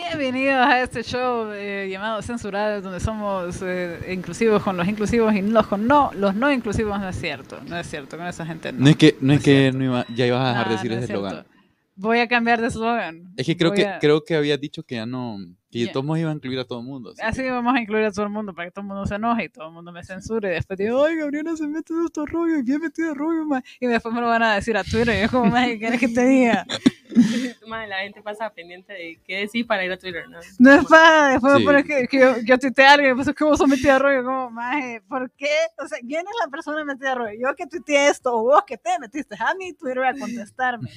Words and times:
Bienvenidos 0.00 0.56
a 0.66 0.82
este 0.82 1.02
show 1.02 1.50
eh, 1.54 1.88
llamado 1.90 2.20
Censurado, 2.20 2.82
donde 2.82 3.00
somos 3.00 3.62
eh, 3.62 4.12
inclusivos 4.12 4.62
con 4.62 4.76
los 4.76 4.86
inclusivos 4.86 5.34
y 5.34 5.40
los 5.40 5.66
con 5.66 5.86
no, 5.86 6.10
los 6.14 6.34
no 6.34 6.52
inclusivos 6.52 7.00
no 7.00 7.08
es 7.08 7.18
cierto, 7.18 7.58
no 7.66 7.78
es 7.78 7.88
cierto, 7.88 8.18
con 8.18 8.26
esa 8.26 8.44
gente 8.44 8.72
no. 8.74 8.80
No 8.80 8.88
es 8.90 8.96
que, 8.96 9.16
no 9.22 9.32
es 9.32 9.38
es 9.38 9.44
que 9.46 9.72
no 9.72 9.84
iba- 9.84 10.06
ya 10.14 10.26
ibas 10.26 10.44
a 10.44 10.48
dejar 10.50 10.68
de 10.68 10.74
Ah, 10.74 10.76
decir 10.76 10.90
no 10.90 10.96
ese 10.98 11.12
eslogan. 11.14 11.46
Voy 11.94 12.18
a 12.18 12.28
cambiar 12.28 12.60
de 12.60 12.66
eslogan. 12.66 13.32
Es 13.38 13.46
que 13.46 13.56
creo 13.56 13.70
Voy 13.70 13.78
que 13.78 13.86
a- 13.86 13.98
creo 13.98 14.22
que 14.22 14.34
habías 14.36 14.60
dicho 14.60 14.82
que 14.82 14.96
ya 14.96 15.06
no, 15.06 15.38
que 15.80 15.86
Ya. 15.86 15.92
todos 15.92 16.06
modos 16.06 16.20
iban 16.20 16.32
a 16.32 16.36
incluir 16.36 16.58
a 16.58 16.64
todo 16.64 16.80
el 16.80 16.86
mundo. 16.86 17.10
así 17.10 17.20
Así 17.22 17.42
que- 17.42 17.50
vamos 17.50 17.74
a 17.74 17.80
incluir 17.80 18.04
a 18.04 18.10
todo 18.12 18.24
el 18.24 18.30
mundo 18.32 18.54
para 18.54 18.66
que 18.68 18.72
todo 18.72 18.82
el 18.82 18.86
mundo 18.88 19.06
se 19.06 19.14
enoje 19.14 19.44
y 19.44 19.48
todo 19.48 19.66
el 19.68 19.72
mundo 19.72 19.92
me 19.92 20.04
censure. 20.04 20.48
Y 20.48 20.52
después 20.54 20.78
digo, 20.78 21.04
ay, 21.04 21.16
Gabriela 21.16 21.56
se 21.56 21.66
mete 21.66 21.94
de 21.94 22.04
estos 22.06 22.28
rollos, 22.30 22.64
bien 22.64 22.80
metido 22.80 23.08
de 23.08 23.14
rollo, 23.14 23.44
ma". 23.44 23.62
Y 23.80 23.86
después 23.86 24.14
me 24.14 24.20
lo 24.20 24.26
van 24.28 24.42
a 24.42 24.54
decir 24.54 24.76
a 24.76 24.84
Twitter. 24.84 25.16
Y 25.18 25.22
yo, 25.22 25.30
como, 25.30 25.46
más, 25.50 25.66
¿qué 25.66 25.78
quieres 25.78 26.00
que 26.00 26.08
te 26.08 26.24
diga? 26.26 26.66
Madre, 27.66 27.86
la 27.88 27.96
gente 27.98 28.20
pasa 28.22 28.50
pendiente 28.52 28.92
de 28.92 29.18
qué 29.24 29.36
decir 29.38 29.66
para 29.66 29.84
ir 29.84 29.92
a 29.92 29.96
Twitter, 29.96 30.28
¿no? 30.28 30.38
No 30.58 30.72
es 30.72 30.84
para, 30.86 31.28
después 31.30 31.52
Sí. 31.54 31.58
me 31.60 31.64
pones 31.64 31.84
que, 31.84 32.06
que 32.08 32.18
yo, 32.20 32.36
yo 32.44 32.58
tuiteé 32.58 32.84
a 32.84 32.92
alguien, 32.92 33.14
pues 33.16 33.28
es 33.28 33.34
que 33.34 33.44
vos 33.44 33.58
sos 33.58 33.68
metida 33.68 33.94
de 33.94 33.98
rollo, 34.00 34.24
como, 34.24 34.50
maje, 34.50 35.00
¿por 35.08 35.30
qué? 35.32 35.48
O 35.78 35.86
sea, 35.88 35.98
¿quién 36.00 36.20
es 36.20 36.34
la 36.44 36.50
persona 36.50 36.84
metida 36.84 37.10
de 37.10 37.14
rollo? 37.14 37.38
Yo 37.40 37.54
que 37.54 37.66
tuiteé 37.66 38.08
esto, 38.08 38.34
o 38.36 38.42
vos 38.42 38.62
que 38.66 38.76
te 38.76 38.90
metiste 39.00 39.34
a 39.38 39.54
mi 39.54 39.72
Twitter 39.72 40.04
a 40.04 40.14
contestarme. 40.18 40.90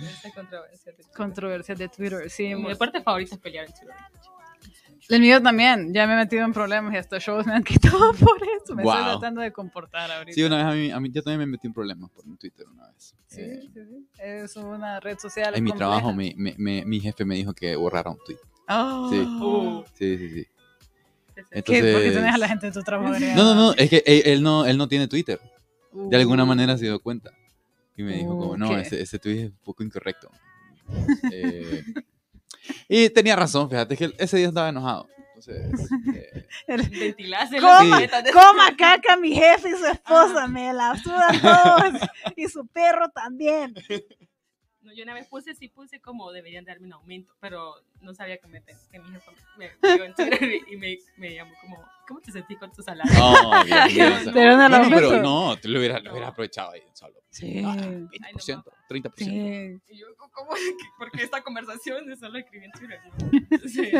Esa 0.00 0.30
controversia. 0.34 0.92
de 0.92 0.96
Twitter. 0.96 1.16
Controversias 1.16 1.78
de 1.78 1.88
Twitter, 1.88 2.30
sí. 2.30 2.54
Mi 2.54 2.68
deporte 2.68 3.02
favorito 3.02 3.34
es 3.34 3.40
pelear 3.40 3.66
en 3.66 3.72
Twitter. 3.72 3.94
El 5.08 5.20
mío 5.22 5.40
también, 5.42 5.94
ya 5.94 6.06
me 6.06 6.12
he 6.12 6.16
metido 6.16 6.44
en 6.44 6.52
problemas 6.52 6.92
y 6.92 6.98
hasta 6.98 7.18
shows 7.18 7.46
me 7.46 7.54
han 7.54 7.64
quitado 7.64 8.12
por 8.14 8.36
eso. 8.62 8.74
Me 8.74 8.82
estoy 8.82 9.02
tratando 9.04 9.40
de 9.40 9.50
comportar 9.52 10.10
ahorita. 10.10 10.34
Sí, 10.34 10.42
una 10.42 10.56
vez 10.58 10.66
a 10.66 10.72
mí, 10.72 10.90
a 10.90 11.00
mí 11.00 11.10
yo 11.10 11.22
también 11.22 11.40
me 11.40 11.46
metí 11.46 11.66
en 11.66 11.72
problemas 11.72 12.10
por 12.10 12.26
un 12.26 12.36
Twitter 12.36 12.66
una 12.70 12.88
vez. 12.88 13.14
Sí, 13.26 13.40
Eh, 13.40 13.60
sí, 13.72 13.80
sí. 13.88 14.06
Es 14.18 14.56
una 14.56 15.00
red 15.00 15.16
social. 15.18 15.54
en 15.56 15.64
mi 15.64 15.72
trabajo 15.72 16.12
me, 16.12 16.34
me- 16.36 16.54
me- 16.58 16.84
mi 16.84 17.00
jefe 17.00 17.24
me 17.24 17.36
dijo 17.36 17.54
que 17.54 17.74
borrara 17.76 18.10
un 18.10 18.18
tweet. 18.24 18.38
Oh. 18.68 19.08
Sí. 19.10 19.18
Uh, 19.20 19.84
Sí, 19.94 20.18
sí, 20.28 20.46
¿Qué? 21.34 21.62
¿Por 21.62 21.62
qué 21.64 22.10
tenés 22.12 22.34
a 22.34 22.38
la 22.38 22.48
gente 22.48 22.66
de 22.66 22.72
tu 22.72 22.82
trabajo? 22.82 23.14
No, 23.34 23.44
no, 23.44 23.54
no, 23.54 23.72
es 23.74 23.88
que 23.88 24.02
él, 24.04 24.22
él 24.26 24.42
no, 24.42 24.66
él 24.66 24.76
no 24.76 24.88
tiene 24.88 25.08
Twitter. 25.08 25.40
De 25.92 26.16
alguna 26.18 26.44
Uh. 26.44 26.46
manera 26.46 26.76
se 26.76 26.84
dio 26.84 27.00
cuenta. 27.00 27.30
Y 27.98 28.04
me 28.04 28.16
dijo 28.16 28.38
como, 28.38 28.56
no, 28.56 28.78
ese, 28.78 29.02
ese 29.02 29.18
tweet 29.18 29.40
es 29.40 29.50
un 29.50 29.58
poco 29.58 29.82
incorrecto. 29.82 30.30
Eh, 31.32 31.82
y 32.88 33.10
tenía 33.10 33.34
razón, 33.34 33.68
fíjate 33.68 33.96
que 33.96 34.14
ese 34.18 34.36
día 34.36 34.46
estaba 34.46 34.68
enojado. 34.68 35.08
Entonces, 35.34 35.90
eh, 36.14 36.46
Coma, 37.60 38.00
coma 38.32 38.76
caca 38.76 39.16
mi 39.16 39.34
jefe 39.34 39.70
y 39.70 39.72
su 39.72 39.86
esposa, 39.86 40.46
me 40.46 40.72
la 40.72 40.96
sudan 40.96 41.42
todos. 41.42 42.08
Y 42.36 42.46
su 42.46 42.68
perro 42.68 43.08
también. 43.08 43.74
No, 44.82 44.94
yo 44.94 45.02
una 45.02 45.14
vez 45.14 45.26
puse, 45.26 45.56
sí 45.56 45.66
puse 45.66 46.00
como 46.00 46.30
deberían 46.30 46.64
darme 46.64 46.86
un 46.86 46.92
aumento, 46.92 47.34
pero 47.40 47.74
no 48.00 48.14
sabía 48.14 48.38
que, 48.38 48.46
me, 48.46 48.62
que 48.62 48.98
mi 48.98 49.10
jefa 49.10 49.32
me 49.56 49.70
me 49.82 49.94
vio 49.96 50.04
en 50.04 50.14
Twitter 50.14 50.50
y 50.70 50.76
me, 50.76 50.98
me 51.16 51.34
llamó 51.34 51.52
como, 51.60 51.84
¿cómo 52.06 52.20
te 52.20 52.32
sentís 52.32 52.58
con 52.58 52.72
tu 52.72 52.82
salario? 52.82 53.12
oh, 53.20 53.64
Dios 53.64 53.92
mío, 53.92 54.04
Pero 54.34 54.56
no 54.56 54.68
lo 54.68 54.78
bueno, 54.78 54.96
pero 54.96 55.22
no, 55.22 55.56
te 55.58 55.68
lo 55.68 55.78
hubiera, 55.78 55.98
lo 55.98 56.04
No. 56.04 56.10
hubiera 56.12 56.28
aprovechado 56.28 56.72
ahí 56.72 56.82
solo. 56.92 57.14
Sí. 57.30 57.62
Ah, 57.64 57.76
20%, 57.76 58.64
30%. 58.88 59.12
Sí. 59.16 59.80
Y 59.88 59.98
yo, 59.98 60.06
¿cómo? 60.16 60.50
Porque 60.98 61.22
esta 61.22 61.42
conversación 61.42 62.04
yo 62.08 62.16
solo 62.16 62.38
escribí 62.38 62.64
en 62.66 62.72
Twitter. 62.72 63.00
¿no? 63.04 63.68
Sí. 63.68 63.90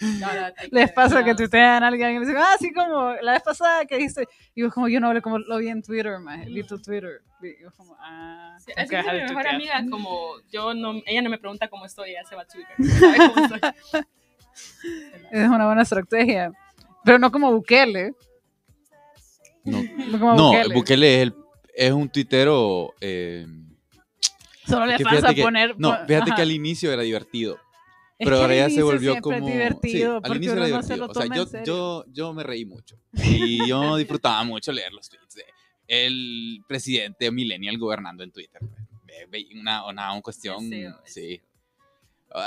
Les 0.70 0.92
pasa 0.92 1.24
que 1.24 1.30
no. 1.30 1.36
tuitean 1.36 1.82
a 1.82 1.88
alguien 1.88 2.10
y 2.10 2.14
le 2.14 2.20
dicen, 2.20 2.36
ah, 2.38 2.56
sí, 2.58 2.72
como 2.72 3.12
la 3.20 3.32
vez 3.32 3.42
pasada 3.42 3.84
que 3.84 3.96
dijiste. 3.96 4.28
Y 4.54 4.62
yo, 4.62 4.70
como 4.70 4.88
yo 4.88 5.00
no 5.00 5.08
hablé 5.08 5.22
como 5.22 5.38
lo 5.38 5.58
vi 5.58 5.68
en 5.68 5.82
Twitter. 5.82 6.16
Vi 6.46 6.62
tu 6.64 6.80
Twitter. 6.80 7.22
Y 7.42 7.60
yo, 7.62 7.72
como, 7.76 7.96
ah. 8.00 8.56
Sí, 8.60 8.72
así 8.76 8.88
que 8.90 8.96
mi 8.98 9.02
mejor 9.02 9.26
tuitear. 9.34 9.54
amiga, 9.54 9.84
como 9.90 10.40
yo 10.50 10.74
no, 10.74 11.02
ella 11.06 11.22
no 11.22 11.30
me 11.30 11.38
pregunta 11.38 11.68
cómo 11.68 11.84
estoy, 11.86 12.10
ella 12.10 12.24
se 12.24 12.36
va 12.36 12.41
a. 12.42 13.74
Es 15.30 15.48
una 15.48 15.66
buena 15.66 15.82
estrategia. 15.82 16.52
Pero 17.04 17.18
no 17.18 17.32
como 17.32 17.50
Bukele. 17.52 18.14
No, 19.64 19.82
No 19.82 20.18
como 20.18 20.34
no 20.34 20.46
Bukele. 20.48 20.74
Bukele 20.74 21.14
es, 21.16 21.22
el, 21.22 21.34
es 21.74 21.92
un 21.92 22.08
tuitero. 22.08 22.92
eh, 23.00 23.46
Solo 24.66 24.86
le 24.86 24.98
fíjate 24.98 25.34
que- 25.34 25.42
poner. 25.42 25.74
no, 25.78 25.92
fíjate 26.06 26.30
ajá. 26.30 26.34
que 26.36 26.42
al 26.42 26.52
inicio 26.52 26.92
era 26.92 27.02
divertido. 27.02 27.54
Es 28.18 28.26
Pero 28.26 28.36
que 28.36 28.42
ahora 28.42 28.54
ya 28.54 28.70
se 28.70 28.82
volvió 28.82 29.20
como. 29.20 29.46
divertido, 29.48 30.20
sí, 30.22 30.30
al 30.30 30.36
inicio 30.36 30.52
era 30.52 30.68
no 30.68 30.82
se 30.82 30.94
divertido. 30.94 31.06
lo 31.06 31.10
o 31.10 31.14
sea, 31.14 31.26
yo, 31.34 31.64
yo, 31.64 32.04
yo 32.12 32.32
me 32.32 32.42
reí 32.44 32.64
mucho. 32.64 32.96
Y 33.14 33.66
yo 33.66 33.96
disfrutaba 33.96 34.44
mucho 34.44 34.70
leer 34.70 34.92
los 34.92 35.08
tweets 35.08 35.34
de 35.34 35.44
el 35.88 36.62
presidente 36.68 37.30
millennial 37.32 37.76
gobernando 37.78 38.22
en 38.22 38.30
Twitter. 38.30 38.60
Ve- 39.28 39.46
Una, 39.60 39.84
una, 39.86 40.12
una 40.12 40.22
cuestión. 40.22 40.72
El 40.72 40.94
sí. 41.04 41.40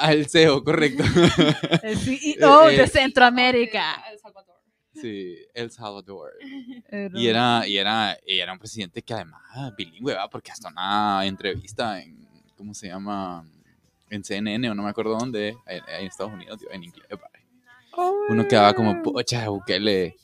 El 0.10 0.28
CEO, 0.28 0.64
correcto. 0.64 1.04
El 1.84 1.98
CEO 1.98 2.70
Eh, 2.70 2.78
de 2.78 2.84
eh, 2.84 2.88
Centroamérica. 2.88 4.04
El 4.12 4.20
Salvador. 4.20 4.56
sí, 4.94 5.36
El 5.54 5.72
Salvador. 5.72 6.32
Y 7.14 7.28
era, 7.28 7.68
y 7.68 7.78
era, 7.78 8.18
y 8.26 8.40
era 8.40 8.54
un 8.54 8.60
presidente 8.60 9.02
que 9.02 9.14
además 9.14 9.42
bilingüe, 9.78 10.14
¿verdad? 10.14 10.30
porque 10.32 10.52
hasta 10.52 10.70
una 10.70 11.26
entrevista 11.26 12.02
en, 12.02 12.28
¿cómo 12.58 12.74
se 12.74 12.88
llama? 12.88 13.46
En 14.10 14.24
CNN 14.24 14.70
o 14.70 14.76
no 14.76 14.84
me 14.84 14.90
acuerdo 14.90 15.18
dónde, 15.18 15.50
en, 15.68 15.84
en 15.88 16.06
Estados 16.06 16.32
Unidos, 16.34 16.60
tío, 16.60 16.72
en 16.72 16.84
inglés. 16.84 17.08
Uno 18.30 18.48
quedaba 18.48 18.74
como, 18.74 19.02
pocha, 19.02 19.48
Bukele, 19.50 20.16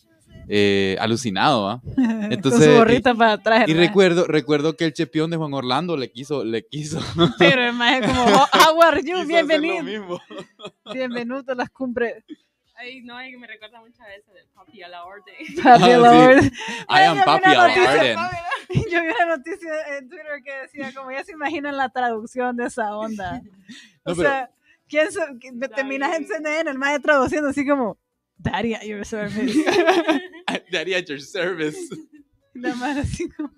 eh, 0.53 0.97
alucinado, 1.00 1.63
¿va? 1.63 1.81
Con 1.95 2.34
entonces, 2.34 2.66
su 2.66 2.73
gorrita 2.73 3.16
para 3.16 3.34
atrás. 3.34 3.69
Y 3.69 3.73
recuerdo, 3.73 4.25
recuerdo 4.28 4.75
que 4.75 4.84
el 4.84 4.91
chepión 4.94 5.31
de 5.31 5.38
Juan 5.38 5.53
Orlando 5.53 5.95
le 5.95 6.12
quiso, 6.12 6.44
le 6.44 6.67
quiso, 6.67 7.00
Pero 7.39 7.63
el 7.67 7.73
maje 7.73 8.01
como, 8.01 8.23
"Oh, 8.25 8.47
how 8.75 8.81
are 8.81 9.01
you? 9.01 9.25
Bienvenido. 9.25 10.19
Bienvenido 10.94 11.44
a 11.47 11.56
las 11.56 11.69
cumbres. 11.69 12.23
Ay, 12.75 13.01
no, 13.01 13.16
me 13.16 13.47
recuerda 13.47 13.79
mucho 13.79 14.01
a 14.01 14.13
ese 14.13 14.31
de 14.34 14.44
Papi 14.56 14.81
a 14.81 14.90
la 14.90 15.06
orden. 15.06 15.35
Papi, 15.63 15.84
Ah, 15.84 15.97
Lord. 15.97 16.44
I 16.90 17.03
am 17.06 17.23
Papi 17.23 17.50
Al 17.50 17.57
noticia, 17.57 17.91
Arden. 17.91 18.17
Yo 18.91 19.01
vi 19.03 19.07
una 19.07 19.38
noticia 19.38 19.69
en 19.97 20.09
Twitter 20.09 20.41
que 20.44 20.51
decía, 20.63 20.91
como 20.94 21.11
ya 21.11 21.23
se 21.23 21.31
imaginan 21.31 21.78
la 21.78 21.90
traducción 21.90 22.57
de 22.57 22.66
esa 22.66 22.95
onda. 22.97 23.41
O 24.03 24.09
No, 24.09 24.16
pero- 24.16 24.29
sea, 24.29 24.50
¿quién 24.90 25.07
me 25.59 25.69
terminas 25.69 26.13
en 26.17 26.28
CNN, 26.28 26.72
el 26.72 26.78
maje 26.79 27.00
traduciendo 27.00 27.50
así 27.50 27.66
como, 27.67 27.97
Daddy 28.41 28.74
at 28.74 28.84
your 28.84 29.06
service. 29.06 29.53
Daddy 30.72 30.94
at 30.96 31.06
your 31.06 31.22
service. 31.22 31.78
La 32.53 32.75
madre 32.75 33.02
así 33.02 33.29
como... 33.29 33.52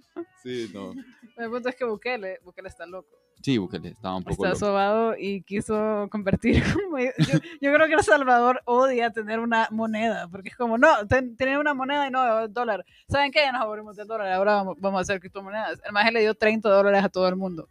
Sí, 0.43 0.69
no. 0.73 0.93
El 1.37 1.49
punto 1.49 1.69
es 1.69 1.75
que 1.75 1.85
Bukele, 1.85 2.39
Bukele 2.43 2.67
está 2.69 2.85
loco. 2.85 3.09
Sí, 3.41 3.57
Bukele 3.57 3.89
estaba 3.89 4.15
un 4.17 4.23
poco 4.23 4.45
Está 4.45 4.49
loco. 4.49 4.59
sobado 4.59 5.15
y 5.17 5.41
quiso 5.41 6.07
convertir 6.11 6.63
como... 6.73 6.99
Yo, 6.99 7.39
yo 7.61 7.73
creo 7.73 7.87
que 7.87 7.93
El 7.93 8.03
Salvador 8.03 8.61
odia 8.65 9.09
tener 9.11 9.39
una 9.39 9.67
moneda, 9.71 10.27
porque 10.27 10.49
es 10.49 10.55
como, 10.55 10.77
no, 10.77 11.07
ten- 11.07 11.35
tener 11.35 11.57
una 11.57 11.73
moneda 11.73 12.07
y 12.07 12.11
no 12.11 12.41
el 12.41 12.53
dólar. 12.53 12.85
¿Saben 13.09 13.31
qué? 13.31 13.39
Ya 13.39 13.51
nos 13.51 13.61
aburrimos 13.61 13.95
del 13.95 14.07
dólar, 14.07 14.31
ahora 14.31 14.55
vamos, 14.55 14.75
vamos 14.79 14.99
a 14.99 15.01
hacer 15.01 15.19
criptomonedas. 15.19 15.79
El 15.83 15.91
maje 15.91 16.11
le 16.11 16.21
dio 16.21 16.35
30 16.35 16.69
dólares 16.69 17.03
a 17.03 17.09
todo 17.09 17.27
el 17.27 17.35
mundo. 17.35 17.69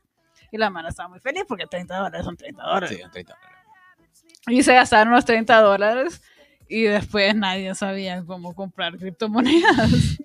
Y 0.50 0.58
la 0.58 0.68
mano 0.68 0.88
estaba 0.88 1.08
muy 1.08 1.20
feliz 1.20 1.44
porque 1.48 1.66
30 1.66 1.94
dólares 1.96 2.24
son 2.24 2.36
30 2.36 2.62
dólares. 2.62 2.90
Sí, 2.90 3.02
30 3.10 3.34
Y 4.48 4.62
se 4.62 4.74
gastaron 4.74 5.12
los 5.14 5.24
30 5.24 5.60
dólares 5.60 6.20
y 6.72 6.82
después 6.82 7.34
nadie 7.36 7.74
sabía 7.74 8.22
cómo 8.26 8.54
comprar 8.54 8.96
criptomonedas. 8.98 9.90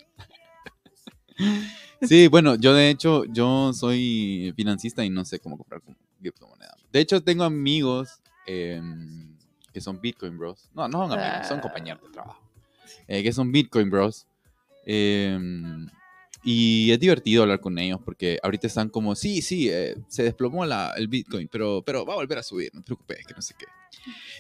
Sí, 2.02 2.28
bueno, 2.28 2.56
yo 2.56 2.74
de 2.74 2.90
hecho, 2.90 3.26
yo 3.26 3.74
soy 3.74 4.54
financista 4.56 5.04
y 5.04 5.10
no 5.10 5.26
sé 5.26 5.40
cómo 5.40 5.58
comprar 5.58 5.82
criptomonedas. 6.20 6.76
De 6.92 7.00
hecho, 7.00 7.22
tengo 7.24 7.44
amigos 7.44 8.22
em, 8.46 9.36
que 9.74 9.82
son 9.82 10.00
Bitcoin 10.00 10.38
Bros. 10.38 10.70
No, 10.76 10.88
no 10.88 11.08
son 11.08 11.20
amigos, 11.20 11.48
son 11.48 11.58
Ah. 11.58 11.62
compañeros 11.62 12.02
de 12.04 12.10
trabajo. 12.10 12.42
eh, 13.08 13.24
que 13.24 13.32
son 13.34 13.52
Bitcoin 13.52 13.90
Bros. 13.90 14.26
em, 14.86 15.88
y 16.44 16.92
es 16.92 17.00
divertido 17.00 17.44
hablar 17.44 17.60
con 17.60 17.78
ellos 17.78 18.00
porque 18.06 18.40
ahorita 18.42 18.68
están 18.68 18.90
como, 18.90 19.16
sí, 19.16 19.42
sí, 19.42 19.68
eh, 19.70 19.96
se 20.08 20.24
desplomó 20.24 20.66
la, 20.66 20.94
el 20.98 21.08
Bitcoin, 21.08 21.48
pero, 21.52 21.82
pero 21.86 22.06
va 22.06 22.14
a 22.14 22.18
volver 22.18 22.38
a 22.38 22.44
subir, 22.44 22.70
no 22.74 22.82
te 22.82 22.86
preocupes, 22.86 23.26
que 23.28 23.34
no 23.34 23.42
sé 23.42 23.54
qué. 23.58 23.66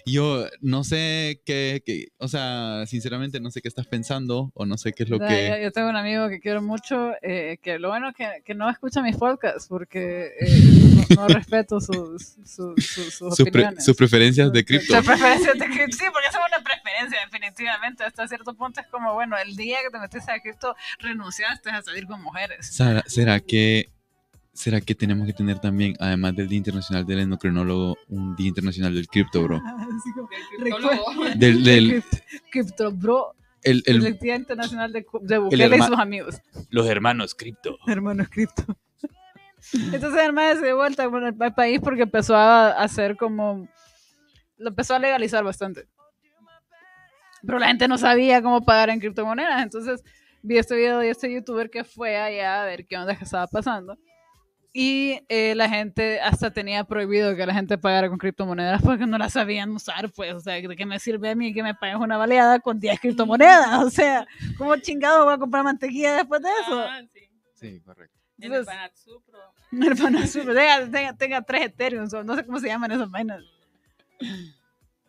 Y 0.05 0.13
yo 0.13 0.45
no 0.61 0.83
sé 0.83 1.41
qué, 1.45 1.81
qué- 1.85 2.07
o 2.17 2.27
sea, 2.27 2.85
sinceramente 2.87 3.39
no 3.39 3.51
sé 3.51 3.61
qué 3.61 3.67
estás 3.67 3.87
pensando 3.87 4.51
o 4.53 4.65
no 4.65 4.77
sé 4.77 4.93
qué 4.93 5.03
es 5.03 5.09
lo 5.09 5.19
que... 5.19 5.59
Yo 5.63 5.71
tengo 5.71 5.89
un 5.89 5.95
amigo 5.95 6.29
que 6.29 6.39
quiero 6.39 6.61
mucho, 6.61 7.11
eh, 7.21 7.57
que 7.61 7.79
lo 7.79 7.89
bueno 7.89 8.13
que, 8.13 8.27
que 8.45 8.53
no 8.55 8.69
escucha 8.69 9.01
mis 9.01 9.17
podcasts 9.17 9.67
porque 9.67 10.31
eh, 10.39 10.61
no, 11.15 11.21
no 11.23 11.27
respeto 11.27 11.79
sus, 11.81 12.35
sus, 12.45 12.75
sus, 12.85 13.13
sus 13.13 13.35
sus, 13.35 13.37
pre- 13.37 13.49
opiniones. 13.63 13.85
sus 13.85 13.95
preferencias 13.97 14.51
de 14.51 14.63
cripto. 14.65 14.95
Sus 14.95 15.05
preferencias 15.05 15.57
de 15.59 15.65
cripto. 15.65 15.97
Sí, 15.97 16.05
porque 16.11 16.27
esa 16.29 16.39
es 16.39 16.45
una 16.53 16.63
preferencia, 16.63 17.19
definitivamente. 17.25 18.03
Hasta 18.03 18.27
cierto 18.27 18.53
punto 18.55 18.79
es 18.81 18.87
como, 18.87 19.13
bueno, 19.13 19.35
el 19.37 19.55
día 19.55 19.77
que 19.83 19.89
te 19.91 19.99
metiste 19.99 20.31
a 20.31 20.39
cripto, 20.39 20.75
renunciaste 20.99 21.69
a 21.69 21.81
salir 21.81 22.05
con 22.07 22.21
mujeres. 22.21 22.67
¿será 23.07 23.39
que, 23.39 23.89
¿será 24.57 24.81
que 24.81 24.95
tenemos 24.95 25.25
que 25.27 25.33
tener 25.33 25.59
también, 25.59 25.95
además 26.00 26.36
del 26.36 26.48
Día 26.50 26.57
Internacional 26.57 27.06
del 27.06 27.19
Endocrinólogo, 27.19 27.95
un 28.09 28.36
Día 28.36 28.48
Internacional 28.50 28.94
del 28.95 29.07
Cripto, 29.07 29.44
bro? 29.44 29.62
Como, 30.71 31.25
Del. 31.36 31.63
Del, 31.63 32.04
Cripto, 32.51 32.92
bro. 32.92 33.36
el, 33.63 33.83
el- 33.86 34.06
El, 34.06 34.18
Día 34.19 34.36
Internacional 34.36 34.92
de, 34.92 35.06
de 35.21 35.38
Bukele 35.38 35.77
y 35.77 35.81
sus 35.81 35.98
amigos. 36.00 36.42
los 36.69 36.88
hermanos 36.88 37.36
cripto. 37.36 37.77
Hermanos 37.88 38.27
cripto. 38.30 38.63
Entonces, 39.94 40.21
hermano, 40.24 40.59
se 40.59 40.65
dio 40.65 40.75
vuelta 40.77 41.04
el 41.04 41.36
pa- 41.36 41.51
país 41.54 41.80
porque 41.81 42.04
empezó 42.04 42.36
a 42.36 42.69
hacer 42.71 43.15
como 43.18 43.68
lo 44.57 44.69
empezó 44.69 44.95
a 44.95 45.00
legalizar 45.00 45.44
bastante. 45.44 45.88
Pero 47.45 47.59
la 47.59 47.68
gente 47.68 47.88
no 47.88 47.98
sabía 47.98 48.42
cómo 48.42 48.63
pagar 48.65 48.89
en 48.89 49.00
criptomonedas. 49.00 49.62
Entonces 49.62 50.04
vi 50.42 50.57
este 50.57 50.75
video 50.75 51.00
de 51.00 51.09
este 51.12 51.31
youtuber 51.31 51.69
que 51.69 51.83
fue 51.83 52.18
allá 52.18 52.62
a 52.63 52.65
ver 52.65 52.86
qué 52.88 52.98
onda 52.98 53.15
que 53.15 53.24
estaba 53.24 53.45
pasando. 53.48 53.98
Y 54.73 55.21
eh, 55.29 55.55
la 55.55 55.67
gente 55.69 56.19
hasta 56.19 56.51
tenía 56.51 56.83
prohibido 56.83 57.35
que 57.35 57.45
la 57.45 57.53
gente 57.53 57.77
pagara 57.77 58.09
con 58.09 58.17
criptomonedas 58.19 58.81
porque 58.83 59.07
no 59.07 59.17
las 59.17 59.33
sabían 59.33 59.71
usar, 59.71 60.11
pues. 60.11 60.33
O 60.33 60.39
sea, 60.39 60.53
¿de 60.55 60.75
qué 60.75 60.85
me 60.85 60.99
sirve 60.99 61.29
a 61.31 61.35
mí 61.35 61.53
que 61.53 61.63
me 61.63 61.73
pagues 61.73 61.95
una 61.97 62.17
baleada 62.17 62.59
con 62.59 62.79
10 62.79 62.99
criptomonedas? 62.99 63.67
O 63.83 63.89
sea, 63.89 64.27
¿cómo 64.57 64.75
chingado 64.77 65.25
voy 65.25 65.33
a 65.33 65.37
comprar 65.37 65.63
mantequilla 65.63 66.15
después 66.17 66.41
de 66.41 66.49
eso? 66.61 66.79
Ah, 66.79 67.01
sí. 67.11 67.21
Sí, 67.53 67.81
correcto. 67.81 68.15
En 68.39 68.53
el 68.53 68.59
Entonces-. 68.59 68.73
Hermano, 69.71 70.27
super- 70.27 70.55
tenga, 70.55 70.91
tenga, 70.91 71.13
tenga 71.17 71.41
tres 71.41 71.65
Ethereum, 71.65 72.07
no 72.25 72.35
sé 72.35 72.45
cómo 72.45 72.59
se 72.59 72.67
llaman 72.67 72.91
esas 72.91 73.09
vainas. 73.09 73.43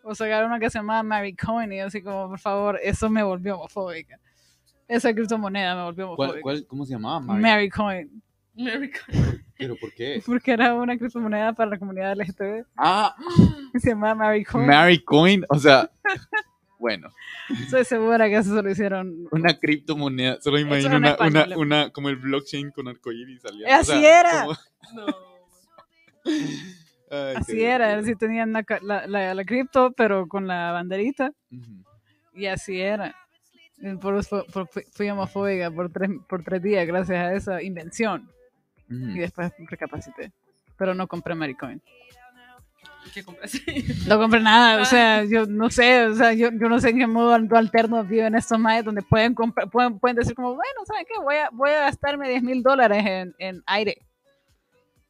O 0.03 0.15
sacaron 0.15 0.51
una 0.51 0.59
que 0.59 0.71
se 0.71 0.79
llamaba 0.79 1.03
Mary 1.03 1.37
Coin 1.37 1.71
y 1.73 1.79
yo 1.79 1.87
así 1.87 2.01
como, 2.03 2.29
por 2.31 2.39
favor, 2.39 2.81
eso 2.83 3.11
me 3.11 3.23
volvió 3.23 3.57
homofóbica. 3.57 4.19
Esa 4.87 5.13
criptomoneda 5.13 5.75
me 5.77 5.83
volvió 5.83 6.07
¿Cuál, 6.17 6.31
homofóbica. 6.31 6.43
cuál, 6.43 6.67
¿Cómo 6.67 6.87
se 6.87 6.93
llamaba? 6.95 7.21
Mary? 7.21 7.43
Mary 7.43 7.69
Coin. 7.69 8.23
America. 8.59 9.01
¿Pero 9.57 9.77
por 9.77 9.93
qué? 9.95 10.23
Porque 10.27 10.53
era 10.53 10.75
una 10.75 10.97
criptomoneda 10.99 11.53
para 11.53 11.71
la 11.71 11.79
comunidad 11.79 12.17
LGTB. 12.17 12.65
Ah, 12.77 13.15
Se 13.79 13.91
llamaba 13.91 14.15
Mary 14.15 14.45
Coin. 14.45 14.67
Mary 14.67 14.99
Coin. 15.05 15.45
O 15.49 15.59
sea, 15.59 15.91
bueno, 16.79 17.09
Estoy 17.65 17.85
segura 17.85 18.29
que 18.29 18.37
eso 18.37 18.55
se 18.55 18.63
lo 18.63 18.71
hicieron. 18.71 19.27
una 19.31 19.55
criptomoneda. 19.59 20.41
Solo 20.41 20.59
imagino 20.59 20.97
una, 20.97 21.17
una, 21.21 21.57
una, 21.57 21.91
como 21.91 22.09
el 22.09 22.17
blockchain 22.17 22.71
con 22.73 22.89
arcoíris 22.89 23.43
salía. 23.43 23.79
Así 23.79 24.05
era. 24.05 24.45
como- 24.45 24.57
No. 24.95 25.07
Ay, 27.11 27.35
Así 27.37 27.63
era, 27.63 27.97
así 27.97 28.15
tenían 28.17 28.53
la, 28.53 28.65
la, 28.83 29.07
la, 29.07 29.35
la 29.35 29.45
cripto, 29.45 29.93
pero 29.93 30.29
con 30.29 30.47
la 30.47 30.73
banderita. 30.73 31.33
Ujú. 31.51 31.85
Y 32.35 32.47
así 32.47 32.81
era. 32.81 33.15
Por, 34.01 34.21
por- 34.53 34.69
fui 34.93 35.09
homofóbica 35.09 35.71
por 35.71 35.91
tres, 35.91 36.11
por 36.29 36.43
tres 36.45 36.63
días 36.63 36.87
gracias 36.87 37.19
a 37.19 37.33
esa 37.35 37.63
invención. 37.63 38.31
Ujú. 38.91 39.11
Y 39.11 39.19
después 39.19 39.53
recapacité. 39.59 40.33
Pero 40.77 40.95
no 40.95 41.07
compré 41.07 41.35
Maricoin. 41.35 41.83
¿Qué 43.15 43.23
compraste? 43.25 43.61
No 44.07 44.19
compré 44.19 44.41
nada, 44.41 44.83
o 44.83 44.85
sea, 44.85 45.25
yo 45.25 45.47
no 45.47 45.71
sé, 45.71 46.07
o 46.07 46.15
sea, 46.15 46.33
yo, 46.35 46.51
yo 46.53 46.69
no 46.69 46.79
sé 46.81 46.91
en 46.91 46.99
qué 46.99 47.07
modo 47.07 47.33
al- 47.35 47.49
alterno 47.55 48.05
viven 48.05 48.35
estos 48.35 48.59
maes 48.59 48.85
donde 48.85 49.03
pueden 49.03 49.35
comprar, 49.35 49.71
pueden, 49.71 49.99
pueden 49.99 50.17
decir 50.17 50.35
como, 50.35 50.55
bueno, 50.55 50.85
¿saben 50.85 51.07
qué? 51.09 51.19
Voy 51.21 51.37
a, 51.37 51.49
voy 51.53 51.71
a 51.71 51.81
gastarme 51.83 52.29
10 52.29 52.43
mil 52.43 52.63
dólares 52.63 53.03
en, 53.07 53.35
en 53.39 53.63
aire. 53.67 53.99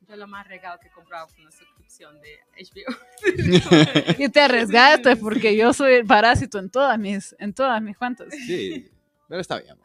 Yo 0.09 0.17
lo 0.17 0.27
más 0.29 0.47
regalo 0.47 0.79
que 0.81 0.89
he 0.89 0.91
comprado 0.91 1.27
fue 1.29 1.43
una 1.43 1.51
suscripción 1.51 2.17
de 2.21 2.39
HBO. 2.57 4.15
Y 4.19 4.29
te 4.29 4.41
arriesgaste 4.41 5.17
porque 5.17 5.57
yo 5.57 5.73
soy 5.73 5.95
el 5.95 6.07
parásito 6.07 6.59
en 6.59 6.71
todas 6.71 6.99
mis, 6.99 7.35
en 7.39 7.53
todas 7.53 7.83
mis 7.83 7.97
cuentas. 7.97 8.29
Sí, 8.47 8.89
pero 9.29 9.41
está 9.41 9.59
bien. 9.61 9.77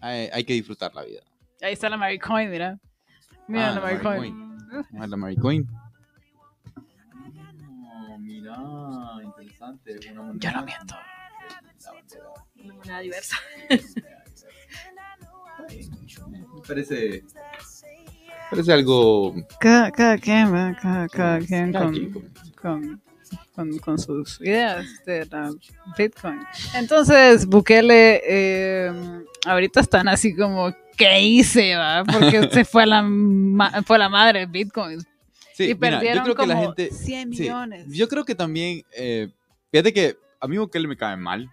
Hay, 0.00 0.28
hay 0.32 0.44
que 0.44 0.52
disfrutar 0.54 0.92
la 0.94 1.04
vida. 1.04 1.20
Ahí 1.60 1.74
está 1.74 1.88
la 1.88 1.96
Maricoin, 1.96 2.50
mira. 2.50 2.78
Mira 3.52 3.68
Ah, 3.68 3.70
la 3.70 3.74
la 3.74 3.80
Maricoin. 3.80 4.56
Vamos 4.72 4.86
a 4.94 5.00
ver 5.00 5.08
la 5.10 5.16
Mary 5.16 5.36
Coin. 5.42 5.68
Oh, 8.08 8.18
mira, 8.18 8.56
interesante. 9.22 9.92
Una 9.92 10.32
Yo 10.38 10.50
no 10.52 10.62
miento. 10.64 10.94
Una 12.64 12.74
moneda 12.74 13.00
diversa. 13.00 13.36
Me 16.30 16.62
parece. 16.66 17.24
Parece 18.50 18.72
algo. 18.72 19.34
Cada, 19.60 19.90
cada 19.90 20.18
quien, 20.18 20.52
¿verdad? 20.52 20.76
cada, 20.80 21.08
cada 21.08 21.38
quien 21.40 21.72
Cada 21.72 21.84
con, 21.86 21.94
quien 21.94 22.12
con- 22.12 22.30
con, 22.54 23.02
con, 23.54 23.78
con 23.78 23.98
sus 23.98 24.40
ideas 24.40 24.84
de 25.06 25.26
la 25.26 25.50
Bitcoin. 25.96 26.40
Entonces, 26.74 27.46
Bukele, 27.46 28.20
eh, 28.26 29.24
ahorita 29.46 29.80
están 29.80 30.08
así 30.08 30.34
como, 30.36 30.70
¿qué 30.96 31.20
hice? 31.20 31.74
Va? 31.76 32.04
Porque 32.04 32.48
se 32.52 32.64
fue 32.64 32.82
a 32.84 32.86
la, 32.86 33.02
ma- 33.02 33.82
fue 33.82 33.96
a 33.96 33.98
la 34.00 34.08
madre 34.08 34.40
de 34.40 34.46
Bitcoin. 34.46 35.00
Sí, 35.54 35.64
y 35.64 35.74
mira, 35.74 35.78
perdieron 35.98 36.18
yo 36.26 36.34
creo 36.34 36.36
que 36.36 36.46
la 36.46 36.54
como 36.54 36.66
gente. 36.74 36.90
100 36.94 37.34
sí, 37.34 37.40
millones. 37.42 37.86
yo 37.88 38.08
creo 38.08 38.24
que 38.24 38.34
también. 38.34 38.82
eh, 38.96 39.28
fíjate 39.70 39.92
que 39.92 40.16
a 40.40 40.48
mí 40.48 40.56
Bukele 40.58 40.88
me 40.88 40.96
cae 40.96 41.16
mal. 41.16 41.48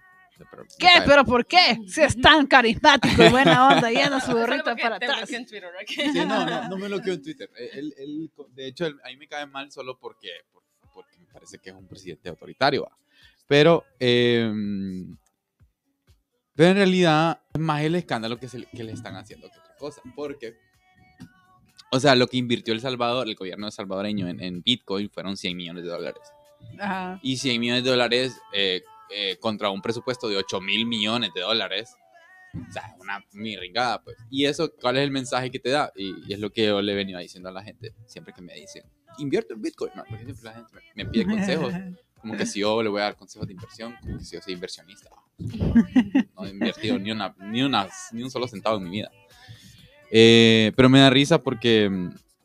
pero 0.50 0.64
¿Qué? 0.78 0.86
cae- 0.86 1.02
¿Pero 1.06 1.24
por 1.24 1.44
qué? 1.46 1.78
Si 1.86 2.00
es 2.00 2.18
tan 2.20 2.46
carismático 2.46 3.22
y 3.22 3.28
buena 3.28 3.68
onda 3.68 3.92
y 3.92 3.96
anda 3.98 4.18
su 4.20 4.32
gorrita 4.32 4.74
para 4.76 4.96
atrás. 4.96 5.30
en 5.32 5.46
Twitter, 5.46 5.68
¿ok? 5.68 5.88
Sí, 6.12 6.24
no, 6.26 6.46
no, 6.46 6.68
no 6.70 6.76
me 6.78 6.88
lo 6.88 7.00
quedo 7.02 7.14
en 7.14 7.22
Twitter. 7.22 7.50
Eh, 7.58 7.70
Él, 7.74 7.94
él- 7.98 8.30
de 8.54 8.66
hecho, 8.66 8.86
él- 8.86 8.98
a 9.04 9.08
mí 9.08 9.16
me 9.18 9.28
cae 9.28 9.46
mal 9.46 9.70
solo 9.70 9.98
porque, 9.98 10.28
por- 10.52 10.62
porque 10.94 11.18
me 11.18 11.26
parece 11.26 11.58
que 11.58 11.68
es 11.70 11.76
un 11.76 11.86
presidente 11.86 12.30
autoritario. 12.30 12.84
¿va? 12.84 12.96
Pero, 13.46 13.84
eh, 13.98 14.50
pero 16.54 16.70
en 16.70 16.76
realidad 16.76 17.40
es 17.52 17.60
más 17.60 17.82
el 17.82 17.94
escándalo 17.94 18.38
que, 18.38 18.48
se, 18.48 18.66
que 18.66 18.84
le 18.84 18.92
están 18.92 19.16
haciendo 19.16 19.48
que 19.50 19.58
otra 19.58 19.76
cosa. 19.76 20.02
Porque, 20.14 20.56
o 21.90 22.00
sea, 22.00 22.14
lo 22.14 22.26
que 22.26 22.36
invirtió 22.36 22.74
El 22.74 22.80
Salvador, 22.80 23.28
el 23.28 23.34
gobierno 23.34 23.70
salvadoreño 23.70 24.28
en, 24.28 24.40
en 24.42 24.62
Bitcoin 24.62 25.10
fueron 25.10 25.36
100 25.36 25.56
millones 25.56 25.84
de 25.84 25.90
dólares. 25.90 26.22
Ajá. 26.78 27.18
Y 27.22 27.36
100 27.36 27.60
millones 27.60 27.84
de 27.84 27.90
dólares 27.90 28.36
eh, 28.52 28.82
eh, 29.10 29.36
contra 29.40 29.70
un 29.70 29.80
presupuesto 29.80 30.28
de 30.28 30.36
8 30.36 30.60
mil 30.60 30.86
millones 30.86 31.30
de 31.34 31.40
dólares. 31.40 31.94
O 32.52 32.72
sea, 32.72 32.94
una 32.98 33.24
mirringada, 33.32 34.02
pues. 34.02 34.16
Y 34.28 34.44
eso, 34.44 34.72
¿cuál 34.80 34.96
es 34.96 35.04
el 35.04 35.10
mensaje 35.10 35.50
que 35.50 35.60
te 35.60 35.70
da? 35.70 35.92
Y, 35.94 36.14
y 36.28 36.32
es 36.32 36.40
lo 36.40 36.50
que 36.50 36.66
yo 36.66 36.82
le 36.82 36.92
he 36.92 36.96
venido 36.96 37.18
diciendo 37.20 37.48
a 37.48 37.52
la 37.52 37.62
gente 37.62 37.94
siempre 38.06 38.34
que 38.34 38.42
me 38.42 38.54
dicen, 38.54 38.82
invierte 39.18 39.54
en 39.54 39.62
Bitcoin, 39.62 39.92
¿no? 39.94 40.04
Porque 40.08 40.24
siempre 40.24 40.44
la 40.44 40.54
gente 40.54 40.70
me, 40.94 41.04
me 41.04 41.10
pide 41.10 41.26
consejos, 41.26 41.72
como 42.20 42.36
que 42.36 42.46
si 42.46 42.60
yo 42.60 42.82
le 42.82 42.88
voy 42.88 43.00
a 43.00 43.04
dar 43.04 43.16
consejos 43.16 43.46
de 43.46 43.54
inversión, 43.54 43.94
como 44.00 44.18
que 44.18 44.24
si 44.24 44.36
yo 44.36 44.42
soy 44.42 44.54
inversionista. 44.54 45.10
No 46.36 46.44
he 46.46 46.50
invertido 46.50 46.98
ni, 46.98 47.10
una, 47.10 47.34
ni, 47.38 47.62
una, 47.62 47.88
ni 48.12 48.22
un 48.22 48.30
solo 48.30 48.46
centavo 48.48 48.78
en 48.78 48.84
mi 48.84 48.90
vida. 48.90 49.10
Eh, 50.10 50.72
pero 50.76 50.88
me 50.88 51.00
da 51.00 51.10
risa 51.10 51.40
porque 51.42 51.90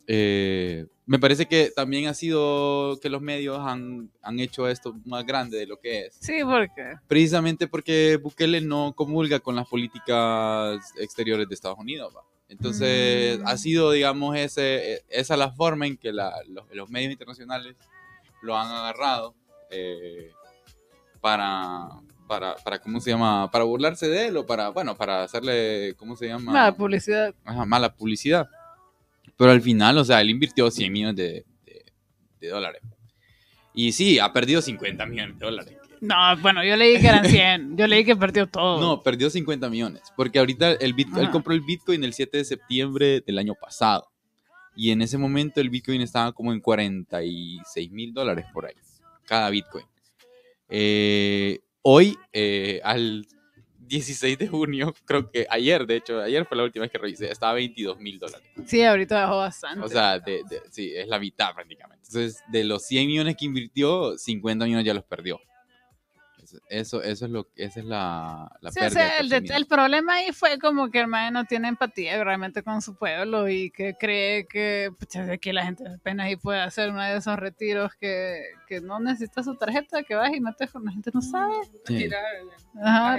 eh, 0.07 0.86
me 1.07 1.18
parece 1.19 1.45
que 1.47 1.71
también 1.75 2.07
ha 2.07 2.13
sido 2.13 3.00
que 3.01 3.09
los 3.09 3.21
medios 3.21 3.59
han, 3.59 4.12
han 4.21 4.39
hecho 4.39 4.68
esto 4.68 4.95
más 5.06 5.25
grande 5.25 5.57
de 5.57 5.65
lo 5.68 5.80
que 5.80 6.06
es. 6.07 6.18
Sí, 6.19 6.39
porque 6.44 6.95
Precisamente 7.07 7.68
porque 7.68 8.18
Bukele 8.21 8.62
no 8.62 8.94
comulga 8.94 9.39
con 9.39 9.56
las 9.56 9.68
políticas 9.68 10.80
exteriores 11.00 11.47
de 11.47 11.56
Estados 11.56 11.80
Unidos. 11.80 12.13
¿va? 12.15 12.21
Entonces, 12.49 13.40
Mm. 13.40 13.47
ha 13.47 13.57
sido, 13.57 13.92
digamos, 13.92 14.35
ese, 14.37 15.04
esa 15.09 15.35
la 15.37 15.52
forma 15.52 15.87
en 15.87 15.97
que 15.97 16.11
la- 16.14 16.35
los, 16.47 16.66
los 16.71 16.90
medios 16.90 17.11
internacionales 17.11 17.75
lo 18.44 18.56
han 18.57 18.68
agarrado 18.68 19.33
eh, 19.71 20.31
para, 21.19 21.87
para, 22.27 22.55
para, 22.55 22.79
¿cómo 22.79 22.99
se 22.99 23.11
llama? 23.11 23.49
Para 23.51 23.63
burlarse 23.65 24.07
de 24.07 24.27
él 24.27 24.37
o 24.37 24.45
para, 24.45 24.69
bueno, 24.69 24.95
para 24.95 25.23
hacerle, 25.23 25.94
¿cómo 25.97 26.15
se 26.15 26.27
llama? 26.27 26.51
mala 26.51 26.75
publicidad. 26.75 27.33
Ajá, 27.44 27.65
mala 27.65 27.94
publicidad. 27.94 28.47
Pero 29.37 29.51
al 29.51 29.61
final, 29.61 29.97
o 29.97 30.05
sea, 30.05 30.21
él 30.21 30.29
invirtió 30.29 30.69
100 30.71 30.91
millones 30.94 31.15
de, 31.17 31.45
de- 31.65 31.85
de 32.39 32.47
dólares. 32.49 32.81
Y 33.73 33.91
sí, 33.91 34.19
ha 34.19 34.31
perdido 34.31 34.61
50 34.61 35.05
millones 35.05 35.37
de 35.37 35.45
dólares. 35.45 35.73
No, 36.01 36.15
bueno, 36.41 36.63
yo 36.63 36.75
leí 36.77 36.99
que 36.99 37.07
eran 37.07 37.25
100. 37.25 37.77
Yo 37.77 37.87
leí 37.87 38.05
que 38.05 38.15
perdió 38.15 38.47
todo. 38.47 38.79
No, 38.79 39.01
perdió 39.01 39.29
50 39.29 39.69
millones. 39.69 40.01
Porque 40.15 40.39
ahorita 40.39 40.73
el 40.73 40.94
Bitcoin, 40.94 41.17
él 41.19 41.23
Ajá. 41.25 41.31
compró 41.31 41.53
el 41.53 41.61
Bitcoin 41.61 42.03
el 42.03 42.13
7 42.13 42.37
de 42.37 42.45
septiembre 42.45 43.21
del 43.25 43.37
año 43.39 43.55
pasado. 43.55 44.07
Y 44.75 44.91
en 44.91 45.01
ese 45.01 45.17
momento 45.17 45.59
el 45.61 45.69
Bitcoin 45.69 46.01
estaba 46.01 46.31
como 46.33 46.53
en 46.53 46.59
46 46.59 47.91
mil 47.91 48.13
dólares 48.13 48.45
por 48.53 48.65
ahí. 48.65 48.75
Cada 49.25 49.49
Bitcoin. 49.49 49.85
Eh, 50.69 51.59
hoy, 51.87 52.18
eh, 52.33 52.81
al 52.83 53.25
16 53.80 54.37
de 54.39 54.47
junio, 54.47 54.94
creo 55.06 55.30
que 55.30 55.45
ayer, 55.49 55.85
de 55.85 55.97
hecho, 55.97 56.19
ayer 56.19 56.44
fue 56.45 56.57
la 56.57 56.63
última 56.63 56.83
vez 56.83 56.92
que 56.92 56.97
revisé, 56.97 57.31
estaba 57.31 57.51
a 57.51 57.56
22 57.56 57.99
mil 57.99 58.18
dólares. 58.18 58.47
Sí, 58.65 58.81
ahorita 58.83 59.21
bajó 59.21 59.37
bastante. 59.37 59.85
O 59.85 59.87
sea, 59.87 60.19
de, 60.19 60.42
de- 60.49 60.61
sí, 60.71 60.92
es 60.95 61.07
la 61.07 61.19
mitad 61.19 61.54
prácticamente. 61.54 62.04
Entonces, 62.07 62.42
de 62.47 62.63
los 62.63 62.83
100 62.85 63.06
millones 63.07 63.35
que 63.37 63.45
invirtió, 63.45 64.18
50 64.18 64.65
millones 64.65 64.85
ya 64.85 64.94
los 64.95 65.04
perdió. 65.04 65.39
Eso, 66.45 66.57
eso, 66.69 67.02
eso 67.02 67.25
es 67.25 67.31
lo, 67.31 67.47
esa 67.56 67.80
es 67.80 67.85
la, 67.85 68.52
la 68.61 68.71
Sí, 68.71 68.80
o 68.80 68.81
pérdida 68.83 68.90
sea, 68.99 69.07
que 69.09 69.16
ha 69.16 69.19
el, 69.21 69.30
de- 69.30 69.35
tenido. 69.37 69.56
el 69.57 69.66
problema 69.66 70.14
ahí 70.16 70.31
fue 70.31 70.59
como 70.59 70.90
que 70.92 70.99
el 71.02 71.07
man 71.07 71.33
no 71.33 71.45
tiene 71.45 71.68
empatía 71.68 72.23
realmente 72.23 72.61
con 72.64 72.81
su 72.81 72.95
pueblo 72.95 73.49
y 73.49 73.71
que 73.71 73.95
cree 73.99 74.45
que 74.47 74.92
pucha, 74.99 75.31
aquí 75.31 75.52
la 75.52 75.66
gente 75.66 75.83
apenas 75.87 76.30
y 76.31 76.35
puede 76.35 76.59
hacer 76.61 76.90
uno 76.92 77.02
de 77.02 77.18
esos 77.18 77.35
retiros 77.37 77.94
que, 77.95 78.42
que 78.68 78.81
no 78.81 78.99
necesita 78.99 79.42
su 79.44 79.56
tarjeta, 79.56 80.04
que 80.04 80.16
vas 80.16 80.31
y 80.33 80.40
metes 80.40 80.69
con 80.71 80.85
la 80.85 80.92
gente 80.92 81.09
no 81.14 81.21
sabe. 81.21 81.54
Sí. 81.85 82.07
Ajá. 82.81 83.18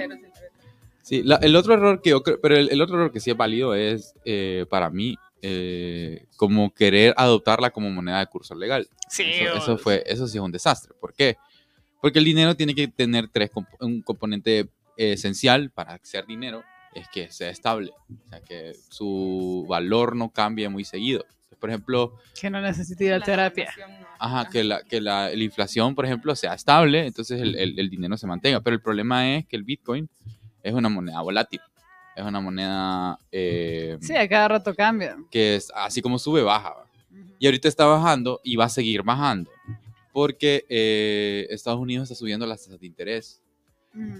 la- 1.23 1.35
el 1.37 1.55
otro 1.55 1.73
error 1.73 2.01
que 2.01 2.09
yo 2.11 2.21
creo, 2.23 2.39
pero 2.41 2.55
el, 2.55 2.69
el 2.69 2.81
otro 2.81 2.95
error 2.95 3.11
que 3.11 3.19
sí 3.19 3.31
es 3.31 3.37
válido 3.37 3.73
es, 3.75 4.13
eh, 4.25 4.65
para 4.69 4.89
mí, 4.89 5.17
eh, 5.41 6.25
como 6.35 6.73
querer 6.73 7.13
adoptarla 7.15 7.69
como 7.69 7.89
moneda 7.89 8.19
de 8.19 8.27
curso 8.27 8.55
legal. 8.55 8.87
Sí, 9.09 9.23
Eso, 9.23 9.55
eso 9.57 9.77
fue, 9.77 10.03
eso 10.05 10.27
sí 10.27 10.37
es 10.37 10.41
un 10.43 10.51
desastre. 10.51 10.93
¿Por 10.99 11.13
qué? 11.13 11.37
Porque 12.07 12.19
el 12.19 12.25
dinero 12.25 12.55
tiene 12.55 12.73
que 12.73 12.87
tener 12.87 13.27
tres, 13.27 13.51
comp- 13.51 13.67
un 13.81 14.01
componente 14.01 14.69
esencial 14.95 15.71
para 15.71 15.99
ser 16.03 16.25
dinero, 16.25 16.63
es 16.93 17.05
que 17.09 17.29
sea 17.29 17.49
estable, 17.49 17.91
o 18.09 18.29
sea, 18.29 18.39
que 18.39 18.71
su 18.89 19.65
valor 19.67 20.15
no 20.15 20.29
cambie 20.29 20.69
muy 20.69 20.85
seguido. 20.85 21.25
por 21.59 21.69
ejemplo, 21.69 22.13
Que 22.39 22.49
no 22.49 22.61
necesita 22.61 23.03
ir 23.03 23.11
a 23.11 23.19
terapia. 23.19 23.67
no. 23.77 24.07
ajá, 24.19 24.49
que, 24.49 24.63
la, 24.63 24.83
que 24.83 25.01
la, 25.01 25.29
la 25.29 25.43
inflación, 25.43 25.95
por 25.95 26.05
ejemplo, 26.05 26.33
sea 26.33 26.53
estable, 26.53 27.05
entonces 27.07 27.41
el, 27.41 27.55
el- 27.55 27.77
el 27.77 27.89
dinero 27.89 28.15
se 28.15 28.25
mantenga. 28.25 28.61
Pero 28.61 28.75
el 28.75 28.81
problema 28.81 29.35
es 29.35 29.45
que 29.45 29.57
el 29.57 29.63
Bitcoin 29.63 30.07
es 30.63 30.73
una 30.73 30.87
moneda 30.87 31.19
volátil, 31.21 31.59
es 32.15 32.23
una 32.23 32.39
moneda 32.39 33.19
eh, 33.33 33.97
Sí, 33.99 34.15
a 34.15 34.29
cada 34.29 34.47
rato 34.47 34.73
cambia. 34.73 35.17
que 35.29 35.55
es 35.57 35.69
así 35.75 36.01
como 36.01 36.17
sube, 36.19 36.41
baja. 36.41 36.69
¿va? 36.69 36.85
Y 37.37 37.47
ahorita 37.47 37.67
está 37.67 37.85
bajando 37.85 38.39
y 38.45 38.55
va 38.55 38.63
a 38.65 38.69
seguir 38.69 39.03
bajando. 39.03 39.51
Porque 40.17 40.65
eh, 40.67 41.45
Estados 41.51 41.79
Unidos 41.79 42.05
está 42.05 42.15
subiendo 42.15 42.47
las 42.47 42.63
tasas 42.63 42.79
de 42.79 42.87
interés. 42.87 43.39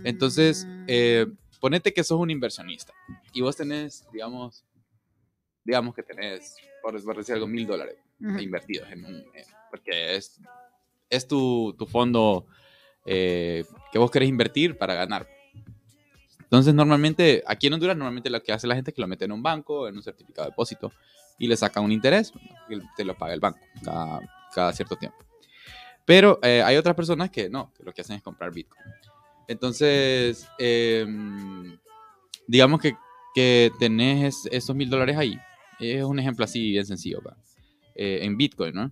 Entonces, 0.04 0.64
Mm. 0.68 0.86
eh, 0.86 1.26
ponete 1.60 1.92
que 1.92 2.04
sos 2.04 2.20
un 2.20 2.30
inversionista 2.30 2.94
y 3.34 3.42
vos 3.42 3.56
tenés, 3.58 4.06
digamos, 4.14 4.64
digamos 5.64 5.96
que 5.96 6.04
tenés, 6.04 6.56
por, 6.84 7.04
por 7.04 7.18
decir 7.18 7.34
algo, 7.34 7.48
mil 7.48 7.66
dólares 7.66 7.96
Ujú. 8.22 8.38
invertidos 8.38 8.92
en 8.92 9.06
un, 9.06 9.16
en- 9.16 9.46
porque 9.72 10.16
es, 10.16 10.40
es 11.10 11.28
tu, 11.28 11.74
tu 11.76 11.88
fondo 11.88 12.46
eh, 13.04 13.66
que 13.92 13.98
vos 13.98 14.12
querés 14.12 14.30
invertir 14.30 14.78
para 14.78 14.94
ganar. 14.94 15.28
Entonces, 16.42 16.76
normalmente, 16.76 17.44
aquí 17.48 17.66
en 17.66 17.74
Honduras, 17.74 17.98
normalmente 17.98 18.30
lo 18.30 18.44
que 18.44 18.54
hace 18.54 18.68
la 18.68 18.76
gente 18.76 18.92
es 18.92 18.96
que 18.96 19.02
lo 19.02 19.08
mete 19.08 19.26
en 19.26 19.32
un 19.32 19.42
banco, 19.42 19.88
en 19.88 19.96
un 19.96 20.04
certificado 20.04 20.46
de 20.46 20.52
depósito, 20.52 20.92
y 21.40 21.48
le 21.48 21.58
saca 21.58 21.82
un 21.82 21.92
interés, 21.92 22.32
te 22.96 23.04
lo 23.04 23.18
paga 23.18 23.34
el 23.34 23.40
banco 23.40 23.66
cada, 23.84 24.20
cada 24.54 24.74
cierto 24.74 24.96
tiempo. 24.96 25.18
Pero 26.08 26.40
eh, 26.42 26.64
hay 26.64 26.78
otras 26.78 26.96
personas 26.96 27.30
que 27.30 27.50
no, 27.50 27.74
que 27.76 27.84
lo 27.84 27.94
que 27.94 28.00
hacen 28.00 28.16
es 28.16 28.24
comprar 28.24 28.54
Bitcoin. 28.54 28.82
Entonces, 29.50 30.48
em, 30.58 31.78
digamos 32.48 32.82
que, 32.82 32.94
que 33.36 33.72
tenés 33.78 34.46
es- 34.46 34.50
esos 34.54 34.74
mil 34.74 34.90
dólares 34.90 35.18
ahí. 35.18 35.38
Es 35.82 36.04
un 36.04 36.18
ejemplo 36.18 36.46
así 36.46 36.72
bien 36.72 36.86
sencillo. 36.86 37.20
Eh, 37.94 38.20
en 38.24 38.38
Bitcoin, 38.38 38.74
¿no? 38.74 38.92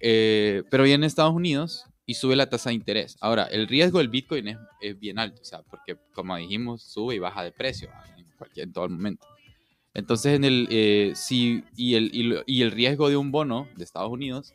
Eh, 0.00 0.62
pero 0.70 0.84
viene 0.84 1.06
Estados 1.06 1.34
Unidos 1.34 1.86
y 2.06 2.14
sube 2.14 2.36
la 2.36 2.48
tasa 2.48 2.70
de 2.70 2.76
interés. 2.76 3.16
Ahora, 3.20 3.44
el 3.44 3.66
riesgo 3.66 3.98
del 3.98 4.08
Bitcoin 4.08 4.46
es, 4.48 4.58
es 4.80 4.98
bien 4.98 5.18
alto, 5.18 5.42
o 5.42 5.44
sea, 5.44 5.62
porque 5.62 5.96
como 6.12 6.36
dijimos, 6.36 6.82
sube 6.84 7.16
y 7.16 7.18
baja 7.18 7.42
de 7.42 7.50
precio 7.50 7.90
en, 8.16 8.26
cualquier, 8.38 8.66
en 8.68 8.72
todo 8.72 8.84
el 8.84 8.90
momento. 8.92 9.26
Entonces, 9.92 10.34
en 10.34 10.44
el, 10.44 10.68
eh, 10.70 11.12
si, 11.16 11.64
y, 11.76 11.94
el, 11.96 12.10
y, 12.14 12.34
y 12.46 12.62
el 12.62 12.70
riesgo 12.70 13.08
de 13.08 13.16
un 13.16 13.32
bono 13.32 13.68
de 13.76 13.82
Estados 13.84 14.10
Unidos 14.12 14.52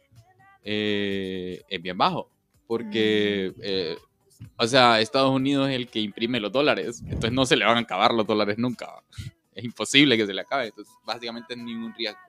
eh, 0.63 1.61
es 1.67 1.81
bien 1.81 1.97
bajo, 1.97 2.29
porque, 2.67 3.53
eh, 3.61 3.97
o 4.57 4.67
sea, 4.67 4.99
Estados 5.01 5.31
Unidos 5.31 5.69
es 5.69 5.75
el 5.75 5.87
que 5.89 5.99
imprime 5.99 6.39
los 6.39 6.51
dólares, 6.51 7.01
entonces 7.05 7.31
no 7.31 7.45
se 7.45 7.55
le 7.55 7.65
van 7.65 7.77
a 7.77 7.81
acabar 7.81 8.13
los 8.13 8.25
dólares 8.27 8.57
nunca. 8.57 8.87
Es 9.53 9.63
imposible 9.65 10.15
que 10.17 10.25
se 10.25 10.33
le 10.33 10.41
acabe, 10.41 10.67
entonces 10.67 10.93
básicamente 11.05 11.55
ningún 11.55 11.93
riesgo. 11.93 12.19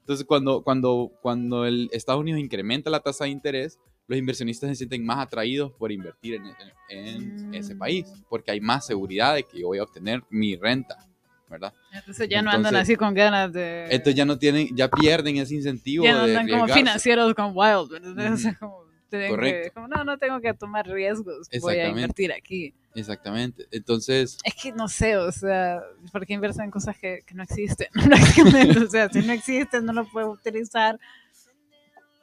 Entonces, 0.00 0.26
cuando, 0.26 0.62
cuando, 0.62 1.10
cuando 1.22 1.64
el 1.64 1.88
Estados 1.92 2.20
Unidos 2.20 2.40
incrementa 2.40 2.90
la 2.90 3.00
tasa 3.00 3.24
de 3.24 3.30
interés, 3.30 3.78
los 4.08 4.18
inversionistas 4.18 4.68
se 4.70 4.74
sienten 4.76 5.04
más 5.06 5.18
atraídos 5.18 5.72
por 5.72 5.92
invertir 5.92 6.34
en, 6.34 6.46
en- 6.46 6.54
en 6.88 7.34
ese 7.52 7.74
Mm. 7.74 7.78
país, 7.78 8.04
porque 8.28 8.50
hay 8.50 8.60
más 8.60 8.84
seguridad 8.86 9.34
de 9.36 9.44
que 9.44 9.60
yo 9.60 9.68
voy 9.68 9.78
a 9.78 9.84
obtener 9.84 10.22
mi 10.28 10.56
renta, 10.56 11.08
¿verdad? 11.52 11.72
Entonces 11.92 12.28
ya 12.28 12.42
no 12.42 12.50
andan 12.50 12.74
Entonces- 12.74 12.82
así 12.90 12.96
con 12.96 13.14
ganas 13.14 13.52
de... 13.52 13.84
Entonces 13.90 14.14
ya 14.16 14.24
no 14.24 14.36
tienen, 14.38 14.68
ya 14.74 14.88
pierden 14.90 15.36
ese 15.36 15.54
incentivo 15.54 16.04
ya 16.04 16.12
no 16.14 16.26
de 16.26 16.30
andan 16.36 16.48
como 16.48 16.64
arriesgarse. 16.64 16.80
financieros 16.80 17.34
con 17.34 17.52
Wild. 17.54 17.92
O 17.92 18.36
sea, 18.36 18.50
Ujú. 18.50 18.58
como, 18.58 18.82
Correcto. 19.28 19.62
que- 19.64 19.70
como, 19.74 19.88
no, 19.88 20.04
no 20.04 20.18
tengo 20.18 20.40
que 20.40 20.54
tomar 20.54 20.86
riesgos. 20.88 21.48
Voy 21.60 21.76
a 21.76 21.88
invertir 21.88 22.32
aquí. 22.32 22.74
Exactamente. 22.94 23.66
Entonces, 23.70 24.36
Es 24.44 24.54
que 24.54 24.72
no 24.72 24.86
sé, 24.88 25.16
o 25.16 25.30
sea, 25.32 25.80
¿por 26.12 26.26
qué 26.26 26.34
invertir 26.34 26.62
en 26.62 26.70
cosas 26.70 26.96
que, 26.98 27.20
que 27.26 27.34
no 27.34 27.42
existen? 27.42 27.86
O 28.86 28.90
sea, 28.90 29.08
si 29.10 29.20
no 29.20 29.32
existen, 29.32 29.84
no 29.86 29.92
lo 29.92 30.04
puedo 30.10 30.30
utilizar. 30.32 30.98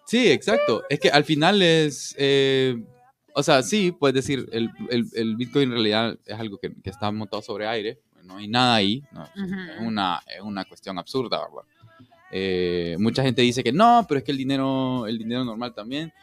sí, 0.06 0.32
exacto. 0.32 0.84
Es 0.90 1.00
que 1.00 1.10
al 1.10 1.24
final 1.24 1.62
es, 1.62 2.16
eh, 2.18 2.76
o 3.34 3.44
sea, 3.44 3.62
sí, 3.64 3.92
puedes 3.92 4.16
decir, 4.16 4.48
el, 4.52 4.70
el, 4.90 5.06
el 5.14 5.36
Bitcoin 5.36 5.66
en 5.70 5.72
realidad 5.72 6.18
es 6.26 6.40
algo 6.40 6.58
que, 6.60 6.72
que 6.84 6.90
está 6.90 7.12
montado 7.12 7.42
sobre 7.42 7.68
aire, 7.68 8.00
no 8.30 8.38
hay 8.38 8.48
nada 8.48 8.76
ahí, 8.76 9.04
¿no? 9.12 9.24
Ujú. 9.24 9.56
es, 9.72 9.80
una, 9.82 10.22
es 10.28 10.42
una 10.42 10.64
cuestión 10.66 10.98
absurda, 11.00 11.40
¿verdad? 11.40 11.64
Eh, 12.32 12.96
mucha 13.00 13.24
gente 13.24 13.42
dice 13.42 13.64
que 13.64 13.72
no, 13.74 14.06
pero 14.08 14.20
es 14.20 14.24
que 14.24 14.32
el 14.32 14.38
dinero, 14.38 15.08
el 15.08 15.18
dinero 15.18 15.44
normal 15.44 15.74
también. 15.74 16.14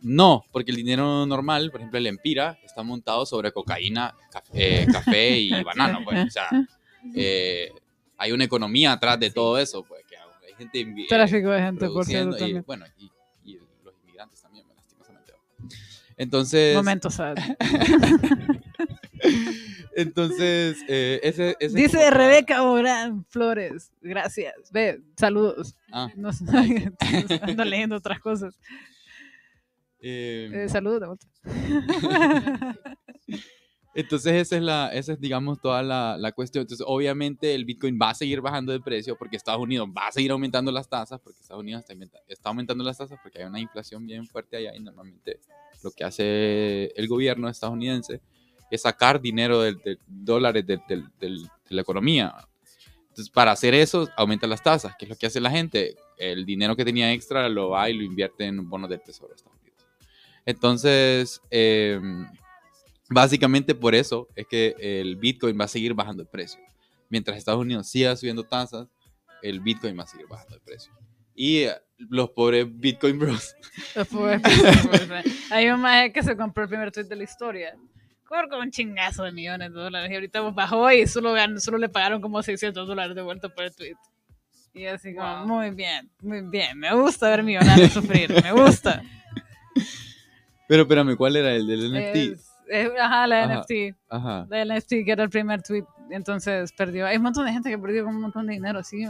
No, 0.00 0.44
porque 0.52 0.70
el 0.70 0.76
dinero 0.78 1.24
normal, 1.26 1.70
por 1.70 1.80
ejemplo, 1.80 1.98
el 1.98 2.06
Empira, 2.06 2.58
está 2.64 2.82
montado 2.82 3.24
sobre 3.26 3.52
cocaína, 3.52 4.14
caf- 4.32 4.50
eh, 4.54 4.86
café 4.92 5.38
y 5.38 5.62
banano, 5.62 6.00
pues. 6.04 6.26
O 6.26 6.30
sea, 6.30 6.48
eh, 7.14 7.70
hay 8.16 8.32
una 8.32 8.44
economía 8.44 8.92
atrás 8.92 9.18
de 9.20 9.30
todo 9.30 9.58
eso, 9.58 9.82
pues, 9.84 10.02
que 10.08 10.16
hay 10.16 10.54
gente 10.56 10.80
eh, 10.80 11.06
Tráfico 11.08 11.50
de 11.50 11.60
gente, 11.62 11.88
por 11.90 12.04
cierto, 12.06 12.46
y, 12.48 12.58
bueno, 12.60 12.86
y, 12.98 13.10
y 13.44 13.58
los 13.84 13.94
inmigrantes 14.02 14.40
también, 14.42 14.66
lastimosamente. 14.74 15.32
Entonces, 16.16 16.74
Momento 16.74 17.10
sad. 17.10 17.36
entonces 19.96 20.78
eh, 20.88 21.20
ese, 21.22 21.50
ese 21.60 21.66
es 21.66 21.72
Dice 21.74 21.98
como- 21.98 22.10
Rebeca 22.10 22.62
Morán 22.62 23.24
Flores. 23.28 23.92
Gracias. 24.00 24.54
Ve, 24.72 25.00
saludos. 25.16 25.76
Ah, 25.92 26.10
No 26.16 26.30
ando 27.42 27.64
leyendo 27.64 27.96
otras 27.96 28.20
cosas. 28.20 28.58
eh, 30.00 30.50
Eh, 30.52 30.68
saludos 30.68 31.00
de 31.00 31.06
vuelta. 31.06 31.26
Entonces 33.96 34.32
esa 34.32 34.56
es, 34.56 34.62
la, 34.62 34.88
esa 34.92 35.12
es 35.12 35.20
digamos, 35.20 35.60
toda 35.60 35.80
la, 35.84 36.16
la 36.18 36.32
cuestión. 36.32 36.62
Entonces, 36.62 36.84
obviamente, 36.88 37.54
el 37.54 37.64
Bitcoin 37.64 37.96
va 38.00 38.10
a 38.10 38.14
seguir 38.14 38.40
bajando 38.40 38.72
de 38.72 38.80
precio 38.80 39.16
porque 39.16 39.36
Estados 39.36 39.60
Unidos 39.62 39.88
va 39.96 40.08
a 40.08 40.12
seguir 40.12 40.32
aumentando 40.32 40.72
las 40.72 40.88
tasas, 40.88 41.20
porque 41.20 41.38
Estados 41.40 41.62
Unidos 41.62 41.84
está, 41.88 41.94
está 42.26 42.48
aumentando 42.48 42.82
las 42.82 42.98
tasas 42.98 43.20
porque 43.22 43.38
hay 43.38 43.44
una 43.44 43.60
inflación 43.60 44.04
bien 44.04 44.26
fuerte 44.26 44.56
allá 44.56 44.74
y 44.74 44.80
normalmente 44.80 45.38
lo 45.84 45.92
que 45.92 46.02
hace 46.02 46.86
el 46.96 47.06
gobierno 47.06 47.48
estadounidense 47.48 48.20
es 48.70 48.82
sacar 48.82 49.20
dinero 49.20 49.60
de, 49.60 49.74
de 49.74 49.98
dólares 50.06 50.66
de, 50.66 50.80
del- 50.88 51.08
del- 51.18 51.42
de 51.44 51.74
la 51.74 51.82
economía. 51.82 52.34
Entonces, 53.08 53.30
para 53.30 53.52
hacer 53.52 53.74
eso, 53.74 54.08
aumenta 54.16 54.46
las 54.46 54.62
tasas. 54.62 54.94
¿Qué 54.98 55.04
es 55.04 55.08
lo 55.08 55.16
que 55.16 55.26
hace 55.26 55.40
la 55.40 55.50
gente? 55.50 55.94
El 56.18 56.44
dinero 56.44 56.74
que 56.76 56.84
tenía 56.84 57.12
extra 57.12 57.48
lo 57.48 57.70
va 57.70 57.88
y 57.88 57.94
lo 57.94 58.02
invierte 58.02 58.44
en 58.44 58.68
bonos 58.68 58.90
del 58.90 59.00
Tesoro 59.02 59.28
de 59.28 59.34
Estados 59.36 59.58
Unidos. 59.60 59.84
Entonces, 60.46 61.40
em, 61.50 62.26
Básicamente 63.10 63.74
por 63.74 63.94
eso 63.94 64.28
es 64.34 64.46
que 64.46 64.74
el 64.78 65.16
Bitcoin 65.16 65.60
va 65.60 65.66
a 65.66 65.68
seguir 65.68 65.92
bajando 65.92 66.22
de 66.24 66.28
precio. 66.30 66.58
Mientras 67.10 67.36
Estados 67.36 67.60
Unidos 67.60 67.86
siga 67.86 68.16
subiendo 68.16 68.44
tasas, 68.44 68.88
el 69.42 69.60
Bitcoin 69.60 69.96
va 69.96 70.04
a 70.04 70.06
seguir 70.06 70.26
bajando 70.26 70.54
de 70.56 70.60
precio. 70.62 70.90
Y 71.34 71.58
eh, 71.64 71.74
los 71.98 72.30
pobres 72.30 72.66
Bitcoin 72.70 73.18
Bros. 73.18 73.54
Después, 73.94 74.40
hay 75.50 75.68
un 75.68 75.82
maje 75.82 76.12
que 76.14 76.22
se 76.22 76.34
compró 76.34 76.62
el 76.62 76.68
primer 76.70 76.90
tweet 76.90 77.04
de 77.04 77.14
la 77.16 77.24
historia. 77.24 77.76
Con 78.28 78.60
un 78.60 78.70
chingazo 78.70 79.22
de 79.24 79.32
millones 79.32 79.72
de 79.72 79.78
dólares. 79.80 80.10
Y 80.10 80.14
ahorita 80.14 80.40
bajó 80.40 80.90
y 80.90 81.06
solo, 81.06 81.34
solo 81.58 81.78
le 81.78 81.88
pagaron 81.88 82.20
como 82.20 82.42
600 82.42 82.86
dólares 82.88 83.14
de 83.14 83.22
vuelta 83.22 83.48
por 83.48 83.64
el 83.64 83.74
tweet. 83.74 83.94
Y 84.72 84.86
así 84.86 85.14
como, 85.14 85.38
Wow. 85.38 85.46
muy 85.46 85.70
bien, 85.70 86.10
muy 86.20 86.40
bien. 86.42 86.76
Me 86.78 86.92
gusta 86.94 87.28
ver 87.28 87.42
millonarios 87.44 87.92
sufrir. 87.92 88.32
Me 88.42 88.50
gusta. 88.52 89.02
Pero 90.68 90.82
espérame, 90.82 91.16
¿cuál 91.16 91.36
era 91.36 91.52
el 91.54 91.66
del 91.66 91.92
NFT? 91.92 92.16
Es- 92.16 92.50
es- 92.68 92.90
ajá, 92.98 93.26
la 93.26 93.44
Ajá. 93.44 93.54
NFT. 93.60 93.94
Ajá. 94.08 94.46
La 94.48 94.64
NFT 94.64 95.04
que 95.04 95.12
era 95.12 95.22
el 95.22 95.30
primer 95.30 95.62
tweet. 95.62 95.84
Entonces 96.10 96.72
perdió. 96.72 97.06
Hay 97.06 97.16
un 97.18 97.22
montón 97.22 97.46
de 97.46 97.52
gente 97.52 97.70
que 97.70 97.78
perdió 97.78 98.04
como 98.04 98.16
un 98.16 98.22
montón 98.22 98.46
de 98.46 98.54
dinero, 98.54 98.78
así. 98.80 99.04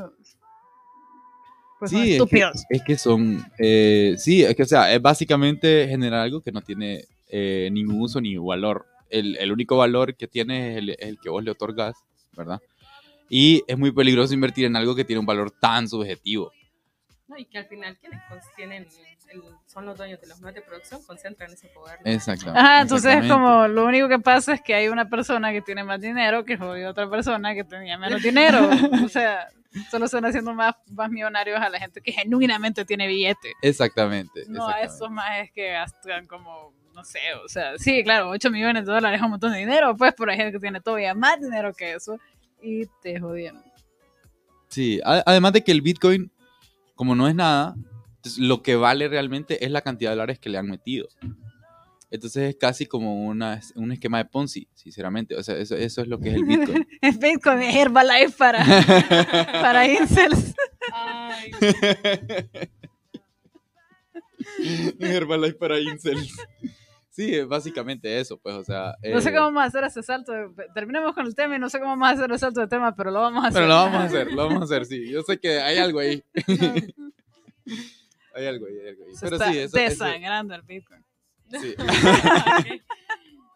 Pues 1.78 1.90
son 1.90 2.00
Sí, 2.02 2.02
es 2.02 2.06
que, 2.06 2.12
estúpidos. 2.14 2.64
es 2.70 2.82
que 2.82 2.96
son. 2.98 3.44
eh, 3.58 4.14
sí, 4.18 4.42
es 4.44 4.54
que, 4.54 4.62
o 4.62 4.66
sea, 4.66 4.92
es 4.92 5.00
básicamente 5.02 5.86
generar 5.88 6.20
algo 6.20 6.40
que 6.40 6.52
no 6.52 6.60
tiene 6.60 7.04
eh, 7.28 7.68
ningún 7.72 8.00
uso 8.00 8.20
ni 8.20 8.36
valor. 8.36 8.86
El, 9.18 9.36
el 9.38 9.52
único 9.52 9.76
valor 9.76 10.16
que 10.16 10.26
tiene 10.26 10.72
es 10.72 10.76
el, 10.78 10.90
es 10.90 10.98
el 11.00 11.18
que 11.20 11.30
vos 11.30 11.42
le 11.42 11.50
otorgas, 11.50 11.94
¿verdad? 12.32 12.60
Y 13.28 13.62
es 13.66 13.78
muy 13.78 13.90
peligroso 13.92 14.34
invertir 14.34 14.66
en 14.66 14.76
algo 14.76 14.94
que 14.94 15.04
tiene 15.04 15.20
un 15.20 15.26
valor 15.26 15.50
tan 15.50 15.88
subjetivo. 15.88 16.52
No, 17.26 17.38
y 17.38 17.46
que 17.46 17.58
al 17.58 17.66
final 17.66 17.96
quienes 17.98 18.20
tienen 18.54 18.82
el- 18.82 19.42
son 19.66 19.86
los 19.86 19.96
dueños 19.96 20.20
de 20.20 20.28
los 20.28 20.38
medios 20.40 20.56
de 20.56 20.62
producción 20.62 21.02
concentran 21.02 21.50
ese 21.52 21.68
poder. 21.68 21.98
¿no? 22.04 22.10
Exactamente. 22.10 22.60
Ajá, 22.60 22.82
entonces 22.82 23.16
es 23.24 23.30
como 23.32 23.66
lo 23.66 23.84
único 23.86 24.08
que 24.08 24.18
pasa 24.18 24.54
es 24.54 24.60
que 24.60 24.74
hay 24.74 24.88
una 24.88 25.08
persona 25.08 25.50
que 25.50 25.60
tiene 25.62 25.82
más 25.82 26.00
dinero 26.00 26.44
que 26.44 26.56
jodió 26.56 26.88
a 26.88 26.90
otra 26.90 27.10
persona 27.10 27.54
que 27.54 27.64
tenía 27.64 27.98
menos 27.98 28.22
dinero. 28.22 28.68
o 29.04 29.08
sea, 29.08 29.48
solo 29.90 30.04
están 30.04 30.24
haciendo 30.26 30.52
más, 30.54 30.74
más 30.90 31.10
millonarios 31.10 31.60
a 31.60 31.68
la 31.68 31.80
gente 31.80 32.00
que 32.00 32.12
genuinamente 32.12 32.84
tiene 32.84 33.08
billete. 33.08 33.52
Exactamente. 33.62 34.44
No 34.48 34.68
a 34.68 34.82
exactamente. 34.82 34.94
esos 34.94 35.10
más 35.10 35.50
que 35.52 35.70
gastan 35.72 36.26
como, 36.26 36.72
no 36.94 37.04
sé, 37.04 37.18
o 37.44 37.48
sea, 37.48 37.76
sí, 37.78 38.02
claro, 38.04 38.30
8 38.30 38.50
millones 38.50 38.86
de 38.86 38.92
dólares 38.92 39.18
es 39.18 39.24
un 39.24 39.32
montón 39.32 39.52
de 39.52 39.58
dinero, 39.58 39.96
pues, 39.96 40.14
pero 40.16 40.30
hay 40.30 40.36
gente 40.36 40.52
que 40.52 40.60
tiene 40.60 40.80
todavía 40.80 41.14
más 41.14 41.40
dinero 41.40 41.72
que 41.74 41.94
eso 41.94 42.18
y 42.62 42.86
te 43.02 43.18
jodieron. 43.18 43.62
Sí, 44.68 45.00
además 45.04 45.52
de 45.52 45.62
que 45.62 45.72
el 45.72 45.82
Bitcoin, 45.82 46.30
como 46.94 47.14
no 47.14 47.28
es 47.28 47.34
nada, 47.34 47.74
lo 48.38 48.62
que 48.62 48.76
vale 48.76 49.08
realmente 49.08 49.64
es 49.64 49.70
la 49.70 49.82
cantidad 49.82 50.10
de 50.10 50.16
dólares 50.16 50.38
que 50.38 50.48
le 50.48 50.58
han 50.58 50.66
metido. 50.66 51.08
Entonces 52.10 52.50
es 52.50 52.56
casi 52.56 52.86
como 52.86 53.26
una, 53.26 53.60
un 53.74 53.90
esquema 53.90 54.18
de 54.18 54.26
Ponzi, 54.26 54.68
sinceramente. 54.74 55.36
O 55.36 55.42
sea, 55.42 55.56
eso, 55.56 55.76
eso 55.76 56.00
es 56.00 56.08
lo 56.08 56.20
que 56.20 56.28
es 56.28 56.36
el 56.36 56.44
Bitcoin. 56.44 56.86
Es 57.00 57.18
Bitcoin, 57.18 57.62
es 57.62 57.74
Herbalife 57.74 58.36
para, 58.38 58.64
para 59.60 59.88
incels. 59.88 60.54
Ay, 60.92 61.50
Herbalife 65.00 65.54
para 65.54 65.80
incels. 65.80 66.36
Sí, 67.14 67.32
es 67.32 67.46
básicamente 67.46 68.18
eso, 68.18 68.36
pues, 68.38 68.56
o 68.56 68.64
sea. 68.64 68.96
No 69.12 69.20
sé 69.20 69.28
eh, 69.28 69.32
cómo 69.32 69.44
vamos 69.44 69.62
a 69.62 69.66
hacer 69.66 69.84
ese 69.84 70.02
salto. 70.02 70.32
de- 70.32 70.48
terminemos 70.74 71.14
con 71.14 71.24
el 71.26 71.34
tema 71.36 71.54
y 71.54 71.60
no 71.60 71.68
sé 71.70 71.78
cómo 71.78 71.92
vamos 71.92 72.08
a 72.08 72.10
hacer 72.10 72.28
el 72.32 72.38
salto 72.40 72.60
de 72.60 72.66
tema, 72.66 72.96
pero 72.96 73.12
lo 73.12 73.20
vamos 73.20 73.44
a 73.44 73.48
hacer. 73.48 73.60
Pero 73.62 73.68
lo 73.68 73.74
vamos 73.74 74.00
a 74.00 74.04
hacer, 74.04 74.32
lo 74.32 74.46
vamos 74.48 74.60
a 74.62 74.64
hacer, 74.64 74.84
sí. 74.84 75.08
Yo 75.10 75.22
sé 75.22 75.38
que 75.38 75.60
hay 75.60 75.78
algo 75.78 76.00
ahí. 76.00 76.24
hay 78.34 78.46
algo 78.46 78.66
ahí, 78.66 78.78
hay 78.80 78.88
algo 78.88 79.04
ahí. 79.06 79.14
Se 79.14 79.26
Pero 79.26 79.36
está 79.36 79.52
sí, 79.52 79.58
eso, 79.58 79.78
eso- 79.78 80.04
desangrando 80.04 80.54
el 80.56 80.62
Bitcoin. 80.62 81.04
sí. 81.52 81.74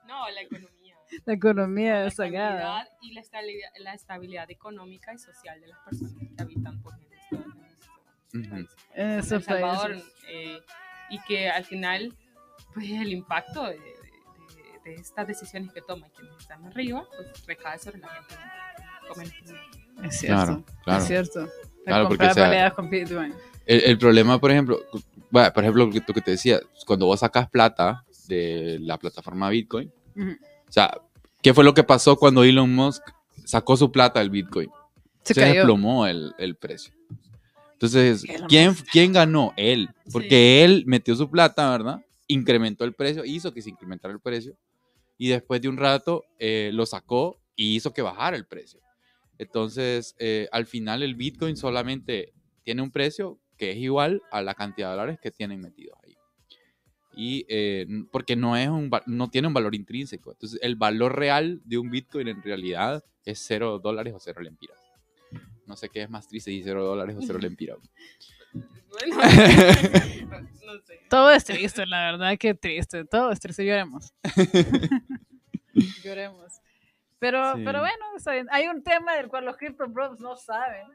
no, 0.07 0.29
la 0.31 0.41
economía. 0.43 0.95
La 1.25 1.33
economía 1.35 1.95
la 1.95 2.03
desangrada. 2.05 2.83
estabilidad 2.83 2.89
y 3.03 3.13
la 3.15 3.21
estabilidad, 3.21 3.69
la 3.81 3.95
estabilidad 3.95 4.51
económica 4.51 5.15
y 5.15 5.19
social 5.19 5.61
de 5.61 5.67
las 5.69 5.79
personas 5.81 6.13
que 6.15 6.43
habitan 6.43 6.81
pues, 6.83 6.97
en 6.97 7.13
estos 7.13 7.55
en 8.35 8.41
Ujú. 8.41 8.51
países. 8.51 8.77
En 8.95 9.11
El 9.11 9.23
Salvador 9.43 9.97
eh, 10.29 10.61
y 11.11 11.19
que 11.23 11.49
al 11.49 11.65
final 11.65 12.15
pues 12.79 13.01
el 13.01 13.13
impacto 13.13 13.65
de, 13.65 13.73
de- 13.79 13.81
de- 14.85 14.95
estas 14.95 15.27
decisiones 15.27 15.73
que 15.73 15.81
toman 15.83 16.11
quienes 16.17 16.37
están 16.39 16.65
arriba 16.67 17.05
pues 17.17 17.47
recae 17.47 17.79
sobre 17.79 17.99
la 17.99 18.09
gente. 18.09 18.35
Es 20.05 20.19
cierto. 20.21 20.45
Claro, 20.45 20.65
claro. 20.85 21.01
Es 21.03 21.09
cierto. 21.09 21.41
La 21.41 21.49
Claro, 21.85 22.09
porque, 22.09 22.27
o 22.27 22.35
sea, 22.35 22.43
baleadas 22.45 22.75
con 22.75 22.91
Bitcoin. 22.91 23.35
El, 23.67 23.81
el 23.85 23.99
problema, 23.99 24.39
por 24.39 24.51
ejemplo, 24.51 24.79
bueno, 25.31 25.53
por 25.53 25.63
ejemplo, 25.65 25.87
lo 25.87 25.93
que, 25.93 26.21
te 26.21 26.31
decía, 26.33 26.61
cuando 26.87 27.07
vos 27.07 27.21
sacas 27.21 27.49
plata 27.51 28.05
de 28.27 28.79
la 28.81 28.99
plataforma 28.99 29.49
Bitcoin, 29.51 29.91
Ujú. 30.17 30.31
o 30.69 30.73
sea, 30.73 30.99
¿qué 31.43 31.53
fue 31.55 31.65
lo 31.65 31.75
que 31.75 31.83
pasó 31.85 32.17
cuando 32.17 32.45
Elon 32.45 32.75
Musk 32.75 33.03
sacó 33.45 33.77
su 33.77 33.91
plata 33.91 34.21
del 34.21 34.31
Bitcoin? 34.31 34.71
Se 35.25 35.35
se 35.35 35.41
cayó. 35.41 35.55
desplomó 35.55 36.07
el, 36.07 36.35
el 36.39 36.57
precio. 36.57 36.93
Entonces, 37.73 38.25
¿quién. 38.49 38.75
¿quién 38.91 39.13
ganó? 39.13 39.53
Él. 39.57 39.89
Porque 40.13 40.65
él 40.65 40.85
metió 40.87 41.15
su 41.15 41.31
plata, 41.31 41.71
¿verdad? 41.71 42.01
Incrementó 42.29 42.85
el 42.85 42.95
precio, 42.95 43.25
hizo 43.25 43.53
que 43.53 43.63
se 43.63 43.71
incrementara 43.71 44.15
el 44.15 44.21
precio. 44.21 44.57
Y 45.17 45.29
después 45.29 45.61
de 45.61 45.69
un 45.69 45.77
rato 45.77 46.25
eh, 46.39 46.71
lo 46.73 46.87
sacó 46.87 47.41
y 47.57 47.75
hizo 47.75 47.93
que 47.93 48.03
bajara 48.03 48.37
el 48.37 48.47
precio. 48.47 48.81
Entonces, 49.39 50.15
eh, 50.19 50.49
al 50.53 50.67
final 50.67 51.03
el 51.03 51.15
Bitcoin 51.15 51.57
solamente 51.57 52.33
tiene 52.63 52.83
un 52.83 52.91
precio 52.91 53.41
que 53.57 53.73
es 53.73 53.79
igual 53.79 54.23
a 54.31 54.43
la 54.43 54.55
cantidad 54.55 54.89
de 54.89 54.97
dólares 54.97 55.19
que 55.21 55.31
tienen 55.31 55.61
metidos 55.61 55.99
ahí. 56.05 56.17
Y 57.15 57.45
eh, 57.49 57.87
porque 58.13 58.37
no, 58.37 58.57
es 58.57 58.69
un, 58.69 58.91
no 59.07 59.29
tiene 59.29 59.49
un 59.49 59.55
valor 59.55 59.75
intrínseco. 59.75 60.31
Entonces, 60.31 60.61
el 60.63 60.77
valor 60.77 61.19
real 61.19 61.61
de 61.65 61.79
un 61.79 61.91
Bitcoin 61.91 62.29
en 62.29 62.43
realidad 62.43 63.05
es 63.25 63.41
cero 63.45 63.81
dólares 63.83 64.15
o 64.15 64.21
cero 64.21 64.41
lempiras. 64.41 64.79
No 65.67 65.77
sé 65.77 65.89
qué 65.89 66.03
es 66.03 66.11
más 66.11 66.29
triste, 66.29 66.51
si 66.51 66.63
cero 66.63 66.85
dólares 66.85 67.17
o 67.17 67.23
cero 67.23 67.39
lempiras. 67.43 67.79
Bueno, 68.53 69.17
no 70.67 70.79
sé. 70.81 71.01
Todo 71.09 71.31
es 71.31 71.45
triste, 71.45 71.87
la 71.87 72.13
verdad 72.13 72.37
que 72.39 72.55
triste. 72.55 73.05
Todo 73.05 73.31
es 73.33 73.41
triste. 73.41 73.65
Lloremos. 73.65 74.13
Lloremos. 76.05 76.61
Pero, 77.19 77.57
Sí. 77.57 77.63
pero 77.65 77.81
bueno, 77.81 78.05
está 78.17 78.33
bien. 78.33 78.47
hay 78.51 78.69
un 78.69 78.83
tema 78.83 79.15
del 79.15 79.29
cual 79.29 79.45
los 79.45 79.57
Crypto 79.57 79.87
Bros 79.89 80.21
no 80.21 80.37
saben. 80.37 80.87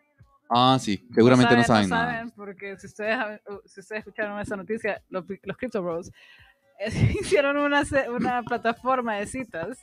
Ah, 0.49 0.77
sí, 0.79 1.07
seguramente 1.13 1.55
no 1.55 1.63
saben, 1.63 1.89
no 1.89 1.95
nada. 1.95 2.11
saben, 2.13 2.31
porque 2.31 2.77
si 2.77 2.87
ustedes, 2.87 3.17
uh, 3.49 3.59
si 3.65 3.79
ustedes 3.79 3.99
escucharon 3.99 4.39
esa 4.39 4.55
noticia, 4.55 5.01
los, 5.09 5.25
los 5.43 5.57
Crypto 5.57 5.81
Bros 5.81 6.11
eh, 6.79 6.89
hicieron 7.21 7.57
una, 7.57 7.83
una 8.09 8.43
plataforma 8.43 9.15
de 9.15 9.25
citas 9.25 9.79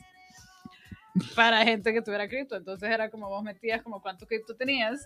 para 1.35 1.63
gente 1.63 1.91
que 1.93 2.01
tuviera 2.01 2.27
cripto. 2.27 2.55
Entonces 2.55 2.89
era 2.89 3.09
como 3.09 3.27
vos 3.29 3.43
metías 3.43 3.81
como 3.81 4.01
cuánto 4.01 4.25
cripto 4.25 4.55
tenías 4.55 5.05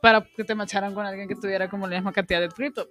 para 0.00 0.22
que 0.36 0.44
te 0.44 0.54
macharan 0.54 0.94
con 0.94 1.04
alguien 1.06 1.28
que 1.28 1.34
tuviera 1.36 1.68
como 1.68 1.86
la 1.86 1.96
misma 1.96 2.12
cantidad 2.12 2.40
de 2.40 2.48
cripto. 2.48 2.88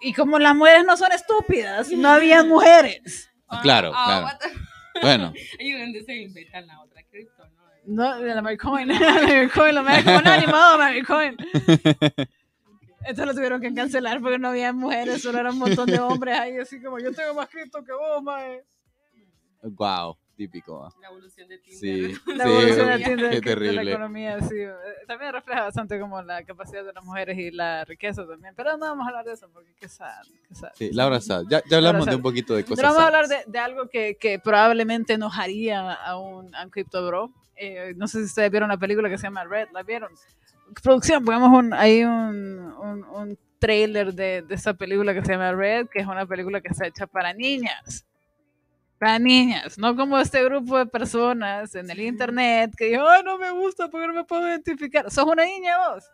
Y 0.00 0.12
como 0.14 0.38
las 0.38 0.54
mujeres 0.54 0.84
no 0.84 0.96
son 0.96 1.12
estúpidas, 1.12 1.90
no 1.92 2.08
había 2.08 2.42
mujeres. 2.44 3.30
Claro, 3.62 3.92
Ah, 3.94 4.04
claro. 4.06 4.24
what 4.26 4.38
the- 4.38 5.00
Bueno, 5.00 5.32
Ahí 5.60 5.70
es 5.72 5.80
donde 5.80 6.02
se 6.04 6.14
inventan 6.16 6.66
la 6.66 6.80
otra 6.80 7.02
cripto, 7.04 7.44
¿no? 7.48 7.62
No, 7.84 8.18
de 8.20 8.34
la 8.34 8.42
Maricoin. 8.42 8.88
la 8.88 8.98
Maricoin, 8.98 9.74
la 9.74 9.82
Maricoin, 9.82 10.26
animado 10.26 10.78
Maricoin. 10.78 11.36
Esto 13.04 13.26
lo 13.26 13.34
tuvieron 13.34 13.60
que 13.60 13.74
cancelar 13.74 14.20
porque 14.20 14.38
no 14.38 14.48
había 14.50 14.72
mujeres, 14.72 15.20
solo 15.22 15.38
era 15.40 15.50
un 15.50 15.58
montón 15.58 15.86
de 15.86 15.98
hombres 15.98 16.38
ahí, 16.38 16.56
así 16.58 16.80
como 16.80 17.00
yo 17.00 17.12
tengo 17.12 17.34
más 17.34 17.48
cripto 17.48 17.82
que 17.84 17.92
vos, 17.92 18.22
mae. 18.22 18.62
wow, 19.62 20.16
típico. 20.36 20.92
La 21.00 21.08
evolución 21.08 21.48
de 21.48 21.58
Tinder. 21.58 21.78
Sí, 21.80 22.16
La 22.36 22.44
sí, 22.44 22.50
evolución 22.50 22.86
de, 22.88 22.98
qué 22.98 23.04
Tinder, 23.04 23.30
de 23.30 23.34
la 23.34 23.40
terrible. 23.42 23.90
economía, 23.92 24.40
sí. 24.40 24.56
También 25.06 25.32
refleja 25.32 25.62
bastante 25.62 25.98
como 26.00 26.20
la 26.22 26.42
capacidad 26.44 26.84
de 26.84 26.92
las 26.92 27.04
mujeres 27.04 27.38
y 27.38 27.50
la 27.50 27.84
riqueza 27.84 28.26
también. 28.26 28.54
Pero 28.56 28.72
no 28.76 28.86
vamos 28.86 29.04
a 29.06 29.08
hablar 29.10 29.24
de 29.24 29.32
eso 29.34 29.48
porque 29.52 29.72
qué 29.78 29.88
sad, 29.88 30.22
qué 30.48 30.54
sad. 30.54 30.70
Sí, 30.74 30.90
Laura 30.92 31.20
Sad. 31.20 31.44
Ya, 31.48 31.62
ya 31.68 31.76
hablamos 31.78 31.82
Laura 31.82 31.98
de 32.00 32.04
Sad. 32.12 32.16
un 32.16 32.22
poquito 32.22 32.54
de 32.54 32.64
Pero 32.64 32.76
cosas. 32.76 32.84
vamos 32.84 33.02
a 33.02 33.06
hablar 33.06 33.28
de, 33.28 33.36
de 33.46 33.58
algo 33.58 33.88
que, 33.88 34.16
que 34.16 34.38
probablemente 34.38 35.12
enojaría 35.14 35.92
a 35.92 36.16
un, 36.18 36.54
a 36.54 36.64
un 36.64 36.70
Crypto 36.70 37.06
Bro. 37.06 37.32
Eh, 37.56 37.94
no 37.96 38.08
sé 38.08 38.18
si 38.18 38.24
ustedes 38.24 38.50
vieron 38.50 38.68
la 38.70 38.76
película 38.78 39.08
que 39.08 39.18
se 39.18 39.24
llama 39.24 39.44
Red, 39.44 39.68
¿la 39.72 39.82
vieron? 39.82 40.10
Producción, 40.82 41.24
pongamos 41.24 41.50
un, 41.58 41.74
ahí 41.74 42.02
un, 42.02 42.72
un, 42.80 43.04
un 43.04 43.38
trailer 43.58 44.12
de, 44.14 44.42
de 44.42 44.54
esa 44.54 44.74
película 44.74 45.12
que 45.14 45.22
se 45.24 45.32
llama 45.32 45.52
Red, 45.52 45.88
que 45.88 46.00
es 46.00 46.06
una 46.06 46.26
película 46.26 46.60
que 46.60 46.68
está 46.68 46.86
hecha 46.86 47.06
para 47.06 47.32
niñas. 47.34 48.06
Para 49.02 49.18
niñas, 49.18 49.78
no 49.78 49.96
como 49.96 50.16
este 50.16 50.44
grupo 50.44 50.78
de 50.78 50.86
personas 50.86 51.74
en 51.74 51.90
el 51.90 51.98
internet 52.02 52.70
que 52.76 52.84
dijo, 52.84 53.02
ay, 53.08 53.24
no 53.24 53.36
me 53.36 53.50
gusta 53.50 53.90
porque 53.90 54.06
no 54.06 54.12
me 54.14 54.22
puedo 54.22 54.46
identificar. 54.46 55.10
¿Sos 55.10 55.24
una 55.24 55.44
niña 55.44 55.76
vos? 55.88 56.04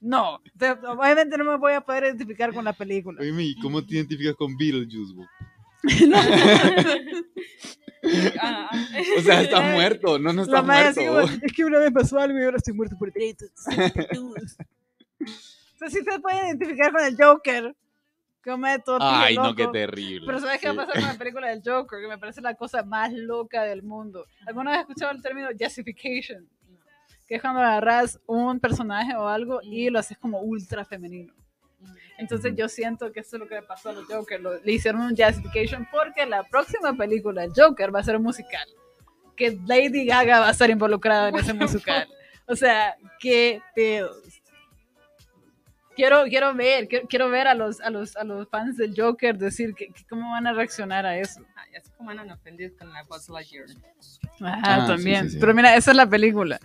No, 0.00 0.40
te- 0.58 0.72
obviamente 0.72 1.38
no 1.38 1.44
me 1.44 1.56
voy 1.58 1.74
a 1.74 1.80
poder 1.80 2.02
identificar 2.02 2.52
con 2.52 2.64
la 2.64 2.72
película. 2.72 3.20
Oye, 3.20 3.30
¿y 3.40 3.54
¿cómo 3.60 3.86
te 3.86 3.94
identificas 3.94 4.34
con 4.34 4.56
Beetlejuice? 4.56 5.14
vos? 5.14 5.28
Ah. 8.40 8.68
O 9.18 9.20
sea, 9.20 9.42
está 9.42 9.60
muerto, 9.60 10.18
no, 10.18 10.32
no 10.32 10.42
está 10.42 10.54
La 10.56 10.62
muerto. 10.62 11.18
así 11.18 11.38
es 11.40 11.52
que 11.52 11.64
una 11.64 11.78
vez 11.78 11.92
pasó 11.92 12.18
algo 12.18 12.36
y 12.36 12.42
ahora 12.42 12.56
estoy 12.56 12.74
muerto 12.74 12.96
por 12.98 13.12
dentro. 13.12 13.46
Entonces 13.70 14.56
sí 15.88 16.00
se 16.02 16.18
puede 16.18 16.46
identificar 16.48 16.90
con 16.90 17.04
el 17.04 17.16
Joker. 17.16 17.76
Todo 18.84 18.98
Ay, 19.00 19.34
loco. 19.36 19.48
no, 19.48 19.54
qué 19.54 19.66
terrible. 19.68 20.26
Pero 20.26 20.40
¿sabes 20.40 20.60
qué 20.60 20.68
va 20.70 20.82
a 20.82 20.86
pasar 20.86 21.00
con 21.02 21.12
la 21.12 21.18
película 21.18 21.48
del 21.48 21.62
Joker? 21.64 22.00
Que 22.00 22.08
me 22.08 22.18
parece 22.18 22.40
la 22.40 22.54
cosa 22.54 22.82
más 22.82 23.12
loca 23.12 23.62
del 23.62 23.82
mundo. 23.82 24.26
¿Alguna 24.46 24.70
vez 24.72 24.78
has 24.80 24.82
escuchado 24.88 25.12
el 25.12 25.22
término 25.22 25.48
justification? 25.58 26.48
Que 27.28 27.36
es 27.36 27.40
cuando 27.40 27.60
agarras 27.60 28.20
un 28.26 28.58
personaje 28.60 29.14
o 29.16 29.26
algo 29.28 29.60
y 29.62 29.88
lo 29.90 29.98
haces 30.00 30.18
como 30.18 30.40
ultra 30.40 30.84
femenino. 30.84 31.32
Entonces 32.18 32.52
Ujú. 32.52 32.58
yo 32.60 32.68
siento 32.68 33.10
que 33.12 33.20
eso 33.20 33.36
es 33.36 33.40
lo 33.40 33.48
que 33.48 33.54
le 33.56 33.62
pasó 33.62 33.88
a 33.90 33.92
los 33.92 34.04
Joker. 34.06 34.40
lo- 34.40 34.58
le 34.60 34.72
hicieron 34.72 35.00
un 35.02 35.16
justification 35.16 35.88
porque 35.90 36.26
la 36.26 36.42
próxima 36.44 36.92
película 36.94 37.42
del 37.42 37.52
Joker 37.56 37.94
va 37.94 38.00
a 38.00 38.04
ser 38.04 38.16
un 38.16 38.22
musical. 38.24 38.66
Que 39.36 39.58
Lady 39.66 40.04
Gaga 40.04 40.40
va 40.40 40.48
a 40.48 40.50
estar 40.50 40.68
involucrada 40.68 41.28
en 41.30 41.36
ese 41.36 41.52
musical. 41.54 42.06
O 42.46 42.54
sea, 42.56 42.96
qué 43.18 43.62
pedos. 43.74 44.41
Quiero, 45.94 46.24
quiero 46.24 46.54
ver, 46.54 46.88
quiero, 46.88 47.06
quiero 47.06 47.28
ver 47.28 47.48
a 47.48 47.54
los, 47.54 47.80
a, 47.80 47.90
los, 47.90 48.16
a 48.16 48.24
los 48.24 48.48
fans 48.48 48.76
del 48.76 48.94
Joker 48.96 49.36
decir 49.36 49.74
que, 49.74 49.88
que 49.88 50.04
cómo 50.08 50.30
van 50.30 50.46
a 50.46 50.52
reaccionar 50.52 51.04
a 51.04 51.18
eso. 51.18 51.42
Ah, 51.54 51.64
ya 51.72 51.80
sé 51.80 51.90
cómo 51.96 52.10
andan 52.10 52.30
ofendidos 52.30 52.72
con 52.78 52.92
la 52.92 53.02
Buzz 53.04 53.28
Lightyear. 53.28 53.66
Ah, 54.40 54.80
sí, 54.80 54.92
también. 54.92 55.24
sí, 55.24 55.30
sí. 55.32 55.38
Pero 55.40 55.54
mira, 55.54 55.76
esa 55.76 55.90
es 55.90 55.96
la 55.96 56.06
película. 56.06 56.58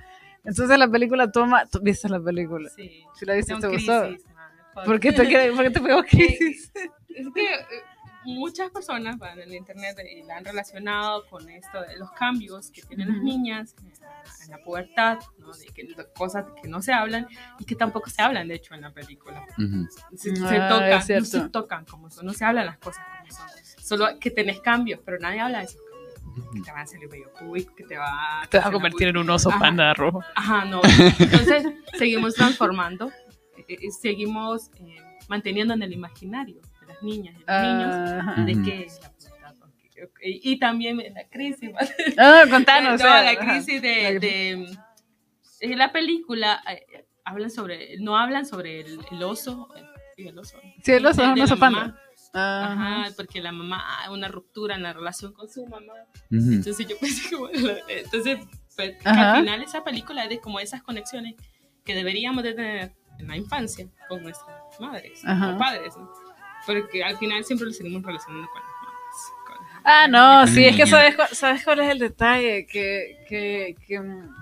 Entonces 0.43 0.79
la 0.79 0.87
película 0.87 1.29
toma... 1.29 1.65
¿tú 1.65 1.79
¿Viste 1.81 2.07
la 2.07 2.21
película? 2.21 2.69
Sí. 2.69 3.03
Si 3.15 3.25
la 3.25 3.33
viste, 3.33 3.53
¿te 3.55 3.67
gustó? 3.67 4.07
crisis, 4.07 4.25
man. 4.33 4.85
¿Por 4.85 4.99
qué 4.99 5.11
te, 5.11 5.23
por 5.55 5.63
qué 5.63 5.69
te 5.71 5.81
pegó 5.81 6.03
crisis? 6.03 6.71
Es 7.09 7.27
que 7.33 7.53
eh, 7.53 7.65
muchas 8.27 8.69
personas 8.71 9.17
van 9.17 9.39
en 9.39 9.47
el 9.47 9.55
internet 9.55 9.97
y 10.11 10.21
la 10.23 10.37
han 10.37 10.45
relacionado 10.45 11.25
con 11.29 11.49
esto 11.49 11.81
de 11.81 11.97
los 11.97 12.11
cambios 12.11 12.69
que 12.71 12.81
tienen 12.81 13.07
las 13.07 13.23
niñas 13.23 13.73
en 14.43 14.51
la, 14.51 14.57
pubertad, 14.63 15.19
¿no? 15.37 15.53
de 15.53 15.65
que, 15.67 15.95
cosas 16.13 16.45
que 16.61 16.67
no 16.67 16.81
se 16.81 16.91
hablan 16.91 17.25
y 17.57 17.63
que 17.63 17.75
tampoco 17.75 18.09
se 18.09 18.21
hablan, 18.21 18.49
de 18.49 18.55
hecho, 18.55 18.73
en 18.73 18.81
la 18.81 18.91
película. 18.91 19.45
Se, 20.15 20.35
se 20.35 20.57
Ah, 20.57 20.67
tocan, 20.67 21.19
no 21.19 21.25
se 21.25 21.49
tocan 21.49 21.85
como 21.85 22.09
son, 22.09 22.25
no 22.25 22.33
se 22.33 22.43
hablan 22.43 22.65
las 22.65 22.77
cosas 22.79 23.03
como 23.19 23.31
son. 23.31 23.47
Solo 23.81 24.19
que 24.19 24.29
tenés 24.29 24.59
cambios, 24.59 24.99
pero 25.05 25.17
nadie 25.19 25.39
habla 25.39 25.59
de 25.59 25.63
esos 25.65 25.79
cambios. 25.81 26.53
Que 26.53 26.61
te 26.61 26.71
van 26.71 26.81
a 26.81 26.85
salir 26.85 27.09
bello 27.09 27.33
público, 27.33 27.73
que 27.75 27.83
te 27.85 27.97
va 27.97 28.45
Te 28.49 28.57
vas 28.57 28.67
a 28.67 28.71
convertir 28.71 29.07
en 29.07 29.17
un 29.17 29.29
oso 29.29 29.49
Ajá. 29.49 29.59
panda 29.59 29.93
rojo. 29.93 30.21
Ajá, 30.35 30.65
no. 30.65 30.81
Entonces, 31.17 31.65
seguimos 31.97 32.35
transformando, 32.35 33.09
eh, 33.57 33.65
eh, 33.69 33.91
seguimos 33.91 34.69
eh, 34.81 34.97
manteniendo 35.29 35.73
en 35.73 35.81
el 35.81 35.93
imaginario 35.93 36.61
las 37.01 37.03
niñas 37.03 37.35
y 37.35 37.43
los 37.45 37.61
niños 37.61 38.21
Ajá. 38.21 38.43
de 38.43 38.51
es 38.85 38.99
la. 39.01 39.11
Y, 40.21 40.51
y 40.53 40.59
también 40.59 40.97
la 40.97 41.27
crisis. 41.29 41.71
Ah, 42.17 42.43
contanos. 42.49 42.89
No, 42.89 42.95
o 42.95 42.97
sea, 42.97 43.23
la 43.23 43.35
crisis 43.39 43.81
de, 43.81 44.19
de- 44.19 44.77
en 45.59 45.77
la 45.77 45.91
película 45.91 46.61
eh, 46.69 47.05
hablan 47.25 47.49
sobre, 47.49 47.97
no 47.99 48.15
hablan 48.17 48.45
sobre 48.45 48.81
el, 48.81 48.99
el 49.11 49.23
oso, 49.23 49.69
eh, 49.75 49.83
sí, 50.15 50.27
el 50.27 50.37
oso. 50.37 50.57
Sí, 50.83 50.91
el 50.91 51.05
oso 51.05 51.21
de- 51.27 51.33
de 51.33 51.41
oso 51.43 51.57
panda. 51.57 51.79
mamá. 51.79 51.99
Ajá. 52.33 53.01
Ajá, 53.03 53.11
porque 53.15 53.41
la 53.41 53.51
mamá, 53.51 53.83
ah, 53.83 54.11
una 54.11 54.27
ruptura 54.27 54.75
en 54.75 54.83
la 54.83 54.93
relación 54.93 55.33
con 55.33 55.49
su 55.49 55.65
mamá. 55.65 55.93
Ujú. 56.31 56.51
Entonces 56.51 56.87
yo 56.87 56.95
pensé 56.99 57.29
que 57.29 57.35
bueno, 57.35 57.59
entonces 57.87 58.39
pues, 58.75 58.97
que 59.01 59.09
al 59.09 59.39
final 59.39 59.63
esa 59.63 59.83
película 59.83 60.23
es 60.25 60.29
de 60.29 60.39
como 60.39 60.59
esas 60.59 60.83
conexiones 60.83 61.33
que 61.83 61.95
deberíamos 61.95 62.43
de 62.43 62.53
tener 62.53 62.91
en 63.17 63.27
la 63.27 63.37
infancia 63.37 63.87
con 64.09 64.21
nuestras 64.21 64.79
madres 64.79 65.23
o 65.23 65.57
padres, 65.57 65.97
¿no? 65.97 66.11
Porque 66.67 67.03
al 67.03 67.17
final 67.17 67.43
siempre 67.43 67.65
lo 67.67 67.73
seguimos 67.73 68.03
relacionando 68.03 68.47
con 68.51 68.61
Ah, 69.89 70.05
no, 70.05 70.45
sí, 70.47 70.65
es 70.65 70.75
que 70.75 70.85
sabes, 70.85 71.15
sabes 71.31 71.63
cuál 71.63 71.79
es 71.79 71.89
el 71.89 71.99
detalle, 71.99 72.65
que, 72.65 73.23
que, 73.29 73.73
que 73.87 73.97
mm, 73.97 74.35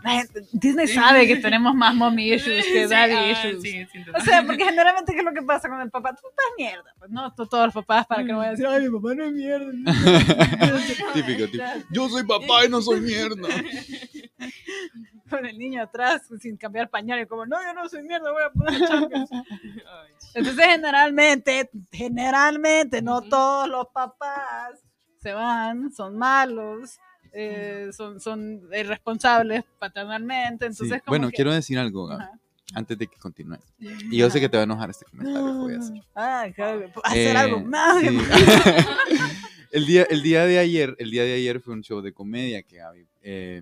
Disney 0.54 0.88
sabe 0.88 1.28
que 1.28 1.36
tenemos 1.36 1.76
más 1.76 1.94
mommy 1.94 2.30
issues 2.34 2.66
que 2.66 2.88
Sí, 2.88 2.90
daddy 2.90 3.14
ah, 3.14 3.32
issues. 3.32 3.62
sí, 3.62 3.86
duda. 4.04 4.18
O 4.18 4.22
sea, 4.22 4.44
porque 4.44 4.66
generalmente, 4.66 5.14
¿qué 5.14 5.20
es 5.20 5.24
lo 5.24 5.34
que 5.34 5.44
pasa 5.44 5.70
con 5.70 5.80
el 5.82 5.92
papá? 5.92 6.16
Tu 6.16 6.24
papá 6.24 6.42
es 6.50 6.54
mierda. 6.58 6.96
Pues 6.98 7.12
no, 7.12 7.32
to- 7.36 7.46
todos 7.46 7.66
los 7.66 7.74
papás 7.76 8.08
para 8.08 8.24
que 8.24 8.32
no 8.32 8.40
vayan 8.40 8.56
a 8.56 8.58
decir, 8.58 8.66
ay, 8.66 8.90
mi 8.90 9.00
papá 9.00 9.14
no 9.14 9.24
es 9.24 9.34
mierda. 9.34 9.72
típico, 11.14 11.46
típico. 11.46 11.64
Yo 11.92 12.10
soy 12.10 12.24
papá 12.24 12.66
y 12.66 12.70
no 12.70 12.82
soy 12.82 13.02
mierda. 13.02 13.48
Con 15.30 15.46
el 15.46 15.60
niño 15.60 15.84
atrás, 15.84 16.24
sin 16.40 16.58
cambiar 16.58 16.90
pañales, 16.90 17.28
como, 17.28 17.46
no, 17.46 17.58
yo 17.64 17.72
no 17.76 17.88
soy 17.88 18.02
mierda, 18.02 18.32
voy 18.32 18.44
a 18.44 18.50
poner 18.50 18.82
champions. 18.88 19.30
Ay, 19.32 20.12
Entonces, 20.36 20.65
generalmente, 20.65 21.69
generalmente, 21.91 23.02
no 23.02 23.21
todos 23.21 23.67
los 23.69 23.88
papás 23.88 24.80
se 25.21 25.34
van, 25.34 25.91
son 25.91 26.17
malos, 26.17 27.00
eh, 27.32 27.89
son, 27.95 28.19
son 28.19 28.62
irresponsables 28.74 29.63
paternalmente. 29.80 30.65
Sí. 30.65 30.71
Entonces, 30.74 31.02
como 31.04 31.12
Bueno, 31.12 31.30
que- 31.30 31.36
quiero 31.36 31.54
decir 31.54 31.80
algo, 31.80 32.06
Gaby, 32.08 32.24
antes 32.74 32.98
de 32.98 33.08
que 33.08 33.17
continúes. 33.17 33.60
Y 33.80 34.17
yo 34.17 34.30
sé 34.30 34.39
que 34.39 34.50
te 34.50 34.58
va 34.58 34.62
a 34.62 34.65
enojar 34.65 34.89
este 34.89 35.06
comentario 35.06 35.45
que 35.45 35.52
voy 35.60 35.74
a 35.74 35.78
hacer. 35.80 36.02
Ah, 36.15 36.48
claro, 36.56 36.91
hacer 37.04 37.36
Eh, 37.36 37.38
algo 37.39 37.60
más. 37.62 38.02
sí. 38.02 38.08
el, 39.71 39.86
día, 39.86 40.06
el 40.10 40.21
día 40.21 40.45
de 40.45 40.60
ayer, 40.60 40.95
el 41.00 41.12
día 41.12 41.24
de 41.24 41.34
ayer 41.34 41.60
fue 41.60 41.74
un 41.74 41.82
show 41.82 42.02
de 42.02 42.13
comedia 42.13 42.62
que 42.63 42.78
Gaby, 42.78 43.08
eh, 43.21 43.62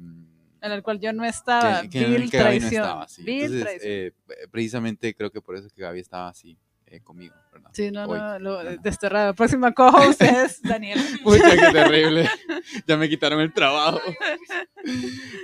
En 0.63 0.71
el 0.71 0.81
cual 0.81 0.99
yo 0.99 1.13
no 1.13 1.23
estaba. 1.25 1.81
que, 1.83 1.89
que 1.89 2.05
en 2.05 2.13
el 2.13 2.21
Vil 2.21 2.31
que 2.31 2.37
Gaby 2.37 2.55
no 2.55 2.59
traición. 2.61 2.83
estaba, 2.83 3.07
sí. 3.07 3.23
Vil 3.23 3.41
Entonces, 3.43 3.63
traición. 3.63 3.91
eh, 3.91 4.11
precisamente 4.49 5.13
creo 5.13 5.29
que 5.29 5.41
por 5.41 5.55
eso 5.55 5.67
es 5.67 5.73
que 5.73 5.81
Gaby 5.81 5.99
estaba 5.99 6.29
así 6.29 6.57
eh, 6.87 6.99
conmigo, 7.01 7.35
¿verdad? 7.51 7.69
Sí, 7.73 7.91
no, 7.91 8.05
Hoy. 8.05 8.17
no, 8.19 8.39
lo 8.39 8.63
No, 8.63 8.77
desterrado. 8.77 9.33
Próxima 9.35 9.71
co-host 9.73 10.21
es 10.21 10.61
Daniel. 10.61 10.99
Pucha, 11.23 11.51
qué 11.51 11.71
terrible. 11.73 12.29
ya 12.87 12.97
me 12.97 13.09
quitaron 13.09 13.39
el 13.41 13.51
trabajo. 13.53 13.99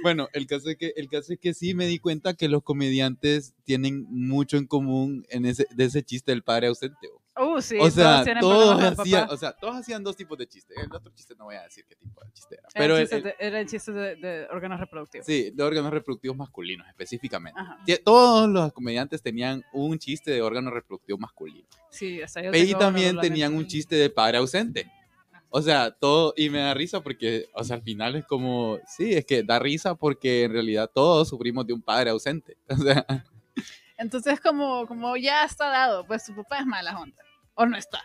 bueno, 0.03 0.27
el 0.33 0.47
caso, 0.47 0.69
es 0.69 0.77
que, 0.77 0.93
el 0.95 1.09
caso 1.09 1.33
es 1.33 1.39
que 1.39 1.53
sí 1.53 1.73
me 1.73 1.85
di 1.87 1.99
cuenta 1.99 2.33
que 2.33 2.47
los 2.49 2.63
comediantes 2.63 3.53
tienen 3.63 4.05
mucho 4.09 4.57
en 4.57 4.67
común 4.67 5.25
en 5.29 5.45
ese, 5.45 5.65
de 5.75 5.85
ese 5.85 6.03
chiste 6.03 6.31
del 6.31 6.43
padre 6.43 6.67
ausente. 6.67 7.09
Uh, 7.41 7.61
sí, 7.61 7.77
o 7.79 7.89
sea, 7.89 8.23
todos 8.39 8.79
el 8.81 8.85
hacían, 8.99 9.21
papá. 9.21 9.33
o 9.33 9.37
sea, 9.37 9.53
todos 9.53 9.75
hacían 9.77 10.03
dos 10.03 10.15
tipos 10.17 10.37
de 10.37 10.45
chistes. 10.47 10.77
El 10.77 10.93
otro 10.93 11.11
chiste 11.15 11.35
no 11.37 11.45
voy 11.45 11.55
a 11.55 11.61
decir 11.63 11.85
qué 11.87 11.95
tipo 11.95 12.21
de 12.23 12.31
chiste 12.33 12.55
era. 12.55 12.67
Era 12.67 12.71
Pero 12.73 12.97
el 12.97 13.03
chiste 13.03 13.15
el- 13.17 13.23
de- 13.23 13.35
era 13.39 13.59
el 13.61 13.67
chiste 13.67 13.91
de, 13.93 14.15
de 14.17 14.47
órganos 14.51 14.79
reproductivos. 14.79 15.25
sí, 15.25 15.51
de 15.51 15.63
órganos 15.63 15.91
reproductivos 15.91 16.35
masculinos 16.35 16.85
específicamente. 16.89 17.59
Ajá. 17.59 17.79
Todos 18.03 18.49
los 18.49 18.73
comediantes 18.73 19.21
tenían 19.21 19.63
un 19.73 19.97
chiste 19.97 20.31
de 20.31 20.41
órgano 20.41 20.69
reproductivo 20.71 21.17
masculino. 21.17 21.67
Sí, 21.89 22.21
hasta 22.21 22.41
yo 22.41 22.51
Y 22.53 22.73
también 22.75 23.17
tenían 23.19 23.55
un 23.55 23.65
chiste 23.67 23.95
de 23.95 24.09
padre 24.09 24.37
ausente. 24.39 24.91
O 25.51 25.61
sea, 25.63 25.89
todo, 25.89 26.33
y 26.37 26.49
me 26.51 26.59
da 26.59 26.75
risa 26.75 27.01
porque, 27.01 27.45
o 27.53 27.63
sea, 27.63 27.77
al 27.77 27.81
final 27.81 28.15
es 28.15 28.25
como, 28.25 28.77
sí, 28.85 29.13
es 29.15 29.25
que 29.25 29.41
da 29.41 29.57
risa 29.57 29.95
porque 29.95 30.43
en 30.43 30.51
realidad 30.53 30.91
todos 30.93 31.27
sufrimos 31.29 31.65
de 31.65 31.73
un 31.73 31.81
padre 31.81 32.09
ausente. 32.11 32.57
O 32.69 32.75
sea, 32.77 33.05
Entonces, 33.97 34.39
como, 34.39 34.85
como 34.87 35.17
ya 35.17 35.43
está 35.43 35.67
dado, 35.69 36.05
pues 36.05 36.23
tu 36.25 36.35
papá 36.35 36.59
es 36.59 36.65
mala 36.65 36.99
onda. 36.99 37.21
O 37.59 37.65
no 37.65 37.77
está. 37.77 37.99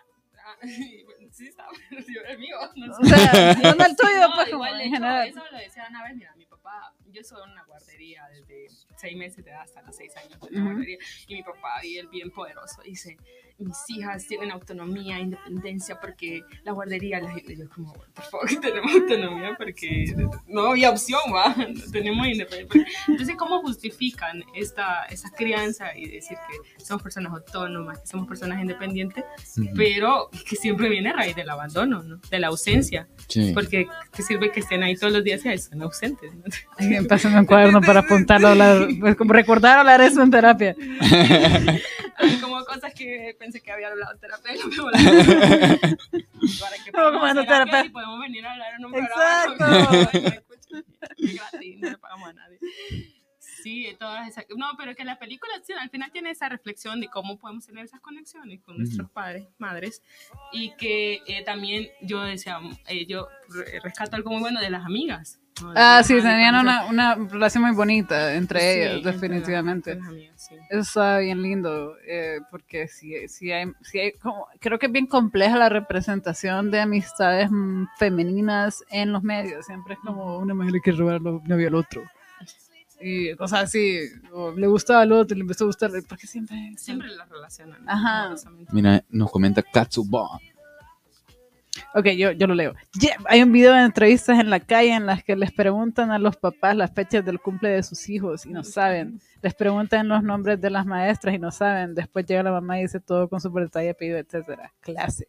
Ah, 0.44 0.56
sí, 1.30 1.46
está 1.48 1.66
bueno, 1.68 2.06
yo 2.12 2.20
el 2.28 2.38
mío, 2.38 2.56
no 2.76 2.92
O 2.92 3.04
sea, 3.04 3.54
no, 3.62 3.74
no 3.74 3.84
el 3.86 3.96
tuyo, 3.96 4.20
No, 4.28 4.34
pues 4.34 4.50
como 4.50 4.64
igual, 4.66 4.78
de 4.78 4.84
en 4.84 4.88
hecho, 4.88 4.94
general. 4.96 5.28
eso 5.28 5.42
lo 5.52 5.58
decía 5.58 5.86
una 5.88 6.02
vez, 6.04 6.16
mira, 6.16 6.34
mi 6.34 6.46
papá, 6.46 6.92
yo 7.14 7.22
soy 7.22 7.38
en 7.44 7.52
una 7.52 7.64
guardería 7.64 8.26
desde 8.28 8.66
seis 8.96 9.16
meses 9.16 9.44
de 9.44 9.50
edad 9.52 9.62
hasta 9.62 9.82
los 9.82 9.94
seis 9.94 10.12
años 10.16 10.40
de 10.40 10.60
guardería, 10.60 10.98
y 11.28 11.34
mi 11.34 11.42
papá, 11.42 11.84
y 11.84 11.98
él 11.98 12.08
bien 12.08 12.30
poderoso, 12.30 12.82
dice, 12.82 13.16
mis 13.58 13.78
hijas 13.88 14.26
tienen 14.26 14.50
autonomía, 14.50 15.20
independencia, 15.20 16.00
porque 16.00 16.42
la 16.64 16.72
guardería, 16.72 17.20
la 17.20 17.30
gente, 17.30 17.56
yo 17.56 17.68
como, 17.68 17.92
the 18.14 18.22
fuck, 18.22 18.48
tenemos 18.60 18.92
autonomía 18.92 19.54
porque 19.56 20.12
no 20.48 20.70
había 20.70 20.90
opción, 20.90 21.20
va, 21.32 21.54
no 21.54 21.80
tenemos 21.92 22.26
independencia. 22.26 22.84
Entonces, 23.06 23.36
¿cómo 23.36 23.60
justifican 23.60 24.42
esta, 24.54 25.04
esa 25.04 25.30
crianza 25.30 25.96
y 25.96 26.08
decir 26.08 26.36
que 26.48 26.84
somos 26.84 27.02
personas 27.02 27.32
autónomas, 27.32 28.00
que 28.00 28.06
somos 28.08 28.26
personas 28.26 28.60
independientes, 28.60 29.24
pero 29.76 30.30
que 30.48 30.56
siempre 30.56 30.88
viene 30.88 31.10
a 31.10 31.12
raíz 31.12 31.36
del 31.36 31.48
abandono, 31.48 32.02
¿no? 32.02 32.16
de 32.16 32.38
la 32.40 32.48
ausencia? 32.48 33.08
sí. 33.28 33.52
Porque 33.54 33.86
te 34.10 34.22
sirve 34.22 34.50
que 34.50 34.60
estén 34.60 34.82
ahí 34.82 34.96
todos 34.96 35.12
los 35.12 35.22
días 35.22 35.44
y 35.44 35.48
están 35.50 35.80
ausentes. 35.82 36.34
¿no? 36.34 36.42
Pásame 37.08 37.38
un 37.40 37.46
cuaderno 37.46 37.80
para 37.80 38.00
apuntarlo, 38.00 38.48
hablar, 38.48 38.88
pues, 39.00 39.16
como 39.16 39.32
recordar 39.32 39.78
hablar 39.80 40.00
eso 40.00 40.22
en 40.22 40.30
terapia. 40.30 40.74
Hay 42.16 42.36
como 42.40 42.64
cosas 42.64 42.94
que 42.94 43.36
pensé 43.38 43.60
que 43.60 43.72
había 43.72 43.88
hablado 43.88 44.12
en 44.14 44.20
terapia. 44.20 44.54
y 44.54 44.58
no 44.58 44.66
me 44.68 44.76
volví. 44.82 45.04
Para 46.60 46.76
que 46.84 46.92
podamos 46.92 47.32
terapia. 47.32 47.44
terapia 47.64 47.84
y 47.84 47.88
podemos 47.90 48.20
venir 48.20 48.46
a 48.46 48.52
hablar 48.52 48.72
en 48.78 48.84
un 48.84 48.94
Exacto. 48.94 49.54
programa. 49.58 50.10
Es 51.18 51.34
gratis, 51.34 51.78
no 51.80 51.90
le 51.90 51.98
pagamos 51.98 52.28
a 52.28 52.32
nadie. 52.32 52.58
Sí, 53.38 53.96
todas 53.98 54.28
esas. 54.28 54.44
No, 54.56 54.66
pero 54.76 54.94
que 54.94 55.04
la 55.04 55.18
película 55.18 55.52
sí, 55.66 55.72
al 55.72 55.88
final 55.90 56.10
tiene 56.12 56.30
esa 56.30 56.48
reflexión 56.50 57.00
de 57.00 57.08
cómo 57.08 57.38
podemos 57.38 57.64
tener 57.66 57.84
esas 57.84 58.00
conexiones 58.00 58.60
con 58.60 58.76
nuestros 58.78 59.10
padres, 59.10 59.46
madres. 59.58 60.02
Y 60.52 60.74
que 60.76 61.22
eh, 61.26 61.42
también 61.44 61.88
yo 62.02 62.22
decía, 62.22 62.58
eh, 62.88 63.06
yo 63.06 63.26
re- 63.48 63.80
rescato 63.82 64.16
algo 64.16 64.30
muy 64.32 64.40
bueno 64.40 64.60
de 64.60 64.68
las 64.70 64.84
amigas. 64.84 65.40
Ah, 65.76 66.02
sí, 66.04 66.14
tenían 66.20 66.56
una, 66.56 66.86
una 66.86 67.14
relación 67.14 67.62
muy 67.64 67.72
bonita 67.74 68.34
entre 68.34 68.60
Sí, 68.60 68.66
ellas, 68.80 68.96
entre 68.96 69.12
definitivamente. 69.12 69.94
las- 69.94 70.08
amigas, 70.08 70.34
sí. 70.48 70.54
Eso 70.68 70.80
está 70.80 71.18
bien 71.18 71.42
lindo, 71.42 71.94
eh, 72.06 72.40
porque 72.50 72.88
si, 72.88 73.28
si 73.28 73.52
hay, 73.52 73.70
si 73.82 74.00
hay 74.00 74.12
como, 74.12 74.48
creo 74.60 74.78
que 74.80 74.86
es 74.86 74.92
bien 74.92 75.06
compleja 75.06 75.56
la 75.56 75.68
representación 75.68 76.70
de 76.72 76.80
amistades 76.80 77.48
mm, 77.52 77.84
femeninas 77.98 78.82
en 78.90 79.12
los 79.12 79.22
medios. 79.22 79.64
Siempre 79.66 79.94
es 79.94 80.00
como 80.00 80.38
una 80.38 80.54
mujer 80.54 80.72
le 80.72 80.80
quiere 80.80 80.98
robar 80.98 81.20
lo 81.20 81.40
novio 81.46 81.68
al 81.68 81.74
otro. 81.76 82.02
Y 83.00 83.34
cosas 83.36 83.64
así, 83.64 83.98
o 84.32 84.52
le 84.52 84.66
gustaba 84.66 85.02
al 85.02 85.12
otro 85.12 85.34
y 85.34 85.38
le 85.38 85.42
empezó 85.42 85.64
a 85.64 85.66
gustar, 85.66 85.90
porque 86.08 86.26
siempre... 86.26 86.72
Siempre 86.76 87.08
las 87.08 87.28
relacionan. 87.28 87.88
Ajá. 87.88 88.34
Mira, 88.72 89.04
nos 89.10 89.30
comenta 89.30 89.62
Katsubon. 89.62 90.40
Ok, 91.94 92.06
yo, 92.16 92.32
yo 92.32 92.46
lo 92.46 92.54
leo. 92.54 92.74
Yeah, 93.00 93.16
hay 93.26 93.42
un 93.42 93.52
video 93.52 93.72
de 93.72 93.82
entrevistas 93.82 94.38
en 94.38 94.50
la 94.50 94.60
calle 94.60 94.94
en 94.94 95.06
las 95.06 95.24
que 95.24 95.36
les 95.36 95.52
preguntan 95.52 96.10
a 96.10 96.18
los 96.18 96.36
papás 96.36 96.76
las 96.76 96.92
fechas 96.92 97.24
del 97.24 97.40
cumple 97.40 97.70
de 97.70 97.82
sus 97.82 98.08
hijos 98.08 98.46
y 98.46 98.50
no 98.50 98.64
saben. 98.64 99.20
Les 99.42 99.54
preguntan 99.54 100.08
los 100.08 100.22
nombres 100.22 100.60
de 100.60 100.70
las 100.70 100.86
maestras 100.86 101.34
y 101.34 101.38
no 101.38 101.50
saben. 101.50 101.94
Después 101.94 102.26
llega 102.26 102.42
la 102.42 102.52
mamá 102.52 102.78
y 102.78 102.82
dice 102.82 103.00
todo 103.00 103.28
con 103.28 103.40
super 103.40 103.64
detalle, 103.64 103.90
apellido, 103.90 104.18
etcétera. 104.18 104.72
Classic. 104.80 105.28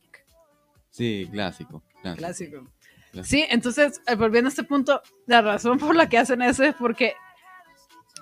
Sí, 0.90 1.28
clásico. 1.32 1.84
clásico. 2.02 2.18
Clásico. 2.18 2.70
Clásico. 3.12 3.24
Sí, 3.24 3.46
entonces, 3.50 4.02
eh, 4.08 4.16
volviendo 4.16 4.48
a 4.48 4.50
este 4.50 4.64
punto, 4.64 5.02
la 5.26 5.42
razón 5.42 5.78
por 5.78 5.96
la 5.96 6.10
que 6.10 6.18
hacen 6.18 6.42
eso 6.42 6.64
es 6.64 6.76
porque 6.76 7.14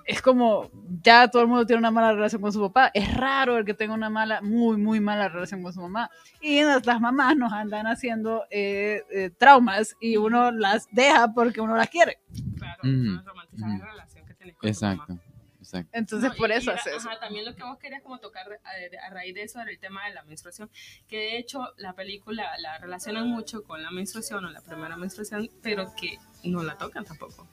es 0.06 0.22
como 0.22 0.70
ya 1.02 1.28
todo 1.30 1.42
el 1.42 1.48
mundo 1.48 1.66
tiene 1.66 1.80
una 1.80 1.92
mala 1.92 2.14
relación 2.14 2.42
con 2.42 2.52
su 2.54 2.62
papá. 2.62 2.92
Es 2.94 3.14
raro 3.16 3.58
el 3.58 3.66
que 3.66 3.74
tenga 3.74 3.94
una 3.94 4.10
mala, 4.10 4.42
muy, 4.42 4.78
muy 4.78 5.00
mala 5.00 5.30
relación 5.30 5.62
con 5.64 5.74
su 5.74 5.82
mamá. 5.82 6.10
Y 6.42 6.62
las, 6.64 6.86
las 6.86 7.00
mamás 7.02 7.36
nos 7.38 7.52
andan 7.54 7.88
haciendo 7.88 8.46
eh, 8.50 9.04
eh, 9.12 9.30
traumas 9.38 9.96
y 10.00 10.18
uno 10.18 10.52
las 10.52 10.88
deja 10.92 11.34
porque 11.34 11.62
uno 11.62 11.76
las 11.76 11.90
quiere. 11.90 12.20
Claro, 12.58 12.80
Ujú, 12.84 12.92
no 12.92 13.24
romantizar 13.24 13.70
ujú. 13.70 13.80
la 13.80 13.86
relación 13.86 14.26
que 14.26 14.34
tenés 14.34 14.56
con 14.56 14.72
tu 14.72 14.82
mamá. 14.82 14.94
Exacto, 15.04 15.24
exacto. 15.60 15.90
Entonces, 15.94 16.30
No, 16.32 16.36
por 16.36 16.50
y- 16.50 16.54
eso 16.54 16.72
y, 16.72 16.74
hace 16.76 16.96
eso. 16.96 17.10
ajá, 17.10 17.20
también 17.20 17.46
lo 17.46 17.56
que 17.56 17.64
vos 17.64 17.78
querías 17.78 18.02
como 18.02 18.20
tocar 18.20 18.48
a, 18.64 19.08
a 19.08 19.10
raíz 19.10 19.34
de 19.34 19.44
eso 19.44 19.60
era 19.62 19.72
el 19.72 19.80
tema 19.80 20.06
de 20.06 20.14
la 20.14 20.24
menstruación, 20.24 20.70
que 21.08 21.18
de 21.18 21.38
hecho 21.38 21.70
la 21.78 21.94
película 21.94 22.46
la 22.60 22.78
relacionan 22.78 23.28
mucho 23.30 23.64
con 23.64 23.82
la 23.82 23.92
menstruación 23.92 24.44
o 24.46 24.50
la 24.50 24.62
primera 24.62 24.96
menstruación, 24.98 25.50
pero 25.62 25.94
que 25.96 26.18
no 26.44 26.62
la 26.64 26.78
tocan 26.78 27.06
tampoco. 27.06 27.48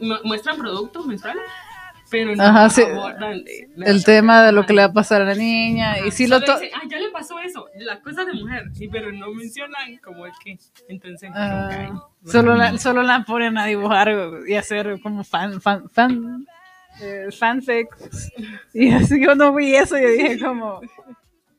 Mu- 0.00 0.22
muestran 0.24 0.56
productos 0.56 1.04
menstruales, 1.06 1.42
pero 2.10 2.34
no 2.36 2.42
Ajá, 2.42 2.70
sí. 2.70 2.82
abordan 2.82 3.44
de- 3.44 3.68
de- 3.76 3.90
El 3.90 4.04
tema 4.04 4.42
de 4.44 4.52
lo 4.52 4.64
que 4.66 4.72
le 4.72 4.78
va 4.80 4.84
a 4.84 4.86
Ajá. 4.86 4.94
pasar 4.94 5.22
a 5.22 5.24
la 5.26 5.34
niña. 5.34 5.98
Y 6.06 6.10
si 6.10 6.26
lo 6.26 6.40
dicen, 6.40 6.56
ah, 6.74 6.82
ya 6.88 6.98
le 6.98 7.10
pasó 7.10 7.38
eso, 7.40 7.66
las 7.78 7.98
cosas 8.00 8.26
de 8.26 8.32
mujer, 8.34 8.64
sí, 8.74 8.88
pero 8.88 9.10
no 9.12 9.30
mencionan 9.32 9.96
como 10.04 10.26
el 10.26 10.32
que. 10.42 10.58
Entonces, 10.88 11.30
Ah, 11.34 11.48
como 11.50 11.68
que, 11.68 11.74
ay, 11.76 12.30
solo, 12.32 12.54
la, 12.56 12.78
solo 12.78 13.02
la 13.02 13.24
ponen 13.24 13.58
a 13.58 13.66
dibujar 13.66 14.10
y 14.46 14.54
hacer 14.54 15.00
como 15.02 15.24
fan, 15.24 15.60
fan, 15.60 15.88
fan, 15.90 16.46
eh, 17.00 17.26
fanfics. 17.36 18.30
Y 18.72 18.90
así 18.92 19.18
que 19.18 19.26
cuando 19.26 19.54
vi 19.54 19.74
eso, 19.74 19.98
yo 19.98 20.08
dije 20.08 20.38
como, 20.38 20.80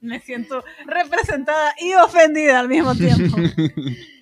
me 0.01 0.19
siento 0.19 0.63
representada 0.85 1.73
y 1.79 1.93
ofendida 1.95 2.59
al 2.59 2.67
mismo 2.69 2.95
tiempo. 2.95 3.35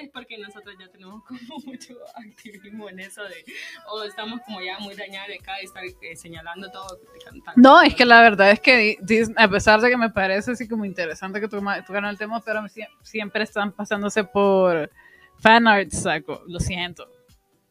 vez 0.00 0.10
porque 0.12 0.38
nosotros 0.38 0.74
ya 0.78 0.88
tenemos 0.88 1.22
como 1.28 1.58
mucho 1.64 1.94
activismo 2.14 2.88
en 2.88 3.00
eso 3.00 3.22
de, 3.24 3.44
o 3.88 4.02
estamos 4.04 4.40
como 4.46 4.60
ya 4.62 4.78
muy 4.78 4.94
dañados 4.94 5.28
de 5.28 5.34
acá 5.36 5.56
de 5.56 5.62
estar 5.64 5.84
eh, 5.84 6.16
señalando 6.16 6.70
todo. 6.70 6.98
criticando 7.10 7.42
No, 7.56 7.80
es 7.82 7.94
que 7.94 8.04
la 8.04 8.20
verdad 8.22 8.50
es 8.50 8.60
que 8.60 8.96
Dis- 9.00 9.32
a 9.36 9.48
pesar 9.48 9.80
de 9.80 9.90
que 9.90 9.96
me 9.96 10.10
parece 10.10 10.52
así 10.52 10.68
como 10.68 10.84
interesante 10.84 11.40
que 11.40 11.48
tocaran 11.48 12.04
el 12.06 12.18
tema, 12.18 12.40
pero 12.40 12.60
sie- 12.68 12.88
siempre 13.02 13.44
están 13.44 13.72
pasándose 13.72 14.24
por 14.24 14.90
fanarts, 15.38 16.02
saco. 16.02 16.42
Lo 16.46 16.60
siento. 16.60 17.08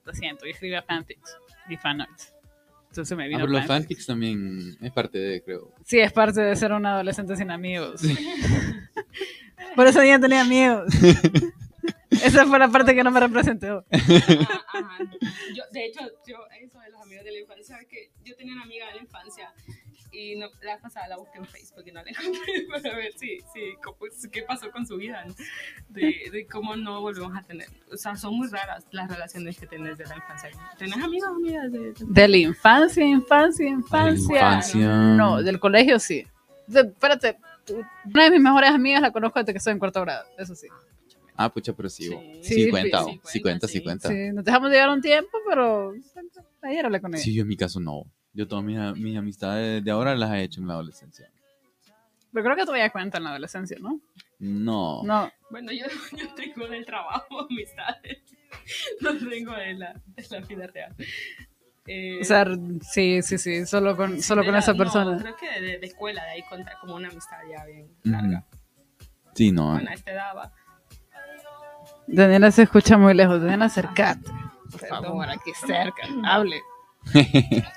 Lo 0.04 0.14
siento, 0.14 0.46
yo 0.46 0.52
escribía 0.52 0.82
fanfics 0.82 1.38
y 1.70 1.78
fanarts. 1.78 2.34
Entonces 2.90 3.16
me 3.18 3.24
Ah, 3.24 3.28
vino 3.28 3.40
pero 3.40 3.52
los 3.52 3.62
fanfic. 3.66 3.84
fanfics 3.84 4.06
también 4.08 4.78
es 4.82 4.92
parte 4.92 5.18
de, 5.18 5.42
creo. 5.44 5.72
Sí, 5.86 6.00
es 6.00 6.12
parte 6.12 6.42
de 6.42 6.56
ser 6.58 6.74
un 6.74 6.86
adolescente 6.86 7.36
sin 7.38 7.50
amigos. 7.52 8.02
Por 9.76 9.88
eso 9.88 10.04
ya 10.04 10.20
tenía 10.20 10.42
amigos. 10.42 10.92
Esa 12.12 12.46
fue 12.46 12.60
la 12.60 12.68
parte 12.70 12.94
que 12.94 13.04
no 13.04 13.12
me 13.12 13.20
representó. 13.20 13.86
Ajá, 13.92 14.66
ajá. 14.74 14.98
Yo, 15.56 15.64
de 15.72 15.86
hecho, 15.86 16.02
yo, 16.28 16.38
eso 16.62 16.80
de 16.80 16.90
los 16.92 17.02
amigos 17.02 17.24
de 17.26 17.32
la 17.32 17.40
infancia, 17.40 17.66
¿sabes 17.66 17.88
qué? 17.90 18.10
Yo 18.26 18.36
tenía 18.36 18.54
una 18.54 18.64
amiga 18.64 18.88
de 18.88 18.96
la 18.96 19.02
infancia 19.02 19.52
y 20.12 20.36
no, 20.36 20.48
la 20.62 20.78
pasada 20.78 21.08
la 21.08 21.18
busqué 21.18 21.38
en 21.38 21.46
Facebook 21.46 21.84
y 21.86 21.92
no 21.94 22.04
la 22.04 22.10
encontré 22.10 22.68
para 22.70 22.96
ver 22.98 23.14
si, 23.14 23.40
si, 23.54 23.76
cómo- 23.82 23.98
qué 24.30 24.42
pasó 24.44 24.70
con 24.72 24.86
su 24.86 24.98
vida, 24.98 25.24
¿no? 25.26 25.34
de, 25.88 26.30
de 26.32 26.46
cómo 26.48 26.76
no 26.76 27.00
volvemos 27.00 27.34
a 27.38 27.42
tener. 27.44 27.70
O 27.92 27.96
sea, 27.96 28.16
son 28.18 28.36
muy 28.36 28.50
raras 28.50 28.86
las 28.92 29.10
relaciones 29.10 29.58
que 29.58 29.68
tenés 29.68 29.98
de 29.98 30.06
la 30.06 30.16
infancia. 30.18 30.50
¿Tenés 30.78 30.98
amigos 30.98 31.30
o 31.30 31.36
amigas 31.36 31.72
de, 31.72 31.80
de- 31.94 32.06
De 32.06 32.28
la 32.28 32.38
infancia, 32.38 33.06
infancia, 33.06 33.68
infancia. 33.70 34.36
infancia. 34.36 34.88
No, 34.88 35.42
del 35.42 35.60
colegio 35.62 35.98
sí. 35.98 36.28
Espérate, 36.68 37.38
una 38.06 38.24
de 38.26 38.32
mis 38.32 38.42
mejores 38.42 38.72
amigas 38.72 39.02
la 39.02 39.12
conozco 39.12 39.40
desde 39.40 39.54
que 39.54 39.58
estoy 39.60 39.72
en 39.74 39.80
cuarto 39.80 40.02
grado, 40.02 40.26
eso 40.38 40.56
sí. 40.56 40.68
Ah, 41.44 41.50
pucha, 41.54 41.74
pero 41.74 41.90
sí. 41.90 42.04
Sí. 42.04 42.10
bo. 42.10 42.22
Sí, 42.22 42.44
Sí, 42.44 42.64
sí, 42.66 42.70
cuenta, 42.70 43.04
sí, 43.04 43.06
bo. 43.06 43.30
sí 43.30 43.42
cuenta, 43.42 43.68
sí 43.68 43.82
cuenta, 43.84 44.08
cuenta. 44.10 44.28
Sí, 44.30 44.34
nos 44.36 44.44
dejamos 44.46 44.70
de 44.70 44.76
llevar 44.78 44.90
un 44.96 45.02
tiempo, 45.02 45.38
pero 45.48 45.94
ayer 46.62 46.86
hablé 46.86 47.02
con 47.02 47.14
ella. 47.14 47.24
Sí, 47.24 47.34
yo 47.34 47.42
en 47.44 47.48
mi 47.48 47.58
caso 47.58 47.80
no. 47.80 48.04
Yo 48.34 48.48
todas 48.48 48.64
mis, 48.64 48.78
mis 48.98 49.18
amistades 49.18 49.84
de 49.84 49.92
ahora 49.92 50.16
las 50.16 50.32
he 50.34 50.44
hecho 50.44 50.62
en 50.62 50.68
la 50.68 50.74
adolescencia. 50.76 51.30
Pero 52.34 52.46
creo 52.46 52.56
que 52.56 52.64
todavía 52.66 52.90
cuenta 52.90 53.18
en 53.18 53.26
la 53.26 53.32
adolescencia, 53.32 53.78
¿no? 53.82 54.00
No. 54.40 55.04
No, 55.04 55.30
Bueno, 55.50 55.72
yo, 55.74 55.86
yo 56.18 56.34
tengo 56.34 56.68
del 56.68 56.86
trabajo 56.86 57.48
amistades. 57.50 58.20
No 59.02 59.18
tengo 59.18 59.54
de 59.54 59.74
la, 59.76 60.02
la 60.30 60.40
vida 60.42 60.68
real. 60.68 60.94
Eh, 61.88 62.20
o 62.22 62.24
sea, 62.26 62.46
sí, 62.82 63.22
sí, 63.22 63.38
sí, 63.38 63.66
solo 63.66 63.96
con, 63.98 64.22
solo 64.22 64.44
con 64.44 64.54
la- 64.54 64.60
esa 64.60 64.74
no, 64.74 64.78
persona. 64.78 65.18
creo 65.20 65.36
que 65.38 65.60
de, 65.62 65.80
de 65.80 65.86
escuela, 65.88 66.24
de 66.26 66.32
ahí 66.32 66.44
contar 66.50 66.76
como 66.80 66.96
una 66.96 67.08
amistad 67.10 67.38
ya 67.50 67.66
bien 67.66 67.88
larga. 68.04 68.46
Sí, 69.34 69.52
no. 69.52 69.72
Bueno, 69.72 69.90
a 69.90 69.94
este 69.94 70.14
daba. 70.14 70.54
Daniela 72.12 72.52
se 72.52 72.64
escucha 72.64 72.98
muy 72.98 73.14
lejos, 73.14 73.42
Daniela, 73.42 73.66
acercate. 73.66 74.30
Por 74.72 74.80
Perdón. 74.82 75.04
favor, 75.04 75.30
aquí 75.30 75.52
cerca, 75.68 76.08
hable. 76.24 76.62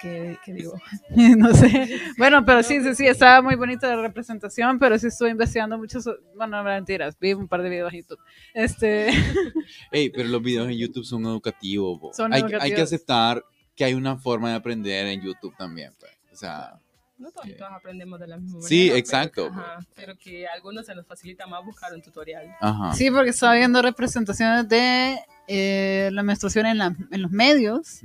¿Qué, 0.02 0.38
qué 0.44 0.52
digo? 0.52 0.74
no 1.38 1.54
sé. 1.54 1.98
Bueno, 2.18 2.44
pero 2.44 2.62
sí, 2.62 2.82
sí, 2.82 2.94
sí, 2.94 3.06
estaba 3.06 3.40
muy 3.42 3.54
bonita 3.56 3.88
la 3.88 4.02
representación, 4.02 4.78
pero 4.78 4.98
sí 4.98 5.06
estuve 5.06 5.30
investigando 5.30 5.78
mucho. 5.78 6.00
so- 6.00 6.16
Bueno, 6.36 6.58
no 6.58 6.64
mentiras, 6.64 7.16
vi 7.18 7.32
un 7.32 7.48
par 7.48 7.62
de 7.62 7.70
videos 7.70 7.92
en 7.92 8.00
YouTube. 8.00 8.18
Este, 8.52 9.08
Ey, 9.92 10.10
pero 10.10 10.28
los 10.28 10.42
videos 10.42 10.68
en 10.68 10.76
YouTube 10.76 11.04
son 11.04 11.24
educativos. 11.24 12.14
Son 12.16 12.32
hay, 12.32 12.42
hay 12.42 12.46
que 12.48 12.54
educativos. 12.56 12.82
aceptar 12.82 13.44
que 13.74 13.84
hay 13.84 13.94
una 13.94 14.16
forma 14.18 14.50
de 14.50 14.56
aprender 14.56 15.06
en 15.06 15.20
YouTube 15.22 15.54
también. 15.56 15.92
pues. 15.98 16.12
O 16.32 16.36
sea, 16.36 16.74
No 17.16 17.30
todos, 17.30 17.46
todos 17.56 17.70
aprendemos 17.72 18.18
de 18.18 18.26
la 18.26 18.36
misma 18.36 18.54
manera. 18.58 18.68
Sí, 18.68 18.86
pero- 18.88 18.98
exacto. 18.98 19.46
ajá, 19.46 19.78
pero 19.94 20.16
que 20.16 20.46
a 20.48 20.52
algunos 20.52 20.84
se 20.86 20.94
nos 20.94 21.06
facilita 21.06 21.46
más 21.46 21.64
buscar 21.64 21.92
un 21.94 22.02
tutorial. 22.02 22.54
ajá. 22.60 22.92
sí, 22.94 23.10
porque 23.10 23.30
estaba 23.30 23.54
viendo 23.54 23.80
representaciones 23.82 24.68
de 24.68 25.16
eh, 25.46 26.10
la 26.12 26.22
menstruación 26.22 26.66
en, 26.66 26.78
la- 26.78 26.96
en 27.10 27.22
los 27.22 27.30
medios 27.30 28.00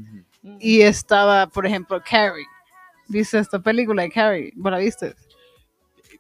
y 0.59 0.81
estaba, 0.81 1.47
por 1.47 1.65
ejemplo, 1.65 2.01
Carrie. 2.07 2.45
¿Viste 3.07 3.39
esta 3.39 3.59
película 3.59 4.03
de 4.03 4.11
Carrie? 4.11 4.53
¿Vos 4.55 4.71
la 4.71 4.77
viste? 4.77 5.15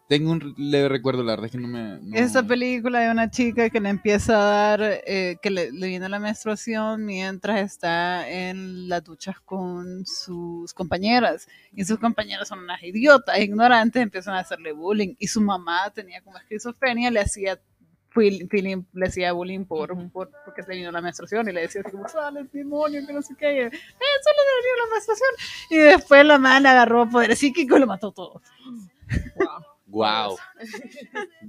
Tengo 0.09 0.31
un 0.31 0.55
leve 0.57 0.89
recuerdo, 0.89 1.21
la 1.23 1.33
verdad 1.33 1.45
es 1.45 1.51
que 1.51 1.59
no 1.59 1.67
me. 1.67 1.99
no- 2.01 2.17
Esta 2.17 2.41
película 2.41 2.99
de 3.01 3.11
una 3.11 3.29
chica 3.29 3.69
que 3.69 3.79
le 3.79 3.89
empieza 3.89 4.41
a 4.41 4.43
dar, 4.77 4.81
eh, 5.05 5.37
que 5.39 5.51
le, 5.51 5.71
le 5.71 5.87
viene 5.87 6.09
la 6.09 6.17
menstruación 6.17 7.05
mientras 7.05 7.59
está 7.61 8.27
en 8.27 8.89
las 8.89 9.03
duchas 9.03 9.39
con 9.41 10.07
sus 10.07 10.73
compañeras. 10.73 11.47
Y 11.75 11.85
sus 11.85 11.99
compañeras 11.99 12.47
son 12.47 12.57
unas 12.57 12.81
idiotas, 12.81 13.37
ignorantes, 13.39 14.01
empiezan 14.01 14.33
a 14.33 14.39
hacerle 14.39 14.71
bullying. 14.71 15.13
Y 15.19 15.27
su 15.27 15.41
mamá 15.41 15.91
tenía 15.93 16.21
como 16.23 16.37
esquizofrenia, 16.39 17.11
le 17.11 17.19
hacía 17.19 17.59
feel- 18.11 18.47
feeling- 18.49 18.85
le 18.93 19.05
hacía 19.05 19.31
bullying 19.33 19.65
por, 19.65 19.95
porque 20.11 20.63
se 20.63 20.71
le 20.71 20.77
vino 20.77 20.91
la 20.91 21.01
menstruación 21.01 21.47
y 21.47 21.51
le 21.51 21.61
decía 21.61 21.81
así 21.85 21.91
como, 21.91 22.09
sale 22.09 22.39
el 22.39 22.49
demonio, 22.51 23.05
que 23.05 23.13
no 23.13 23.21
sé 23.21 23.35
qué. 23.37 23.53
Y, 23.53 23.59
"Eh, 23.59 23.69
solo 23.69 24.39
le 24.41 24.65
vino 24.65 24.85
la 24.87 24.91
menstruación. 24.95 25.29
Y 25.69 25.77
después 25.77 26.25
la 26.25 26.39
mamá 26.39 26.59
le 26.59 26.69
agarró 26.69 27.07
poder 27.07 27.35
psíquico 27.35 27.77
y 27.77 27.79
lo 27.79 27.85
mató 27.85 28.11
todo. 28.11 28.41
Wow. 29.35 29.68
Wow. 29.89 30.37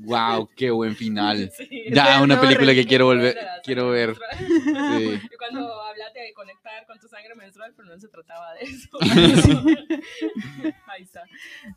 wow, 0.05 0.49
qué 0.57 0.71
buen 0.71 0.97
final. 0.97 1.51
Sí. 1.61 1.85
Ya, 1.93 2.23
una 2.23 2.41
película 2.41 2.73
que 2.75 2.87
quiero 2.87 3.07
volver, 3.07 3.37
quiero 3.63 3.91
ver. 3.91 4.17
menstrual. 4.17 4.99
Sí. 4.99 5.21
Y 5.33 5.37
cuando 5.37 5.81
hablaste 5.83 6.21
de 6.21 6.33
conectar 6.33 6.87
con 6.87 6.99
tu 6.99 7.07
sangre 7.09 7.35
menstrual, 7.35 7.75
pero 7.77 7.89
no 7.89 7.99
se 7.99 8.09
trataba 8.09 8.55
de 8.55 8.61
eso. 8.63 8.89
Ahí 10.87 11.03
está. 11.03 11.25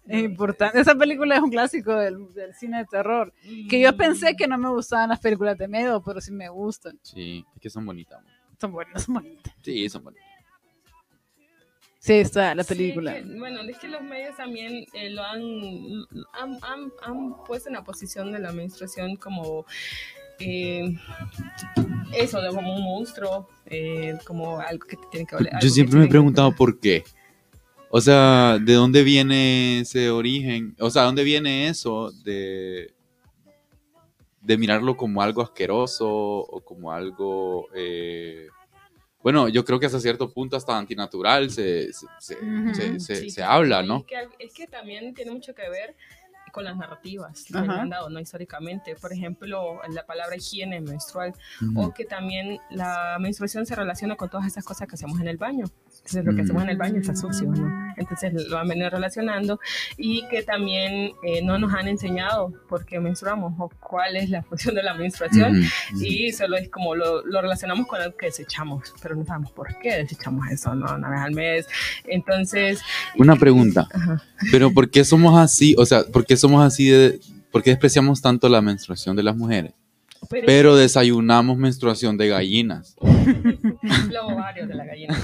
Es 0.07 0.23
importante. 0.23 0.79
Esa 0.79 0.95
película 0.95 1.35
es 1.35 1.41
un 1.41 1.49
clásico 1.49 1.93
del, 1.95 2.33
del 2.33 2.53
cine 2.55 2.79
de 2.79 2.85
terror. 2.85 3.33
Que 3.69 3.79
yo 3.81 3.95
pensé 3.97 4.35
que 4.35 4.47
no 4.47 4.57
me 4.57 4.69
gustaban 4.69 5.09
las 5.09 5.19
películas 5.19 5.57
de 5.57 5.67
miedo, 5.67 6.01
pero 6.01 6.21
sí 6.21 6.31
me 6.31 6.49
gustan. 6.49 6.97
Sí, 7.01 7.45
es 7.55 7.61
que 7.61 7.69
son 7.69 7.85
bonitas. 7.85 8.21
bo. 8.23 8.29
Son 8.59 8.71
buenas, 8.71 9.03
son 9.03 9.15
bonitas. 9.15 9.53
Sí, 9.61 9.89
son 9.89 10.03
bonitas. 10.03 10.32
Sí, 12.05 12.15
está 12.15 12.53
la 12.53 12.63
Sí, 12.65 12.75
película. 12.75 13.17
es 13.17 13.25
que, 13.25 13.39
bueno, 13.39 13.61
es 13.61 13.77
que 13.77 13.87
los 13.87 14.01
medios 14.01 14.35
también 14.35 14.85
eh, 14.91 15.09
lo 15.09 15.23
han, 15.23 15.41
han, 16.33 16.57
han- 16.61 16.91
han 17.01 17.43
puesto 17.45 17.69
en 17.69 17.75
la 17.75 17.83
posición 17.85 18.33
de 18.33 18.39
la 18.39 18.51
menstruación 18.51 19.15
como 19.15 19.65
eh, 20.39 20.93
eso, 22.13 22.41
de 22.41 22.49
como 22.49 22.75
un 22.75 22.83
monstruo, 22.83 23.47
eh, 23.67 24.17
como 24.25 24.59
algo 24.59 24.85
que 24.85 24.97
te 24.97 25.03
tiene 25.11 25.25
que 25.25 25.37
oler. 25.37 25.53
Yo 25.61 25.69
siempre 25.69 25.97
me 25.97 26.03
he 26.03 26.07
que- 26.07 26.11
preguntado 26.11 26.53
por 26.53 26.77
qué. 26.77 27.05
O 27.89 28.01
sea, 28.01 28.57
¿de 28.59 28.73
dónde 28.73 29.03
viene 29.03 29.79
ese 29.79 30.09
origen? 30.09 30.75
O 30.81 30.89
sea, 30.89 31.03
¿dónde 31.03 31.23
viene 31.23 31.69
eso 31.69 32.11
de, 32.25 32.93
de 34.41 34.57
mirarlo 34.57 34.97
como 34.97 35.21
algo 35.21 35.41
asqueroso 35.41 36.09
o 36.09 36.59
como 36.65 36.91
algo... 36.91 37.67
eh, 37.73 38.47
bueno, 39.23 39.47
yo 39.47 39.63
creo 39.65 39.79
que 39.79 39.85
hasta 39.87 39.99
cierto 39.99 40.31
punto 40.31 40.55
hasta 40.57 40.77
antinatural 40.77 41.49
se, 41.49 41.91
se, 41.93 42.05
se- 42.19 42.35
Ujú. 42.35 42.75
se- 42.75 42.99
se- 42.99 43.15
Sí, 43.15 43.29
se 43.29 43.35
sí, 43.35 43.41
habla, 43.41 43.81
¿no? 43.81 43.97
Es 43.97 44.03
que, 44.05 44.27
es 44.45 44.53
que 44.53 44.67
también 44.67 45.13
tiene 45.13 45.31
mucho 45.31 45.55
que 45.55 45.67
ver 45.69 45.95
con 46.51 46.65
las 46.65 46.77
narrativas 46.77 47.45
que 47.45 47.57
han 47.57 47.89
dado, 47.89 48.09
¿no? 48.11 48.19
Históricamente. 48.19 48.95
Por 48.95 49.11
ejemplo, 49.11 49.81
la 49.89 50.05
palabra 50.05 50.35
higiene 50.35 50.81
menstrual 50.81 51.33
o 51.75 51.91
que 51.93 52.05
también 52.05 52.59
la 52.69 53.17
menstruación 53.19 53.65
se 53.65 53.73
relaciona 53.75 54.15
con 54.15 54.29
todas 54.29 54.45
esas 54.45 54.63
cosas 54.63 54.87
que 54.87 54.93
hacemos 54.93 55.19
en 55.19 55.27
el 55.29 55.37
baño. 55.37 55.65
Entonces, 56.05 56.25
lo 56.25 56.31
que 56.35 56.41
Mm. 56.41 56.45
hacemos 56.45 56.63
en 56.63 56.69
el 56.69 56.77
baño 56.77 56.99
está 56.99 57.15
sucio, 57.15 57.47
¿no? 57.49 57.93
Entonces, 57.95 58.33
lo 58.49 58.57
han 58.57 58.67
venido 58.67 58.89
relacionando 58.89 59.57
y 59.97 60.27
que 60.27 60.43
también 60.43 61.11
eh, 61.23 61.41
no 61.43 61.57
nos 61.57 61.73
han 61.73 61.87
enseñado 61.87 62.51
por 62.67 62.85
qué 62.85 62.99
menstruamos 62.99 63.53
o 63.57 63.69
cuál 63.79 64.17
es 64.17 64.29
la 64.29 64.43
función 64.43 64.75
de 64.75 64.83
la 64.83 64.95
menstruación. 64.95 65.59
Ujú. 65.59 66.03
Y 66.03 66.33
solo 66.33 66.57
es 66.57 66.67
como 66.69 66.93
lo, 66.95 67.25
lo 67.25 67.41
relacionamos 67.41 67.87
con 67.87 68.01
algo 68.01 68.17
que 68.17 68.25
desechamos, 68.25 68.93
pero 69.01 69.15
no 69.15 69.23
sabemos 69.25 69.51
por 69.53 69.77
qué 69.79 69.95
desechamos 69.95 70.45
eso, 70.51 70.75
¿no? 70.75 70.93
Una 70.93 71.09
vez 71.09 71.19
al 71.21 71.31
mes. 71.33 71.67
Entonces, 72.05 72.81
Una 73.15 73.37
pregunta, 73.37 73.87
ajá. 73.93 74.21
pero 74.51 74.73
¿por 74.73 74.89
qué 74.89 75.05
somos 75.05 75.39
así? 75.39 75.73
O 75.77 75.85
sea, 75.85 76.03
¿por 76.03 76.25
qué 76.25 76.35
somos 76.35 76.65
así 76.65 76.89
de... 76.89 77.19
¿Por 77.51 77.61
qué 77.63 77.69
despreciamos 77.69 78.19
tanto 78.21 78.49
la 78.49 78.61
menstruación 78.61 79.15
de 79.15 79.21
las 79.23 79.35
mujeres? 79.37 79.73
Pero, 80.29 80.45
Pero 80.45 80.75
desayunamos 80.75 81.57
menstruación 81.57 82.17
de 82.17 82.27
gallinas. 82.29 82.95
los 83.01 84.23
ovarios 84.23 84.67
de 84.67 84.75
la 84.75 84.85
gallina. 84.85 85.17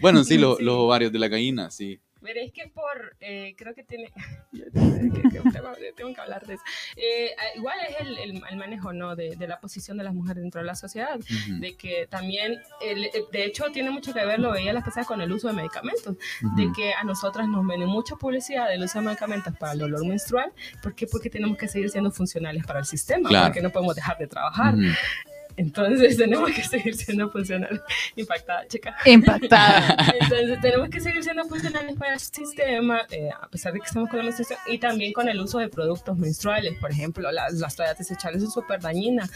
Bueno, 0.00 0.24
Sí. 0.24 0.38
los 0.38 0.58
ovarios 0.60 1.12
de 1.12 1.18
la 1.18 1.28
gallina, 1.28 1.70
sí. 1.70 2.00
Pero 2.22 2.40
es 2.40 2.52
que 2.52 2.68
por, 2.68 3.16
eh, 3.20 3.54
creo 3.56 3.74
que 3.74 3.82
tiene, 3.84 4.12
yo 4.52 4.64
tengo 4.72 6.14
que, 6.14 6.20
hablar 6.20 6.46
de 6.46 6.54
eso. 6.54 6.62
Eh, 6.96 7.30
ah, 7.38 7.56
igual 7.56 7.76
es 7.88 7.96
el, 8.00 8.18
el- 8.18 8.42
el 8.48 8.56
manejo, 8.56 8.92
¿no? 8.92 9.16
De, 9.16 9.36
de 9.36 9.48
la 9.48 9.58
posición 9.60 9.96
de 9.98 10.04
las 10.04 10.14
mujeres 10.14 10.42
dentro 10.42 10.60
de 10.60 10.66
la 10.66 10.74
sociedad. 10.74 11.18
De 11.60 11.76
que 11.76 12.06
también, 12.08 12.60
el- 12.80 13.04
eh, 13.06 13.24
de 13.32 13.44
hecho, 13.44 13.64
tiene 13.72 13.90
mucho 13.90 14.12
que 14.14 14.24
ver, 14.24 14.38
lo 14.38 14.52
veía 14.52 14.72
las 14.72 14.84
pasadas 14.84 15.06
con 15.06 15.20
el 15.20 15.32
uso 15.32 15.48
de 15.48 15.54
medicamentos. 15.54 16.16
de 16.56 16.70
que 16.76 16.92
a 16.94 17.04
nosotras 17.04 17.48
nos 17.48 17.66
viene 17.66 17.86
mucha 17.86 18.16
publicidad 18.16 18.68
del 18.68 18.82
uso 18.84 18.98
de 19.00 19.06
medicamentos 19.06 19.54
para 19.58 19.72
el 19.72 19.78
dolor 19.80 20.06
menstrual. 20.06 20.52
¿Por 20.82 20.94
qué? 20.94 21.06
Porque 21.06 21.28
tenemos 21.30 21.56
que 21.58 21.68
seguir 21.68 21.90
siendo 21.90 22.10
funcionales 22.10 22.64
para 22.66 22.78
el 22.80 22.84
sistema, 22.86 23.28
Claro. 23.28 23.46
porque 23.46 23.60
no 23.62 23.70
podemos 23.70 23.94
dejar 23.96 24.18
de 24.18 24.26
trabajar. 24.26 24.74
Ujú. 24.74 24.84
Entonces 25.56 26.16
tenemos 26.18 26.50
que 26.50 26.62
seguir 26.62 26.94
siendo 26.94 27.30
funcionales. 27.30 27.80
Impactada, 28.16 28.66
chica. 28.66 28.96
Impactada. 29.04 29.96
Entonces 30.20 30.60
tenemos 30.60 30.88
que 30.88 31.00
seguir 31.00 31.22
siendo 31.22 31.44
funcionales 31.44 31.96
para 31.96 32.14
el 32.14 32.20
sistema, 32.20 33.02
eh, 33.10 33.30
a 33.30 33.48
pesar 33.48 33.72
de 33.72 33.80
que 33.80 33.86
estamos 33.86 34.08
con 34.08 34.18
la 34.18 34.24
menstruación, 34.24 34.58
y 34.66 34.78
también 34.78 35.12
con 35.12 35.28
el 35.28 35.40
uso 35.40 35.58
de 35.58 35.68
productos 35.68 36.16
menstruales. 36.18 36.74
Por 36.80 36.90
ejemplo, 36.90 37.30
las, 37.30 37.54
las 37.54 37.76
toallas 37.76 37.98
desechables 37.98 38.42
son 38.42 38.50
súper 38.50 38.80
dañinas, 38.80 39.30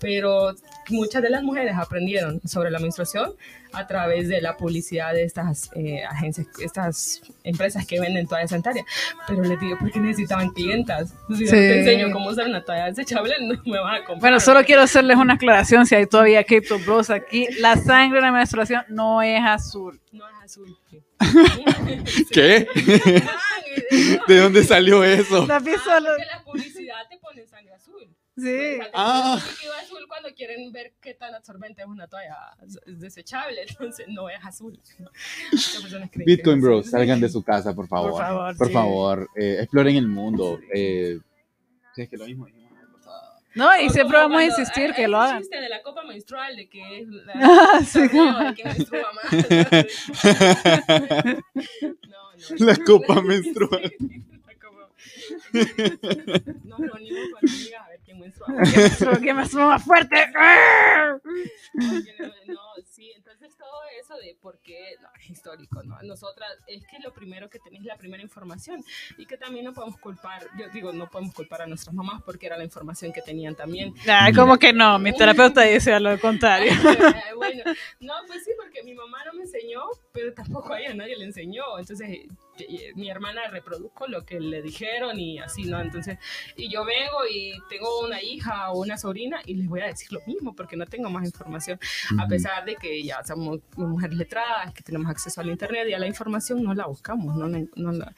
pero 0.00 0.54
muchas 0.88 1.22
de 1.22 1.30
las 1.30 1.42
mujeres 1.42 1.74
aprendieron 1.76 2.40
sobre 2.44 2.70
la 2.70 2.78
menstruación 2.78 3.34
a 3.72 3.86
través 3.86 4.28
de 4.28 4.40
la 4.40 4.56
publicidad 4.56 5.12
de 5.12 5.24
estas 5.24 5.70
eh, 5.74 6.02
agencias, 6.04 6.46
estas 6.60 7.20
empresas 7.44 7.86
que 7.86 8.00
venden 8.00 8.26
toallas 8.26 8.50
sanitarias. 8.50 8.84
Pero 9.26 9.42
les 9.42 9.58
digo, 9.60 9.78
¿por 9.78 9.90
qué 9.90 10.00
necesitaban 10.00 10.50
clientas? 10.50 11.14
Si 11.28 11.46
Sí. 11.46 11.50
te 11.50 11.78
enseño 11.80 12.10
cómo 12.12 12.28
usar 12.30 12.46
una 12.46 12.64
toalla 12.64 12.86
desechable, 12.86 13.34
no 13.40 13.60
me 13.64 13.78
van 13.78 13.94
a 13.94 13.98
comprar. 13.98 14.20
Bueno, 14.20 14.40
solo 14.40 14.64
quiero 14.64 14.82
hacerles 14.82 15.16
una 15.16 15.34
aclaración 15.34 15.86
si 15.86 15.94
hay 15.94 16.06
todavía 16.06 16.44
Crypto 16.44 16.78
Bros 16.78 17.10
aquí. 17.10 17.46
La 17.60 17.76
sangre 17.76 18.20
de 18.20 18.26
la 18.26 18.32
menstruación 18.32 18.82
no 18.88 19.22
es 19.22 19.40
azul. 19.44 20.00
No 20.12 20.24
es 20.28 20.34
azul. 20.44 20.76
¿Qué? 22.32 22.66
¿De 24.28 24.36
dónde 24.38 24.64
salió 24.64 25.02
eso? 25.04 25.46
La 25.46 25.56
Ah, 25.56 25.60
porque 25.60 26.24
la 26.24 26.42
publicidad 26.44 26.96
te 27.10 27.18
pone 27.18 27.46
sangre 27.46 27.74
azul. 27.74 27.87
Sí. 28.38 28.78
Ah. 28.94 29.36
Ah. 29.36 29.42
azul 29.82 30.04
cuando 30.06 30.32
quieren 30.34 30.70
ver 30.72 30.92
qué 31.00 31.14
tan 31.14 31.34
absorbente 31.34 31.82
es 31.82 31.88
una 31.88 32.06
toalla 32.06 32.36
desechable, 32.86 33.62
entonces 33.68 34.06
no 34.08 34.28
es 34.30 34.38
azul. 34.44 34.78
Bitcoin 36.14 36.58
es 36.58 36.62
Bros, 36.62 36.90
salgan 36.90 37.20
de 37.20 37.28
su 37.28 37.42
casa, 37.42 37.74
por 37.74 37.88
favor. 37.88 38.12
Por 38.12 38.20
favor, 38.20 38.56
Por 38.56 38.66
sí. 38.68 38.72
favor, 38.72 39.28
eh, 39.36 39.56
exploren 39.60 39.96
el 39.96 40.06
mundo. 40.08 40.58
Eh, 40.72 41.18
sí, 41.94 42.02
es 42.02 42.08
que 42.08 42.16
lo 42.16 42.26
mismo. 42.26 42.46
No, 43.54 43.70
y 43.80 43.86
O 43.88 43.90
siempre 43.90 44.16
vamos 44.18 44.38
a 44.40 44.44
insistir 44.44 44.90
ah, 44.92 44.94
que 44.94 45.08
lo 45.08 45.18
hagan. 45.20 45.42
de 45.42 45.68
la 45.68 45.82
copa 45.82 46.04
menstrual, 46.04 46.54
de 46.54 46.68
que 46.68 47.00
es 47.00 47.08
la, 47.08 47.32
Ah, 47.34 47.80
sí, 47.84 48.00
de 48.02 48.08
quién 48.54 48.68
menstrua 48.68 49.12
más. 49.14 49.24
No, 52.08 52.32
no. 52.58 52.66
La 52.66 52.76
copa 52.76 53.20
menstrual. 53.22 53.92
La 54.46 54.54
copa. 54.54 54.88
Nos 56.64 56.78
reunimos 56.78 57.28
con 57.32 57.50
amigas 57.50 57.87
más. 58.18 58.34
Pero 58.98 59.20
que 59.20 59.34
más 59.34 59.50
fuerte. 59.84 60.16
No, 61.74 62.54
no, 62.54 62.60
sí, 62.84 63.12
entonces 63.16 63.56
todo 63.56 63.80
eso 64.00 64.16
de 64.16 64.36
por 64.40 64.58
qué 64.60 64.96
no, 65.00 65.08
es 65.20 65.30
histórico, 65.30 65.82
¿no? 65.84 65.96
Nosotras, 66.02 66.50
es 66.66 66.84
que 66.86 66.98
lo 66.98 67.12
primero 67.12 67.48
que 67.48 67.58
tenéis 67.58 67.84
la 67.84 67.96
primera 67.96 68.22
información 68.22 68.82
y 69.16 69.26
que 69.26 69.36
también 69.36 69.64
no 69.64 69.72
podemos 69.72 69.98
culpar, 70.00 70.46
yo 70.58 70.68
digo, 70.70 70.92
no 70.92 71.08
podemos 71.08 71.34
culpar 71.34 71.62
a 71.62 71.66
nuestras 71.66 71.94
mamás 71.94 72.22
porque 72.22 72.46
era 72.46 72.56
la 72.56 72.64
información 72.64 73.12
que 73.12 73.22
tenían 73.22 73.54
también. 73.54 73.94
Nah, 74.06 74.32
como 74.34 74.58
que 74.58 74.72
no, 74.72 74.98
mi 74.98 75.12
terapeuta 75.12 75.62
dice 75.62 75.98
lo 76.00 76.18
contrario. 76.18 76.72
Bueno, 77.38 77.62
no, 78.00 78.14
pues 78.26 78.44
sí, 78.44 78.50
porque 78.58 78.82
mi 78.82 78.94
mamá 78.94 79.24
no 79.24 79.32
me 79.34 79.42
enseñó, 79.42 79.82
pero 80.12 80.34
tampoco 80.34 80.72
a 80.72 80.80
ella 80.80 80.94
nadie 80.94 81.16
le 81.16 81.24
enseñó. 81.24 81.78
Entonces, 81.78 82.26
mi 82.94 83.08
hermana 83.10 83.48
reprodujo 83.50 84.06
lo 84.06 84.24
que 84.24 84.40
le 84.40 84.62
dijeron 84.62 85.18
y 85.18 85.38
así, 85.38 85.64
¿no? 85.64 85.80
Entonces, 85.80 86.18
y 86.56 86.70
yo 86.70 86.84
vengo 86.84 87.18
y 87.30 87.52
tengo 87.68 88.00
una 88.04 88.22
hija 88.22 88.70
o 88.72 88.80
una 88.80 88.96
sobrina 88.98 89.40
y 89.46 89.54
les 89.54 89.68
voy 89.68 89.80
a 89.80 89.86
decir 89.86 90.12
lo 90.12 90.20
mismo 90.26 90.54
porque 90.54 90.76
no 90.76 90.86
tengo 90.86 91.10
más 91.10 91.24
información. 91.24 91.78
A 92.18 92.26
pesar 92.26 92.64
de 92.64 92.76
que 92.76 93.02
ya 93.02 93.22
somos 93.24 93.60
mujeres 93.76 94.16
letradas, 94.16 94.72
que 94.74 94.82
tenemos 94.82 95.10
acceso 95.10 95.40
al 95.40 95.48
internet 95.50 95.86
y 95.88 95.94
a 95.94 95.98
la 95.98 96.06
información, 96.06 96.62
no 96.62 96.74
la 96.74 96.86
buscamos, 96.86 97.36
no, 97.36 97.46
la- 97.48 97.64
no 97.76 97.92
la- 97.92 98.14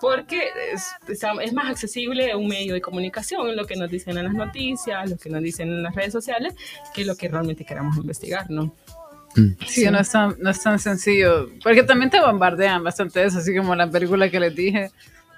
porque 0.00 0.48
es, 0.72 0.86
es- 1.08 1.22
es 1.42 1.52
más 1.52 1.70
accesible 1.70 2.34
un 2.34 2.48
medio 2.48 2.74
de 2.74 2.80
comunicación, 2.80 3.54
lo 3.56 3.66
que 3.66 3.76
nos 3.76 3.90
dicen 3.90 4.16
en 4.18 4.24
las 4.24 4.34
noticias, 4.34 5.10
lo 5.10 5.16
que 5.16 5.30
nos 5.30 5.42
dicen 5.42 5.68
en 5.68 5.82
las 5.82 5.94
redes 5.94 6.12
sociales, 6.12 6.54
que 6.94 7.04
lo 7.04 7.16
que 7.16 7.28
realmente 7.28 7.64
queramos 7.64 7.96
investigar, 7.96 8.50
¿no? 8.50 8.74
Sí, 9.66 9.84
no 9.90 9.98
es, 9.98 10.10
tan, 10.10 10.36
no 10.40 10.50
es 10.50 10.62
tan 10.62 10.78
sencillo. 10.78 11.48
Porque 11.62 11.82
también 11.82 12.10
te 12.10 12.20
bombardean 12.20 12.84
bastante 12.84 13.24
eso, 13.24 13.38
así 13.38 13.56
como 13.56 13.74
la 13.74 13.90
película 13.90 14.28
que 14.30 14.40
les 14.40 14.54
dije. 14.54 14.90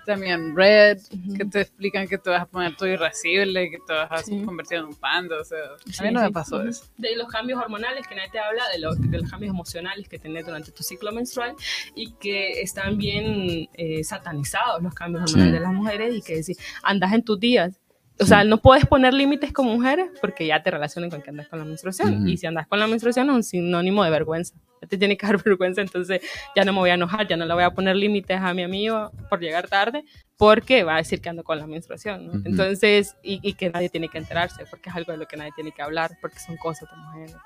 También 0.06 0.54
Red, 0.54 0.98
que 1.34 1.46
te 1.46 1.62
explican 1.62 2.06
que 2.06 2.18
te 2.18 2.28
vas 2.28 2.42
a 2.42 2.46
poner 2.46 2.76
todo 2.76 2.86
irascible, 2.90 3.70
que 3.70 3.78
te 3.86 3.92
vas 3.94 4.10
a 4.12 4.18
Sí. 4.22 4.42
convertir 4.44 4.76
en 4.78 4.84
un 4.84 4.94
panda. 4.94 5.40
O 5.40 5.44
sea, 5.44 5.58
a 5.58 5.92
Sí, 5.92 6.02
mí 6.04 6.10
no 6.12 6.20
me 6.20 6.26
sí. 6.26 6.32
pasó 6.34 6.62
eso. 6.62 6.84
De 6.98 7.16
los 7.16 7.26
cambios 7.28 7.58
hormonales 7.58 8.06
que 8.06 8.14
nadie 8.14 8.28
te 8.30 8.38
habla, 8.38 8.62
de, 8.70 8.80
lo- 8.80 8.94
de 8.94 9.18
los 9.18 9.30
cambios 9.30 9.48
emocionales 9.54 10.06
que 10.06 10.18
tenés 10.18 10.44
durante 10.44 10.72
tu 10.72 10.82
ciclo 10.82 11.10
menstrual 11.10 11.54
y 11.94 12.12
que 12.20 12.60
están 12.60 12.98
bien 12.98 13.66
eh, 13.72 14.04
satanizados 14.04 14.82
los 14.82 14.92
cambios 14.92 15.22
hormonales 15.22 15.52
Sí. 15.52 15.58
de 15.58 15.60
las 15.60 15.72
mujeres 15.72 16.14
y 16.14 16.20
que 16.20 16.36
decir, 16.36 16.56
andas 16.82 17.12
en 17.14 17.22
tus 17.24 17.40
días. 17.40 17.72
O 18.20 18.24
sea, 18.24 18.44
no 18.44 18.58
puedes 18.58 18.86
poner 18.86 19.12
límites 19.12 19.52
como 19.52 19.74
mujeres 19.74 20.10
porque 20.20 20.46
ya 20.46 20.62
te 20.62 20.70
relacionan 20.70 21.10
con 21.10 21.20
que 21.20 21.30
andas 21.30 21.48
con 21.48 21.58
la 21.58 21.64
menstruación. 21.64 22.18
Ujú. 22.18 22.28
Y 22.28 22.36
si 22.36 22.46
andas 22.46 22.66
con 22.66 22.78
la 22.78 22.86
menstruación 22.86 23.28
es 23.28 23.34
un 23.34 23.42
sinónimo 23.42 24.04
de 24.04 24.10
vergüenza. 24.10 24.54
Ya 24.80 24.88
te 24.88 24.98
tiene 24.98 25.16
que 25.16 25.26
dar 25.26 25.36
vergüenza, 25.44 25.80
entonces 25.80 26.20
ya 26.54 26.64
no 26.64 26.72
me 26.72 26.78
voy 26.78 26.90
a 26.90 26.94
enojar, 26.94 27.26
ya 27.26 27.36
no 27.36 27.44
le 27.44 27.54
voy 27.54 27.64
a 27.64 27.70
poner 27.70 27.96
límites 27.96 28.40
a 28.40 28.54
mi 28.54 28.62
amigo 28.62 29.10
por 29.28 29.40
llegar 29.40 29.68
tarde 29.68 30.04
porque 30.36 30.84
va 30.84 30.94
a 30.94 30.98
decir 30.98 31.20
que 31.20 31.28
ando 31.28 31.42
con 31.42 31.58
la 31.58 31.66
menstruación. 31.66 32.26
¿no? 32.26 32.32
Ujú. 32.34 32.42
Entonces, 32.44 33.16
y, 33.22 33.40
y 33.42 33.54
que 33.54 33.70
nadie 33.70 33.88
tiene 33.88 34.08
que 34.08 34.18
enterarse 34.18 34.64
porque 34.70 34.90
es 34.90 34.96
algo 34.96 35.12
de 35.12 35.18
lo 35.18 35.26
que 35.26 35.36
nadie 35.36 35.52
tiene 35.54 35.72
que 35.72 35.82
hablar 35.82 36.12
porque 36.20 36.38
son 36.38 36.56
cosas 36.56 36.88
de 36.90 36.96
mujeres. 36.96 37.36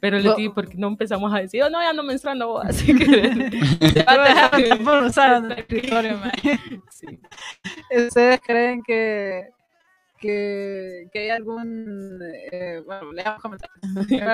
Pero 0.00 0.18
le 0.18 0.34
digo, 0.34 0.54
porque 0.54 0.78
no 0.78 0.88
empezamos 0.88 1.32
a 1.32 1.38
decir, 1.38 1.62
oh, 1.62 1.68
no, 1.68 1.80
ya 1.80 1.92
no 1.92 2.02
menstruando, 2.02 2.58
así 2.62 2.96
que... 2.96 3.50
Por 4.84 5.02
usar 5.04 5.44
el 5.44 5.52
escritorio. 5.52 6.18
¿Ustedes 8.06 8.40
creen 8.40 8.82
que, 8.82 9.50
que, 10.20 11.08
que 11.12 11.18
hay 11.18 11.30
algún... 11.30 12.20
eh, 12.52 12.82
bueno, 12.86 13.12
leamos 13.12 13.40
comentarios. 13.40 13.78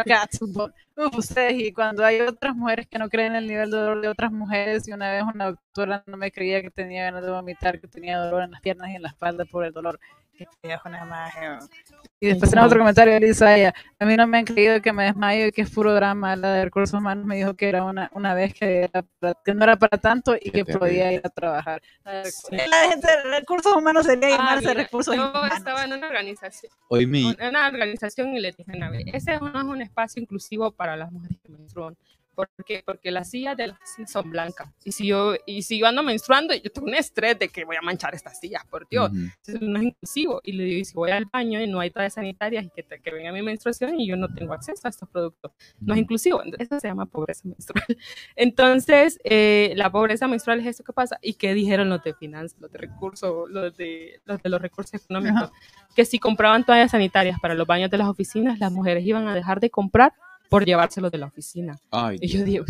Cats, 0.04 0.40
Uf, 0.42 1.16
ustedes, 1.16 1.54
y 1.54 1.72
cuando 1.72 2.04
hay 2.04 2.20
otras 2.20 2.54
mujeres 2.54 2.86
que 2.88 2.98
no 2.98 3.08
creen 3.08 3.32
en 3.32 3.36
el 3.36 3.46
nivel 3.46 3.70
de 3.70 3.76
dolor 3.78 4.00
de 4.02 4.08
otras 4.08 4.32
mujeres, 4.32 4.88
y 4.88 4.92
una 4.92 5.10
vez 5.12 5.22
una 5.22 5.46
doctora 5.46 6.02
no 6.06 6.16
me 6.16 6.32
creía 6.32 6.62
que 6.62 6.70
tenía 6.70 7.04
ganas 7.04 7.22
de 7.24 7.30
vomitar, 7.30 7.80
que 7.80 7.88
tenía 7.88 8.18
dolor 8.18 8.42
en 8.42 8.50
las 8.50 8.60
piernas 8.60 8.90
y 8.90 8.96
en 8.96 9.02
la 9.02 9.08
espalda 9.08 9.44
por 9.44 9.64
el 9.64 9.72
dolor. 9.72 9.98
Viejo, 10.62 10.88
nada 10.88 11.04
más. 11.06 11.34
eh. 11.36 11.58
Y 12.18 12.28
después 12.28 12.50
en 12.54 12.60
otro 12.60 12.78
comentario 12.78 13.18
le 13.20 13.26
dice 13.26 13.44
a 13.44 13.56
ella, 13.58 13.74
a 13.98 14.04
mí 14.06 14.16
no 14.16 14.26
me 14.26 14.38
han 14.38 14.46
creído 14.46 14.80
que 14.80 14.90
me 14.90 15.04
desmayo 15.04 15.46
y 15.46 15.52
que 15.52 15.60
es 15.62 15.70
puro 15.70 15.94
drama. 15.94 16.34
La 16.34 16.54
de 16.54 16.64
recursos 16.64 16.98
humanos 16.98 17.26
me 17.26 17.36
dijo 17.36 17.54
que 17.54 17.68
era 17.68 17.84
una, 17.84 18.10
una 18.14 18.32
vez 18.32 18.54
que, 18.54 18.84
era 18.84 19.04
para- 19.20 19.34
que 19.44 19.52
no 19.54 19.64
era 19.64 19.76
para 19.76 19.98
tanto 19.98 20.34
y 20.40 20.50
que 20.50 20.64
podía 20.64 21.12
ir 21.12 21.20
a 21.24 21.28
trabajar. 21.28 21.82
La 22.04 22.12
de, 22.22 22.30
la 22.68 22.88
gente 22.90 23.06
de 23.06 23.38
recursos 23.38 23.70
humanos 23.74 24.06
sería 24.06 24.28
Ah, 24.28 24.38
llamarse 24.38 24.68
mira, 24.68 24.82
recursos 24.84 25.14
yo 25.14 25.28
humanos. 25.30 25.58
estaba 25.58 25.84
en 25.84 25.92
una 25.92 26.06
organización 26.06 26.72
Hoy 26.88 27.06
mi... 27.06 27.36
en 27.38 27.48
una 27.50 27.66
organización 27.68 28.34
y 28.34 28.40
le 28.40 28.52
dije, 28.52 28.82
a 28.82 28.88
ver, 28.88 29.02
ese 29.12 29.38
no 29.38 29.48
es 29.48 29.64
un 29.64 29.82
espacio 29.82 30.22
inclusivo 30.22 30.70
para 30.72 30.96
las 30.96 31.12
mujeres 31.12 31.36
que 31.42 31.50
menstruan. 31.50 31.96
¿Por 32.36 32.48
qué? 32.64 32.82
Porque 32.86 33.10
las 33.10 33.30
sillas 33.30 33.56
de 33.56 33.66
las 33.68 33.78
oficinas 33.80 34.12
son 34.12 34.30
blancas. 34.30 34.68
Y 34.84 34.92
si 34.92 35.06
yo, 35.08 35.34
y 35.46 35.62
si 35.62 35.78
yo 35.80 35.86
ando 35.88 36.02
menstruando, 36.04 36.54
yo 36.54 36.70
tengo 36.70 36.86
un 36.86 36.94
estrés 36.94 37.38
de 37.38 37.48
que 37.48 37.64
voy 37.64 37.74
a 37.76 37.80
manchar 37.82 38.14
estas 38.14 38.38
sillas, 38.38 38.64
por 38.66 38.86
Dios. 38.88 39.10
Ujú. 39.10 39.18
Entonces, 39.18 39.60
no 39.62 39.78
es 39.78 39.84
inclusivo. 39.86 40.40
Y 40.44 40.52
le 40.52 40.64
digo, 40.64 40.80
y 40.80 40.84
si 40.84 40.94
voy 40.94 41.10
al 41.10 41.24
baño 41.24 41.60
y 41.60 41.66
no 41.66 41.80
hay 41.80 41.90
toallas 41.90 42.14
sanitarias 42.14 42.66
y 42.66 42.70
que, 42.70 42.82
te- 42.82 43.00
que 43.00 43.10
venga 43.10 43.32
mi 43.32 43.42
menstruación 43.42 43.98
y 43.98 44.06
yo 44.06 44.16
no 44.16 44.28
tengo 44.32 44.52
acceso 44.52 44.86
a 44.86 44.90
estos 44.90 45.08
productos, 45.08 45.50
no 45.80 45.94
es 45.94 46.00
inclusivo. 46.00 46.42
Eso 46.58 46.78
se 46.78 46.86
llama 46.88 47.06
pobreza 47.06 47.42
menstrual. 47.48 47.84
Entonces, 48.36 49.18
eh, 49.24 49.72
la 49.76 49.90
pobreza 49.90 50.28
menstrual 50.28 50.60
es 50.60 50.66
eso 50.66 50.84
que 50.84 50.92
pasa. 50.92 51.18
¿Y 51.22 51.34
qué 51.34 51.54
dijeron 51.54 51.88
los 51.88 52.02
de 52.04 52.14
finanzas, 52.14 52.58
los 52.60 52.70
de 52.70 52.78
recursos, 52.78 53.48
los 53.50 53.76
de 53.76 54.20
los, 54.26 54.42
de 54.42 54.48
los 54.50 54.60
recursos 54.60 54.94
económicos? 55.02 55.42
Ajá. 55.44 55.52
Que 55.94 56.04
si 56.04 56.18
compraban 56.18 56.64
toallas 56.66 56.90
sanitarias 56.90 57.40
para 57.40 57.54
los 57.54 57.66
baños 57.66 57.90
de 57.90 57.96
las 57.98 58.08
oficinas, 58.08 58.58
las 58.58 58.70
mujeres 58.70 59.04
iban 59.06 59.26
a 59.26 59.34
dejar 59.34 59.60
de 59.60 59.70
comprar 59.70 60.12
por 60.48 60.64
llevárselos 60.64 61.10
de 61.10 61.18
la 61.18 61.26
oficina. 61.26 61.76
Ay, 61.90 62.18
Y 62.20 62.28
yo 62.28 62.44
digo, 62.44 62.64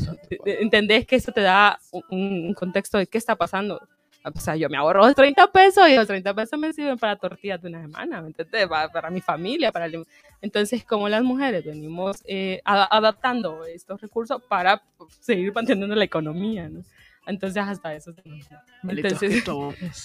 ¿entendés 0.45 1.07
que 1.07 1.17
eso 1.17 1.33
te 1.33 1.41
da 1.43 1.79
un, 1.93 2.03
un 2.11 2.55
contexto 2.55 2.99
de 2.99 3.07
qué 3.07 3.19
está 3.19 3.37
pasando? 3.37 3.81
O 4.25 4.41
sea, 4.41 4.57
yo 4.57 4.69
me 4.69 4.77
ahorro 4.77 5.07
los 5.07 5.15
30 5.15 5.53
pesos 5.53 5.89
y 5.89 5.95
los 5.95 6.09
30 6.09 6.35
pesos 6.35 6.59
me 6.59 6.73
sirven 6.73 6.99
para 6.99 7.15
tortillas 7.15 7.63
de 7.63 7.69
una 7.69 7.81
semana, 7.83 8.21
¿me 8.21 8.29
entiendes? 8.29 8.67
Para, 8.67 8.91
para 8.91 9.09
mi 9.09 9.21
familia, 9.21 9.71
para 9.71 9.87
el- 9.87 10.05
Entonces, 10.43 10.85
como 10.85 11.09
las 11.09 11.23
mujeres 11.23 11.65
venimos 11.65 12.23
eh, 12.27 12.61
a- 12.65 12.97
adaptando 12.97 13.65
estos 13.65 14.01
recursos 14.01 14.43
para 14.49 14.83
seguir 15.21 15.53
manteniendo 15.55 15.95
la 15.95 16.05
economía, 16.05 16.69
¿no? 16.69 16.83
Entonces, 17.29 17.63
hasta 17.63 17.95
eso. 17.95 18.13
Entonces, 19.05 19.45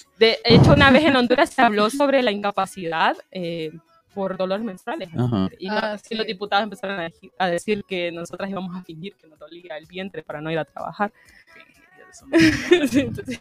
de 0.20 0.38
hecho, 0.44 0.74
una 0.74 0.92
vez 0.92 1.04
en 1.06 1.16
Honduras 1.16 1.50
se 1.52 1.62
habló 1.64 1.90
sobre 1.90 2.22
la 2.22 2.32
incapacidad 2.32 3.16
eh, 3.32 3.72
por 4.14 4.38
dolores 4.38 4.64
menstruales. 4.66 5.10
Ajá. 5.18 5.50
Y, 5.60 5.68
no- 5.68 5.74
Ah, 5.78 5.98
y 6.10 6.16
los 6.16 6.26
sí. 6.26 6.32
diputados 6.34 6.64
empezaron 6.64 7.00
a, 7.00 7.10
a 7.38 7.48
decir 7.50 7.84
que 7.86 8.12
nosotras 8.12 8.50
íbamos 8.50 8.76
a 8.76 8.84
fingir 8.84 9.16
que 9.16 9.28
nos 9.28 9.40
dolía 9.40 9.78
el 9.78 9.86
vientre 9.86 10.24
para 10.24 10.42
no 10.42 10.52
ir 10.52 10.60
a 10.60 10.66
trabajar. 10.66 11.12
Sí, 12.90 13.00
entonces, 13.02 13.40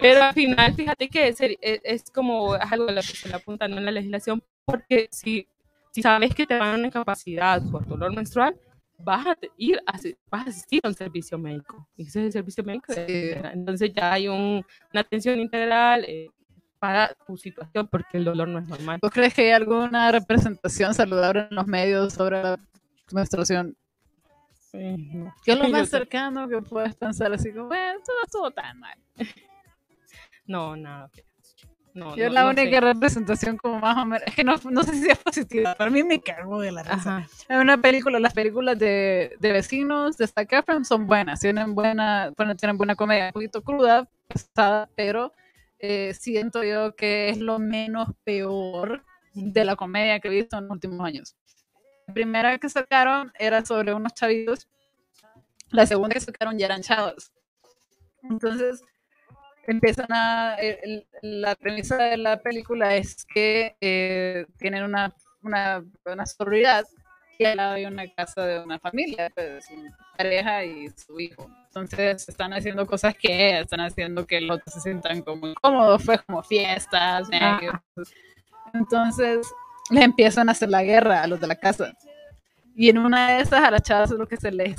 pero 0.00 0.22
al 0.24 0.34
final, 0.34 0.74
fíjate 0.74 1.08
que 1.08 1.28
es, 1.28 1.40
es- 1.40 1.80
es 1.84 2.10
como 2.10 2.56
es 2.56 2.72
algo 2.72 2.88
a 2.88 2.92
lo 2.92 3.00
que 3.00 3.06
se 3.06 3.28
le 3.28 3.34
apunta 3.36 3.68
¿no? 3.68 3.78
en 3.78 3.84
la 3.84 3.90
legislación, 3.92 4.42
porque 4.64 5.08
si, 5.12 5.46
si 5.92 6.02
sabes 6.02 6.34
que 6.34 6.46
te 6.46 6.58
van 6.58 6.74
a 6.74 6.78
una 6.78 6.86
incapacidad 6.88 7.62
por 7.70 7.86
dolor 7.86 8.12
menstrual, 8.14 8.56
vas 8.98 9.26
a 9.26 9.36
ir 9.56 9.80
a, 9.86 9.92
vas 10.30 10.46
a 10.46 10.50
asistir 10.50 10.80
a 10.84 10.88
un 10.88 10.94
servicio 10.94 11.38
médico. 11.38 11.88
Y 11.96 12.02
ese 12.08 12.20
es 12.20 12.26
el 12.26 12.32
servicio 12.32 12.64
médico. 12.64 12.92
de- 12.92 13.06
Sí. 13.34 13.48
Entonces 13.52 13.92
ya 13.94 14.12
hay 14.14 14.26
un- 14.28 14.64
una 14.92 15.00
atención 15.00 15.38
integral 15.38 16.04
eh, 16.08 16.28
para 16.82 17.14
tu 17.28 17.36
situación, 17.36 17.86
porque 17.86 18.16
el 18.16 18.24
dolor 18.24 18.48
no 18.48 18.58
es 18.58 18.66
normal. 18.66 18.98
¿Vos 19.00 19.12
crees 19.12 19.32
que 19.32 19.42
hay 19.42 19.50
alguna 19.52 20.10
representación 20.10 20.92
saludable 20.94 21.46
en 21.48 21.54
los 21.54 21.68
medios 21.68 22.12
sobre 22.12 22.42
la 22.42 22.58
menstruación? 23.12 23.76
Eh, 24.72 24.96
no. 24.98 25.32
¿Qué 25.44 25.52
es 25.52 25.58
lo 25.60 25.68
más 25.68 25.88
cercano 25.88 26.48
que 26.48 26.60
puedes 26.60 26.96
pensar 26.96 27.32
así 27.32 27.52
como, 27.52 27.68
bueno, 27.68 28.00
todo 28.04 28.16
estuvo 28.24 28.50
tan 28.50 28.80
mal? 28.80 28.98
No, 30.44 30.74
nada. 30.74 31.08
No, 31.94 32.16
Yo 32.16 32.26
no- 32.26 32.32
la 32.32 32.42
no 32.42 32.48
única 32.48 32.70
sé. 32.70 32.80
representación 32.80 33.56
como 33.58 33.78
más 33.78 33.96
o 33.98 34.04
menos, 34.04 34.26
es 34.26 34.34
que 34.34 34.42
no, 34.42 34.56
no 34.68 34.82
sé 34.82 34.94
si 34.94 35.08
es 35.08 35.18
positiva, 35.18 35.76
para 35.76 35.88
mí 35.88 36.02
me 36.02 36.20
cagó 36.20 36.58
de 36.60 36.72
la. 36.72 36.80
Ajá. 36.80 37.28
Es 37.48 37.56
una 37.56 37.78
película, 37.78 38.18
las 38.18 38.32
películas 38.34 38.76
de, 38.76 39.36
de 39.38 39.52
vecinos 39.52 40.16
de 40.16 40.26
Zac 40.26 40.52
Efron 40.52 40.84
son 40.84 41.06
buenas, 41.06 41.38
tienen 41.38 41.76
buena, 41.76 42.32
bueno, 42.36 42.56
tienen 42.56 42.76
buena 42.76 42.96
comedia, 42.96 43.26
un 43.26 43.32
poquito 43.32 43.62
cruda, 43.62 44.08
pesada, 44.26 44.88
pero 44.96 45.32
eh, 45.82 46.14
siento 46.14 46.62
yo 46.62 46.94
que 46.94 47.28
es 47.28 47.38
lo 47.38 47.58
menos 47.58 48.08
peor 48.24 49.04
de 49.34 49.64
la 49.64 49.76
comedia 49.76 50.20
que 50.20 50.28
he 50.28 50.30
visto 50.30 50.56
en 50.56 50.64
los 50.64 50.72
últimos 50.72 51.04
años. 51.04 51.36
La 52.06 52.14
primera 52.14 52.58
que 52.58 52.68
sacaron 52.68 53.32
era 53.38 53.64
sobre 53.64 53.92
unos 53.92 54.14
chavitos, 54.14 54.68
la 55.70 55.84
segunda 55.84 56.14
que 56.14 56.20
sacaron 56.20 56.56
ya 56.56 56.66
eran 56.66 56.82
chavos. 56.82 57.32
Entonces, 58.22 58.82
empiezan 59.66 60.06
a... 60.10 60.56
la 61.22 61.56
premisa 61.56 61.96
de 61.96 62.16
la 62.16 62.40
película 62.40 62.94
es 62.94 63.24
que 63.24 63.76
eh, 63.80 64.46
tienen 64.58 64.84
una, 64.84 65.14
una, 65.42 65.84
una 66.04 66.26
sororidad 66.26 66.84
y 67.42 67.46
al 67.46 67.56
lado 67.56 67.72
hay 67.74 67.84
una 67.86 68.06
casa 68.14 68.44
de 68.46 68.60
una 68.60 68.78
familia, 68.78 69.30
pues, 69.34 69.66
una 69.70 69.96
pareja 70.16 70.64
y 70.64 70.88
su 70.90 71.18
hijo. 71.20 71.50
Entonces 71.66 72.28
están 72.28 72.52
haciendo 72.52 72.86
cosas 72.86 73.14
que 73.14 73.58
están 73.60 73.80
haciendo 73.80 74.26
que 74.26 74.40
los 74.40 74.58
otros 74.58 74.74
se 74.74 74.80
sientan 74.80 75.22
como 75.22 75.48
incómodos, 75.48 76.02
pues 76.04 76.22
como 76.22 76.42
fiestas, 76.42 77.28
Ah. 77.32 77.58
medios. 77.60 77.74
Entonces 78.74 79.46
les 79.90 80.04
empiezan 80.04 80.48
a 80.48 80.52
hacer 80.52 80.68
la 80.68 80.82
guerra 80.82 81.22
a 81.22 81.26
los 81.26 81.40
de 81.40 81.46
la 81.46 81.56
casa. 81.56 81.92
Y 82.74 82.88
en 82.88 82.98
una 82.98 83.32
de 83.32 83.42
esas 83.42 83.62
a 83.62 83.70
las 83.70 83.82
chavas 83.82 84.10
lo 84.10 84.26
que 84.26 84.36
se 84.36 84.50
les 84.50 84.76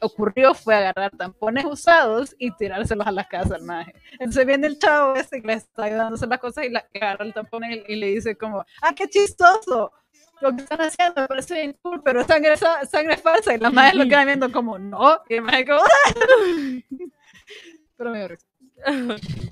ocurrió 0.00 0.54
fue 0.54 0.74
agarrar 0.74 1.10
tampones 1.16 1.64
usados 1.64 2.34
y 2.38 2.50
tirárselos 2.52 3.06
a 3.06 3.10
la 3.12 3.24
casa 3.24 3.56
al. 3.56 3.92
Entonces 4.12 4.46
viene 4.46 4.66
el 4.66 4.78
chavo 4.78 5.14
este 5.14 5.40
que 5.40 5.46
le 5.46 5.52
está 5.54 5.84
ayudando 5.84 6.12
a 6.12 6.16
hacer 6.16 6.28
las 6.28 6.38
cosas 6.40 6.64
y 6.64 6.70
la, 6.70 6.86
agarra 6.94 7.24
el 7.24 7.32
tampón 7.32 7.64
y, 7.64 7.82
y 7.86 7.96
le 7.96 8.08
dice 8.08 8.36
como, 8.36 8.64
ah, 8.82 8.94
qué 8.94 9.08
chistoso, 9.08 9.92
lo 10.40 10.54
que 10.56 10.62
están 10.62 10.80
haciendo 10.80 11.22
me 11.22 11.28
parece 11.28 11.54
bien 11.54 11.76
cool, 11.82 12.02
pero 12.04 12.20
es 12.20 12.26
sangre, 12.26 12.56
sa- 12.56 12.84
sangre 12.86 13.16
falsa. 13.16 13.54
Y 13.54 13.58
la 13.58 13.70
madre 13.70 13.96
lo 13.98 14.04
queda 14.04 14.24
viendo 14.24 14.50
como, 14.52 14.78
no, 14.78 15.20
y 15.28 15.40
maje 15.40 15.64
como, 15.66 15.80
"Ah". 15.80 16.14
pero 17.96 18.10
me 18.10 18.18
dio 18.18 18.28
risa. 18.28 18.46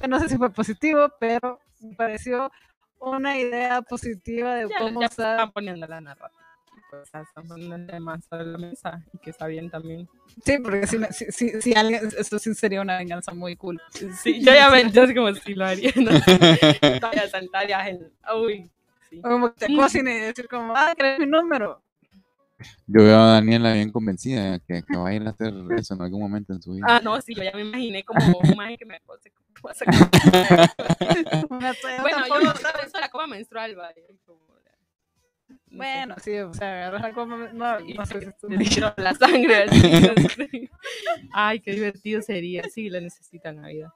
No 0.09 0.19
sé 0.21 0.29
si 0.29 0.37
fue 0.37 0.51
positivo, 0.53 1.09
pero 1.19 1.61
me 1.81 1.95
pareció 1.95 2.51
una 2.99 3.39
idea 3.39 3.83
positiva 3.83 4.55
de 4.57 4.69
Ya, 4.69 4.79
cómo 4.79 5.01
ya 5.01 5.09
se 5.09 5.15
usar 5.23 5.31
están 5.37 5.53
poniendo 5.53 5.87
la 5.87 6.01
narrativa. 6.01 6.39
Pues, 6.91 7.11
ya 7.11 7.21
están 7.21 7.49
poniendo 7.49 7.77
el 7.77 7.87
tema 7.87 8.21
sobre 8.21 8.47
la 8.47 8.59
mesa 8.59 9.03
y 9.15 9.19
que 9.19 9.31
está 9.31 9.47
bien 9.47 9.71
también. 9.71 10.07
Sí, 10.45 10.59
porque 10.59 10.87
si, 10.87 10.99
si, 11.11 11.25
si, 11.33 11.63
si 11.63 11.75
alguien, 11.75 12.07
eso 12.19 12.39
sí 12.39 12.53
sería 12.55 12.83
una 12.83 12.99
venganza 12.99 13.33
muy 13.33 13.57
cool. 13.57 13.81
Sí, 14.23 14.43
yo 14.43 14.53
ya 14.53 14.69
me, 14.69 14.91
yo 14.91 15.07
sé 15.07 15.15
como 15.15 15.33
si 15.35 15.55
lo 15.55 15.65
haría, 15.65 15.91
¿no? 15.97 16.11
Todavía 17.01 17.29
saltarías 17.31 17.89
el. 17.89 18.13
Uy, 18.37 18.71
O 19.19 19.23
como 19.23 19.53
que 19.55 19.67
te 19.67 19.77
cocine 19.77 20.17
y 20.17 20.21
decir 20.21 20.49
como, 20.49 20.75
ah, 20.77 20.95
¿querés 20.97 21.19
mi 21.19 21.27
número? 21.27 21.83
Yo 22.87 23.03
veo 23.03 23.19
a 23.19 23.33
Daniela 23.33 23.73
bien 23.73 23.91
convencida 23.91 24.59
que, 24.61 24.83
que 24.83 24.97
va 24.97 25.09
a 25.09 25.15
ir 25.15 25.23
a 25.23 25.31
hacer 25.31 25.53
eso 25.77 25.95
en 25.95 26.03
algún 26.03 26.21
momento 26.21 26.53
en 26.53 26.63
su 26.63 26.73
vida. 26.73 26.87
Ah, 26.89 27.01
no, 27.03 27.21
sí, 27.21 27.35
yo 27.35 27.43
ya 27.43 27.53
me 27.55 27.63
imaginé 27.63 28.05
como 28.05 28.25
un 28.39 28.57
maje 28.57 28.79
que 28.79 28.85
me 28.85 29.01
pose. 29.01 29.33
Bueno, 31.49 32.27
yo 32.27 32.41
no, 32.41 32.53
eso 32.85 32.99
la 33.01 33.09
coma 33.09 33.29
menstrual, 33.29 33.79
va. 33.79 33.93
y 33.93 34.17
como, 34.27 34.41
no 34.49 34.61
sé. 34.61 34.71
Bueno, 35.71 36.17
sí, 36.21 36.37
o 36.39 36.53
sea, 36.53 36.89
agarras 36.89 37.05
algo, 37.05 37.27
no, 37.27 37.81
Y 37.81 37.95
no 37.95 38.05
sé 38.05 38.35
si 38.41 38.81
la 38.97 39.15
sangre 39.15 39.65
así. 39.65 40.69
Ay, 41.33 41.61
qué 41.61 41.73
divertido 41.73 42.23
sería. 42.23 42.65
Sí, 42.69 42.91
lo 42.91 43.01
necesita 43.01 43.51
en 43.51 43.63
la 43.63 43.69
vida. 43.69 43.95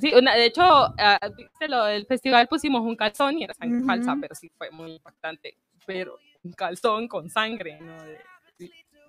Sí, 0.00 0.12
una- 0.14 0.34
de 0.34 0.46
hecho, 0.46 0.94
viste 1.36 1.68
lo 1.68 1.84
del 1.84 2.06
festival 2.06 2.46
pusimos 2.48 2.82
un 2.82 2.94
calzón 2.96 3.38
y 3.38 3.44
era 3.44 3.54
sangre 3.54 3.78
Ujú. 3.78 3.86
falsa, 3.86 4.16
pero 4.20 4.34
sí 4.34 4.50
fue 4.56 4.70
muy 4.70 4.92
impactante. 4.92 5.56
Pero 5.86 6.18
un 6.44 6.52
calzón 6.52 7.08
con 7.08 7.28
sangre, 7.30 7.80
¿no? 7.80 8.02
De- 8.04 8.18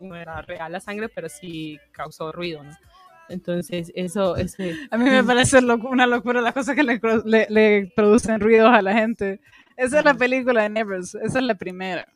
no 0.01 0.15
era 0.15 0.41
real 0.41 0.71
la 0.71 0.79
sangre, 0.79 1.09
pero 1.09 1.27
sí 1.27 1.77
causó 1.91 2.31
ruido, 2.31 2.63
¿no? 2.63 2.71
Entonces, 3.27 3.91
eso, 3.95 4.35
ese, 4.37 4.75
A 4.89 4.97
mí 4.97 5.03
me 5.09 5.23
parece 5.23 5.59
locu- 5.61 5.89
una 5.91 6.07
locura 6.07 6.41
las 6.41 6.53
cosas 6.53 6.73
que 6.75 6.83
le, 6.83 6.99
le, 7.25 7.47
le 7.49 7.91
producen 7.95 8.39
ruidos 8.39 8.73
a 8.73 8.81
la 8.81 8.93
gente. 8.93 9.39
Esa 9.77 9.99
es 9.99 10.05
la 10.05 10.13
película 10.15 10.63
de 10.63 10.69
Nevers, 10.69 11.13
esa 11.15 11.39
es 11.39 11.43
la 11.45 11.55
primera. 11.55 12.07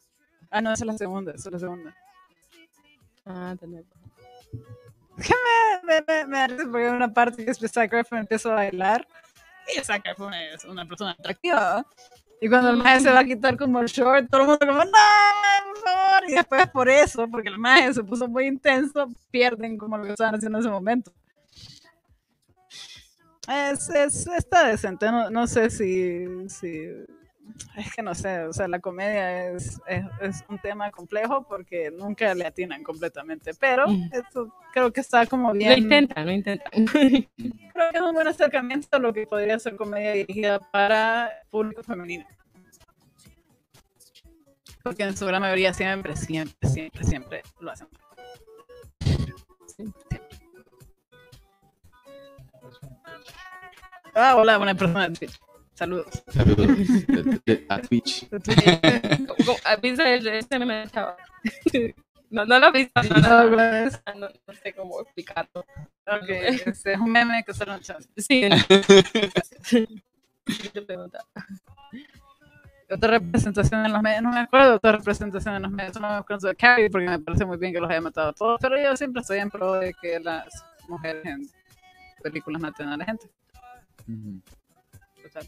Ah, 0.50 0.62
no, 0.62 0.72
esa 0.72 0.84
es 0.84 0.88
la 0.88 0.98
segunda, 0.98 1.34
esa 1.34 1.50
es 1.50 1.54
la 1.54 1.60
segunda. 1.60 1.96
ah, 3.26 3.56
tenés- 3.60 3.86
Me, 5.16 6.02
me, 6.02 6.26
me 6.26 6.48
risa 6.48 6.64
porque 6.64 6.88
hay 6.88 6.94
una 6.94 7.14
parte 7.14 7.46
que 7.46 7.54
Zac 7.54 7.94
Efron 7.94 8.22
empieza 8.22 8.50
a 8.50 8.56
bailar 8.56 9.08
y 9.68 9.80
Efron 9.80 10.34
es 10.34 10.66
una 10.66 10.86
persona 10.86 11.12
atractiva. 11.12 11.86
Y 12.42 12.50
cuando 12.50 12.72
el 12.72 12.78
maestro 12.78 13.12
se 13.12 13.16
va 13.16 13.22
a 13.22 13.26
quitar 13.26 13.58
como 13.58 13.80
el 13.80 13.88
short, 13.88 14.30
todo 14.30 14.42
el 14.42 14.48
mundo 14.48 14.68
como, 14.68 14.84
no, 14.84 14.92
por 15.66 15.78
favor. 15.78 16.30
Y 16.30 16.34
después 16.34 16.68
por 16.68 16.90
eso, 16.90 17.28
porque 17.30 17.50
el 17.50 17.58
maestro 17.58 17.94
se 17.94 18.04
puso 18.04 18.28
muy 18.28 18.48
intenso, 18.48 19.10
pierden 19.32 19.78
como 19.78 19.98
lo 19.98 20.04
que 20.04 20.12
estaban 20.12 20.36
haciendo 20.36 20.58
en 20.58 20.64
ese 20.64 20.72
momento. 20.72 21.14
Es, 23.48 23.90
es, 23.90 24.28
está 24.28 24.68
decente, 24.68 25.10
no, 25.12 25.30
no 25.30 25.48
sé 25.48 25.70
si, 25.70 26.50
si... 26.50 26.90
Es 27.76 27.94
que 27.94 28.02
no 28.02 28.16
sé, 28.16 28.44
o 28.46 28.54
sea, 28.54 28.68
la 28.68 28.80
comedia 28.80 29.50
es, 29.50 29.80
es, 29.88 30.06
es 30.22 30.46
un 30.48 30.58
tema 30.60 30.90
complejo 30.92 31.46
porque 31.48 31.92
nunca 31.92 32.34
le 32.34 32.46
atinan 32.46 32.84
completamente, 32.84 33.54
pero 33.54 33.88
Mm. 33.88 34.10
esto 34.14 34.54
creo 34.72 34.92
que 34.94 35.02
está 35.02 35.26
como 35.26 35.52
bien... 35.52 35.72
Lo 35.72 35.78
intentan, 35.78 36.26
lo 36.26 36.32
intentan. 36.32 36.72
Creo 36.88 37.92
que 37.92 37.98
es 37.98 38.02
un 38.02 38.14
buen 38.14 38.28
acercamiento 38.28 38.88
a 38.96 39.00
lo 39.00 39.12
que 39.14 39.26
podría 39.28 39.58
ser 39.60 39.76
comedia 39.76 40.12
dirigida 40.14 40.60
para 40.60 41.32
público 41.50 41.84
femenino. 41.84 42.26
Porque 44.84 45.04
en 45.04 45.18
su 45.18 45.26
gran 45.26 45.42
mayoría 45.42 45.74
siempre, 45.74 46.16
siempre, 46.16 46.70
siempre, 46.70 47.04
siempre 47.04 47.42
lo 47.60 47.72
hacen. 47.72 47.88
Ah, 54.16 54.36
hola, 54.36 54.58
buena 54.58 54.76
persona 54.76 55.10
de 55.10 55.16
Twitch. 55.16 55.40
Saludos. 55.76 56.24
Saludos 56.28 56.68
de- 56.68 57.42
de- 57.46 57.66
a 57.70 57.82
Twitch. 57.82 58.30
De 58.30 58.40
Twitch. 58.40 59.28
Como- 59.28 59.58
ah, 59.66 59.76
¿Viste 59.78 60.14
el, 60.16 60.28
este 60.28 60.60
meme 60.60 60.76
de 60.82 60.88
chava? 60.90 61.18
No, 62.30 62.46
no 62.46 62.60
lo 62.60 62.68
he 62.68 62.72
visto, 62.72 63.02
no, 63.04 63.16
No, 63.20 63.50
no, 63.50 64.28
no, 64.48 64.54
sé 64.54 64.74
cómo 64.74 65.02
explicarlo. 65.02 65.62
Ok, 66.08 66.30
este 66.30 66.94
es 66.94 67.00
un 67.00 67.12
meme 67.12 67.44
que 67.46 67.54
solo 67.54 67.78
chat. 67.80 68.02
Sí. 68.18 68.50
Otra 72.90 73.12
representación 73.12 73.86
en 73.86 73.94
los 73.94 74.02
medios, 74.02 74.22
no 74.22 74.30
me 74.32 74.40
acuerdo 74.40 74.70
de 74.72 74.76
otra 74.76 74.92
representación 74.94 75.56
en 75.56 75.62
los 75.64 75.72
medios, 75.72 76.00
no 76.00 76.08
me 76.10 76.16
acuerdo 76.16 76.48
de 76.50 76.56
Carrie 76.56 76.90
porque 76.90 77.08
me 77.08 77.20
parece 77.20 77.46
muy 77.46 77.58
bien 77.58 77.74
que 77.74 77.80
los 77.80 77.90
haya 77.90 78.02
matado 78.02 78.30
a 78.30 78.34
todos, 78.34 78.60
pero 78.62 78.82
yo 78.82 78.96
siempre 78.96 79.22
estoy 79.22 79.40
en 79.40 79.50
pro 79.50 79.74
de 79.74 79.94
que 80.00 80.20
las 80.20 80.48
mujeres 80.88 81.26
en 81.26 81.48
películas 82.22 82.62
maten 82.62 82.90
a 82.90 82.98
la 82.98 83.06
gente. 83.06 83.28
Total. 85.24 85.48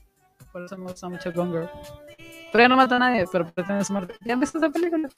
Por 0.55 0.63
eso 0.63 0.77
me 0.77 0.83
gusta 0.85 1.09
mucho 1.09 1.33
Gone 1.33 1.51
Girl. 1.51 1.69
Pero 2.53 2.59
ella 2.63 2.69
no 2.69 2.77
mata 2.77 2.95
a 2.95 2.99
nadie, 2.99 3.25
pero 3.29 3.45
pretende 3.51 3.83
su 3.83 3.91
muerte. 3.91 4.13
¿Ya 4.23 4.35
han 4.35 4.39
visto 4.39 4.57
esa 4.57 4.69
película? 4.69 5.09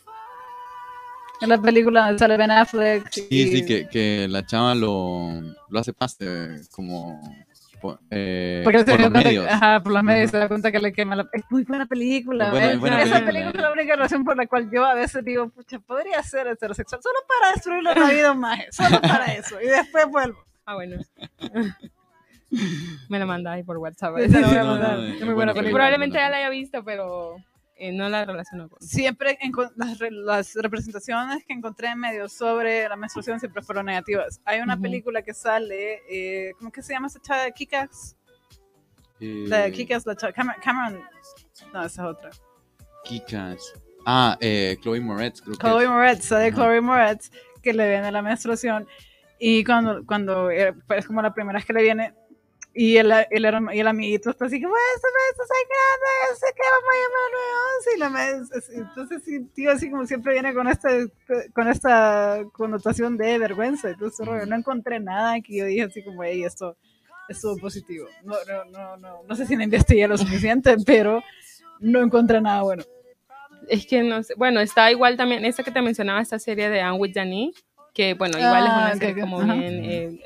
En 1.41 1.49
la 1.49 1.61
película 1.61 2.05
donde 2.05 2.17
sale 2.17 2.37
Ben 2.37 2.49
Affleck. 2.49 3.07
Sí, 3.11 3.27
y- 3.29 3.47
sí, 3.51 3.63
que, 3.67 3.87
que 3.87 4.25
la 4.27 4.43
chava 4.47 4.73
lo, 4.73 5.29
lo 5.69 5.79
hace 5.79 5.93
paste 5.93 6.61
como 6.71 7.21
po- 7.79 7.99
eh, 8.09 8.61
Porque 8.63 8.79
por 8.79 8.99
los 8.99 9.11
cuenta- 9.11 9.19
medios. 9.29 9.45
Ajá, 9.47 9.83
por 9.83 9.91
los 9.93 10.01
medios 10.01 10.29
Ajá. 10.29 10.31
se 10.31 10.37
da 10.39 10.47
cuenta 10.47 10.71
que 10.71 10.79
le 10.79 10.91
quema 10.91 11.15
la... 11.15 11.29
Es 11.31 11.43
muy 11.51 11.63
buena 11.65 11.85
película. 11.85 12.45
Es 12.45 12.51
buena- 12.53 12.67
¿ves? 12.69 12.79
buena 12.79 13.01
Esa 13.03 13.19
película, 13.23 13.49
es 13.49 13.55
eh. 13.55 13.61
la 13.61 13.71
única 13.73 13.95
razón 13.95 14.25
por 14.25 14.35
la 14.35 14.47
cual 14.47 14.71
yo 14.71 14.83
a 14.83 14.95
veces 14.95 15.23
digo, 15.23 15.49
pucha, 15.49 15.77
podría 15.77 16.23
ser 16.23 16.47
heterosexual, 16.47 16.99
solo 17.03 17.19
para 17.27 17.53
destruirle 17.53 17.93
la 17.93 18.09
vida 18.09 18.29
a 18.29 18.31
un 18.31 18.39
maje, 18.39 18.71
solo 18.71 18.99
para 18.99 19.25
eso. 19.35 19.61
Y 19.61 19.67
después 19.67 20.07
vuelvo. 20.09 20.39
Ah, 20.65 20.73
bueno. 20.73 20.97
Me 23.09 23.19
lo 23.19 23.27
mandáis 23.27 23.65
por 23.65 23.77
WhatsApp. 23.77 24.15
Sí, 24.17 24.29
sí, 24.29 24.37
Esa 24.37 24.39
la 24.41 24.47
voy 24.47 24.57
a 24.57 24.63
no, 24.63 24.67
mandar. 24.71 24.91
no, 24.97 25.01
no, 25.01 25.13
es 25.13 25.21
muy 25.25 25.33
buena 25.33 25.53
película. 25.53 25.73
Probablemente 25.77 26.17
ya 26.17 26.29
la 26.29 26.37
haya 26.37 26.49
visto, 26.49 26.83
pero 26.83 27.35
eh, 27.75 27.91
no 27.91 28.07
la 28.09 28.25
relaciono 28.25 28.69
con. 28.69 28.81
Siempre 28.81 29.37
enco- 29.39 29.71
las, 29.75 29.99
las 30.11 30.55
representaciones 30.55 31.43
que 31.45 31.53
encontré 31.53 31.89
en 31.89 31.99
medios 31.99 32.31
sobre 32.33 32.87
la 32.87 32.95
menstruación 32.95 33.39
siempre 33.39 33.61
fueron 33.61 33.85
negativas. 33.87 34.39
Hay 34.45 34.61
una 34.61 34.73
Ujú. 34.75 34.83
película 34.83 35.21
que 35.21 35.33
sale, 35.33 36.01
eh, 36.09 36.53
¿cómo 36.57 36.71
que 36.71 36.81
se 36.81 36.93
llama 36.93 37.07
esa 37.07 37.21
chava 37.21 37.43
de 37.43 37.51
Kikas? 37.51 38.15
Eh, 39.19 39.45
La 39.47 39.59
de 39.63 39.71
Kikas, 39.71 40.05
la 40.05 40.15
chava, 40.15 40.31
Cameron, 40.33 40.61
Cameron- 40.61 41.03
no, 41.73 41.83
esa 41.83 42.01
es 42.03 42.07
otra. 42.07 42.29
Kikas. 43.03 43.73
Ah, 44.05 44.37
eh, 44.39 44.77
Chloe 44.81 45.01
Moretz, 45.01 45.41
creo 45.41 45.55
que 45.57 45.59
Chloe 45.67 45.83
es. 45.83 45.89
Moretz, 45.89 46.23
sale 46.25 46.47
Ajá. 46.47 46.55
Chloe 46.55 46.81
Moretz, 46.81 47.29
que 47.61 47.73
le 47.73 47.89
viene 47.89 48.11
la 48.11 48.21
menstruación. 48.21 48.87
Y 49.39 49.63
cuando, 49.63 50.05
cuando 50.05 50.49
eh, 50.49 50.73
pues, 50.87 50.99
es 50.99 51.07
como 51.07 51.21
la 51.21 51.33
primera 51.33 51.57
vez 51.59 51.65
que 51.65 51.73
le 51.73 51.81
viene, 51.83 52.13
y 52.77 52.97
el, 52.97 53.11
el, 53.11 53.43
y 53.73 53.79
el 53.79 53.87
amiguito 53.87 54.29
está 54.29 54.45
así 54.45 54.61
como, 54.61 54.75
esto 54.95 55.07
me 55.13 55.31
está 55.31 55.43
sangrando, 55.55 56.05
yo 56.29 56.35
sé 56.35 56.45
que 56.55 56.61
vamos 56.69 56.89
a 56.93 56.97
llamar 57.01 57.23
al 57.25 58.37
911", 58.37 58.69
y 58.69 58.77
la 58.77 58.85
Entonces, 58.85 59.23
sí, 59.25 59.39
tío, 59.55 59.71
así 59.71 59.89
como 59.89 60.05
siempre 60.05 60.33
viene 60.33 60.53
con, 60.53 60.67
este, 60.67 61.09
con 61.53 61.67
esta 61.67 62.43
connotación 62.53 63.17
de 63.17 63.39
vergüenza. 63.39 63.89
Entonces, 63.89 64.27
no 64.47 64.55
encontré 64.55 64.99
nada 64.99 65.41
que 65.41 65.57
yo 65.57 65.65
dije 65.65 65.83
así 65.83 66.03
como, 66.03 66.23
hey, 66.23 66.43
esto 66.43 66.77
estuvo 67.27 67.57
positivo. 67.57 68.07
No, 68.23 68.35
no, 68.47 68.65
no, 68.65 68.97
no, 68.97 69.23
no 69.23 69.35
sé 69.35 69.47
si 69.47 69.55
no 69.55 69.63
investigué 69.63 70.07
lo 70.07 70.17
suficiente, 70.17 70.75
pero 70.85 71.23
no 71.79 72.01
encontré 72.03 72.39
nada 72.41 72.61
bueno. 72.61 72.83
Es 73.67 73.87
que 73.87 74.03
no 74.03 74.21
sé. 74.21 74.35
Bueno, 74.37 74.59
está 74.59 74.91
igual 74.91 75.17
también, 75.17 75.43
esta 75.45 75.63
que 75.63 75.71
te 75.71 75.81
mencionaba, 75.81 76.21
esta 76.21 76.37
serie 76.37 76.69
de 76.69 76.79
Anne 76.81 76.97
with 76.99 77.11
Janine, 77.13 77.53
que 77.93 78.13
bueno, 78.13 78.37
igual 78.37 78.65
es 78.67 78.71
Ah, 78.71 78.77
una 78.77 78.91
ok, 78.93 78.97
serie 78.99 79.13
ok, 79.15 79.19
como 79.19 79.41
ajá. 79.41 79.53
bien 79.53 79.73
eh, 79.83 80.19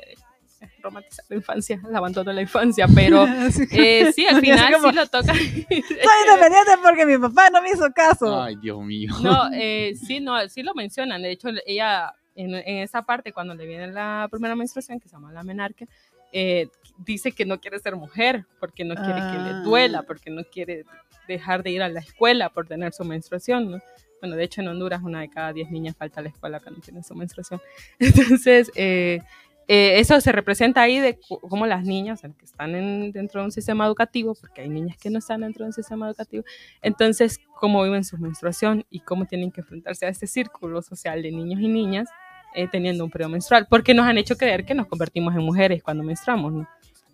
romantizar 0.82 1.24
la 1.28 1.36
infancia, 1.36 1.80
el 1.88 1.94
abandono 1.96 2.30
de 2.30 2.34
la 2.34 2.42
infancia, 2.42 2.86
pero 2.94 3.24
eh, 3.72 4.12
sí, 4.12 4.26
al 4.26 4.40
final 4.40 4.72
como, 4.74 4.90
sí 4.90 4.94
lo 4.96 5.06
toca. 5.06 5.32
Soy 5.34 5.38
independiente 5.68 6.72
porque 6.82 7.06
mi 7.06 7.18
papá 7.18 7.50
no 7.50 7.62
me 7.62 7.70
hizo 7.70 7.90
caso. 7.92 8.42
Ay, 8.42 8.56
Dios 8.56 8.80
mío. 8.82 9.12
No, 9.22 9.48
eh, 9.52 9.94
sí, 10.06 10.20
no, 10.20 10.48
sí 10.48 10.62
lo 10.62 10.74
mencionan. 10.74 11.22
De 11.22 11.30
hecho, 11.30 11.48
ella, 11.66 12.12
en, 12.34 12.54
en 12.54 12.78
esa 12.78 13.02
parte, 13.02 13.32
cuando 13.32 13.54
le 13.54 13.66
viene 13.66 13.88
la 13.88 14.28
primera 14.30 14.54
menstruación, 14.56 15.00
que 15.00 15.08
se 15.08 15.14
llama 15.16 15.32
la 15.32 15.42
menarquia, 15.42 15.86
eh, 16.32 16.68
dice 16.98 17.32
que 17.32 17.44
no 17.44 17.60
quiere 17.60 17.78
ser 17.78 17.94
mujer, 17.96 18.46
porque 18.58 18.84
no 18.84 18.94
quiere 18.94 19.14
que 19.20 19.38
le 19.38 19.50
Ah. 19.50 19.62
duela, 19.64 20.02
porque 20.02 20.30
no 20.30 20.42
quiere 20.44 20.84
dejar 21.28 21.62
de 21.62 21.70
ir 21.70 21.82
a 21.82 21.88
la 21.88 22.00
escuela 22.00 22.48
por 22.48 22.66
tener 22.66 22.92
su 22.92 23.04
menstruación, 23.04 23.70
¿no? 23.70 23.78
Bueno, 24.20 24.36
de 24.36 24.44
hecho, 24.44 24.60
en 24.60 24.68
Honduras, 24.68 25.02
una 25.02 25.20
de 25.20 25.28
cada 25.28 25.52
diez 25.52 25.68
niñas 25.70 25.96
falta 25.96 26.20
a 26.20 26.22
la 26.22 26.28
escuela 26.30 26.60
cuando 26.60 26.80
tiene 26.80 27.02
su 27.02 27.12
menstruación. 27.14 27.60
Entonces, 27.98 28.70
eh, 28.76 29.20
eh, 29.68 30.00
eso 30.00 30.20
se 30.20 30.32
representa 30.32 30.82
ahí 30.82 30.98
de 30.98 31.18
cómo 31.48 31.66
las 31.66 31.84
niñas, 31.84 32.20
sea, 32.20 32.30
que 32.30 32.44
están 32.44 32.74
en- 32.74 33.12
dentro 33.12 33.40
de 33.40 33.46
un 33.46 33.52
sistema 33.52 33.86
educativo, 33.86 34.34
porque 34.34 34.62
hay 34.62 34.68
niñas 34.68 34.96
que 34.96 35.08
no 35.10 35.18
están 35.18 35.42
dentro 35.42 35.64
de 35.64 35.68
un 35.68 35.72
sistema 35.72 36.06
educativo, 36.08 36.44
entonces, 36.82 37.38
cómo 37.60 37.82
viven 37.84 38.04
su 38.04 38.18
menstruación 38.18 38.84
y 38.90 39.00
cómo 39.00 39.26
tienen 39.26 39.50
que 39.52 39.60
enfrentarse 39.60 40.06
a 40.06 40.08
este 40.08 40.26
círculo 40.26 40.82
social 40.82 41.22
de 41.22 41.30
niños 41.30 41.60
y 41.60 41.68
niñas 41.68 42.08
eh, 42.54 42.68
teniendo 42.70 43.04
un 43.04 43.10
periodo 43.10 43.30
menstrual, 43.30 43.66
porque 43.70 43.94
nos 43.94 44.06
han 44.06 44.18
hecho 44.18 44.36
creer 44.36 44.64
que 44.66 44.74
nos 44.74 44.86
convertimos 44.86 45.34
en 45.34 45.40
mujeres 45.42 45.82
cuando 45.82 46.02
menstruamos, 46.02 46.52
¿no? 46.52 46.68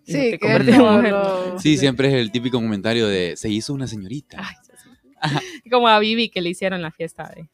Y 0.07 0.13
Sí, 0.13 0.19
te 0.31 0.31
que 0.31 0.39
convertís 0.39 0.71
es 0.71 0.75
en 0.75 0.81
como 0.81 0.97
mujer. 0.97 1.13
lo- 1.13 1.61
Sí, 1.61 1.77
siempre 1.77 2.09
es 2.09 2.15
el 2.15 2.33
típico 2.33 2.57
comentario 2.59 3.07
de 3.07 3.37
se 3.37 3.51
hizo 3.51 3.73
una 3.75 3.87
señorita. 3.87 4.39
Ay, 4.41 4.55
sí, 4.63 4.73
sí. 4.83 4.91
Como 5.71 5.87
a 5.87 5.99
Vivi 5.99 6.29
que 6.31 6.41
le 6.41 6.49
hicieron 6.49 6.81
la 6.83 6.91
fiesta 6.91 7.31
de 7.37 7.49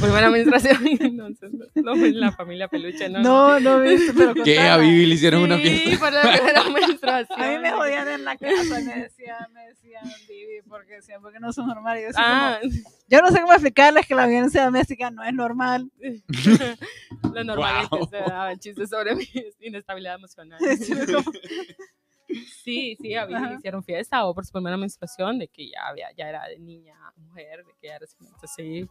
primera 0.00 0.30
menstruación. 0.30 0.76
Entonces, 1.00 1.50
no, 1.74 1.94
no, 1.94 2.06
la 2.06 2.32
familia 2.32 2.68
peluche, 2.68 3.08
¿no? 3.08 3.20
No, 3.20 3.60
no 3.60 3.80
viste, 3.80 4.12
pero 4.16 4.34
¿Qué? 4.34 4.58
A. 4.60 4.76
Vivi 4.76 5.06
le 5.06 5.14
hicieron 5.14 5.42
una 5.42 5.56
Sí, 5.56 5.62
fiesta. 5.62 5.98
por 6.04 6.12
la 6.12 6.22
primera 6.22 6.64
menstruación. 6.70 7.42
A 7.42 7.48
mí 7.50 7.58
me 7.58 7.70
jodían 7.72 8.08
en 8.08 8.24
la 8.24 8.36
casa, 8.36 8.80
me 8.80 8.94
decían, 9.02 9.52
me 9.52 9.66
decían, 9.68 10.04
Vivi, 10.28 10.62
porque 10.68 10.94
decían, 10.94 11.20
porque 11.22 11.40
no 11.40 11.52
son 11.52 11.66
normales. 11.66 12.02
Yo, 12.02 12.08
decía 12.08 12.22
Ah, 12.24 12.58
como, 12.60 12.72
yo 13.08 13.20
no 13.20 13.28
sé 13.30 13.40
cómo 13.40 13.52
explicarles 13.52 14.06
que 14.06 14.14
la 14.14 14.26
violencia 14.26 14.64
doméstica 14.64 15.10
no 15.10 15.24
es 15.24 15.32
normal. 15.34 15.90
lo 17.34 17.44
normal 17.44 17.84
es 17.84 17.90
Wow. 17.90 18.00
que 18.10 18.16
se 18.16 18.22
daban 18.22 18.58
chistes 18.58 18.90
sobre 18.90 19.14
mi 19.14 19.26
inestabilidad 19.60 20.16
emocional. 20.16 20.58
Sí, 22.62 22.94
sí, 23.00 23.14
a 23.14 23.24
Vivi 23.24 23.40
le 23.40 23.54
hicieron 23.54 23.82
fiesta 23.82 24.26
o 24.26 24.34
por 24.34 24.44
su 24.44 24.52
primera 24.52 24.76
menstruación 24.76 25.38
de 25.38 25.48
que 25.48 25.70
ya 25.70 25.86
había, 25.88 26.08
ya 26.14 26.28
era 26.28 26.46
de 26.46 26.58
niña 26.58 26.94
mujer, 27.16 27.64
de 27.64 27.72
que 27.80 27.86
ya 27.88 27.96
era 27.96 28.04
entonces 28.20 28.50
sí, 28.54 28.86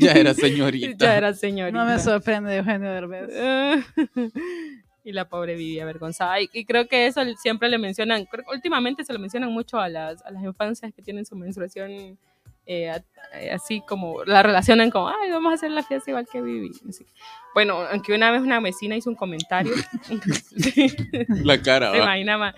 Ya 0.00 0.12
era 0.12 0.34
señorita. 0.34 0.96
ya 0.98 1.16
era 1.16 1.34
señorita. 1.34 1.78
No 1.78 1.84
me 1.86 1.98
sorprende 1.98 2.56
Eugenio 2.56 2.90
Derbez. 2.90 3.30
y 5.04 5.12
la 5.12 5.28
pobre 5.28 5.54
vivía 5.56 5.84
avergonzada. 5.84 6.40
Y, 6.40 6.50
y 6.52 6.64
creo 6.64 6.86
que 6.88 7.06
eso 7.06 7.22
siempre 7.40 7.68
le 7.68 7.78
mencionan, 7.78 8.26
creo 8.26 8.44
que 8.44 8.54
últimamente 8.54 9.04
se 9.04 9.12
lo 9.12 9.18
mencionan 9.18 9.52
mucho 9.52 9.78
a 9.78 9.88
las, 9.88 10.22
a 10.24 10.30
las 10.30 10.42
infancias 10.42 10.92
que 10.94 11.02
tienen 11.02 11.24
su 11.24 11.36
menstruación, 11.36 12.18
eh, 12.66 12.90
a- 12.90 13.02
eh, 13.38 13.50
así 13.52 13.80
como 13.88 14.24
la 14.24 14.42
relacionan 14.42 14.90
como, 14.90 15.08
ay, 15.08 15.30
vamos 15.30 15.52
a 15.52 15.54
hacer 15.54 15.70
la 15.70 15.82
fiesta 15.82 16.10
igual 16.10 16.26
que 16.30 16.42
Vivi. 16.42 16.70
Así. 16.88 17.06
Bueno, 17.54 17.78
aunque 17.90 18.12
una 18.14 18.30
vez 18.30 18.42
una 18.42 18.60
vecina 18.60 18.94
hizo 18.96 19.08
un 19.10 19.16
comentario, 19.16 19.72
La 21.44 21.60
cara, 21.62 21.92
más. 22.38 22.54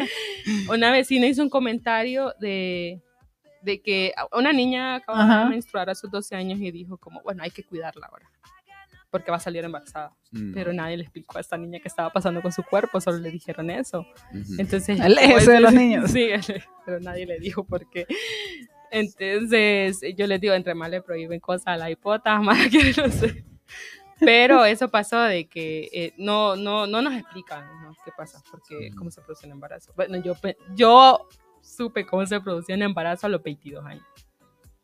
Una 0.68 0.90
vecina 0.90 1.26
hizo 1.26 1.42
un 1.42 1.48
comentario 1.50 2.34
de, 2.40 3.00
de 3.62 3.80
que 3.80 4.12
una 4.32 4.52
niña 4.52 4.96
acaba 4.96 5.22
Ajá. 5.22 5.44
de 5.44 5.50
menstruar 5.50 5.88
a 5.90 5.94
sus 5.94 6.10
12 6.10 6.34
años 6.36 6.58
y 6.60 6.70
dijo 6.70 6.96
como, 6.98 7.22
bueno, 7.22 7.42
hay 7.42 7.50
que 7.50 7.62
cuidarla 7.64 8.06
ahora, 8.10 8.26
porque 9.10 9.30
va 9.30 9.36
a 9.36 9.40
salir 9.40 9.64
embarazada 9.64 10.12
Mm, 10.34 10.54
pero 10.54 10.72
nadie 10.72 10.96
le 10.96 11.02
explicó 11.02 11.36
a 11.36 11.42
esta 11.42 11.58
niña 11.58 11.78
qué 11.78 11.88
estaba 11.88 12.08
pasando 12.10 12.40
con 12.40 12.50
su 12.52 12.62
cuerpo, 12.62 12.98
solo 13.02 13.18
le 13.18 13.30
dijeron 13.30 13.68
eso. 13.68 14.06
ujú. 14.32 14.54
Entonces, 14.56 14.98
Aléjese 14.98 15.52
de 15.52 15.60
los 15.60 15.72
niños. 15.74 16.10
Sí, 16.10 16.30
pero 16.86 17.00
nadie 17.00 17.26
le 17.26 17.38
dijo 17.38 17.64
por 17.64 17.88
qué. 17.90 18.06
Entonces, 18.90 20.00
yo 20.16 20.26
les 20.26 20.40
digo, 20.40 20.54
entre 20.54 20.74
más 20.74 20.90
le 20.90 21.02
prohíben 21.02 21.40
cosas 21.40 21.66
a 21.68 21.76
la 21.76 21.90
hipota, 21.90 22.38
más 22.40 22.68
quiere 22.68 22.92
no 22.96 23.10
sé. 23.10 23.44
Pero 24.20 24.64
eso 24.64 24.88
pasó 24.88 25.20
de 25.20 25.48
que 25.48 25.88
eh, 25.92 26.14
no, 26.16 26.54
no, 26.56 26.86
no 26.86 27.02
nos 27.02 27.12
explican 27.14 27.64
¿no? 27.82 27.94
qué 28.04 28.12
pasa, 28.16 28.40
porque 28.50 28.90
cómo 28.96 29.10
se 29.10 29.20
produce 29.20 29.46
un 29.46 29.52
embarazo. 29.52 29.92
Bueno, 29.96 30.16
yo, 30.22 30.34
yo 30.76 31.28
supe 31.62 32.04
cómo 32.04 32.26
se 32.26 32.40
producía 32.40 32.74
un 32.76 32.82
embarazo 32.82 33.26
a 33.26 33.30
los 33.30 33.42
22 33.42 33.84
años. 33.86 34.04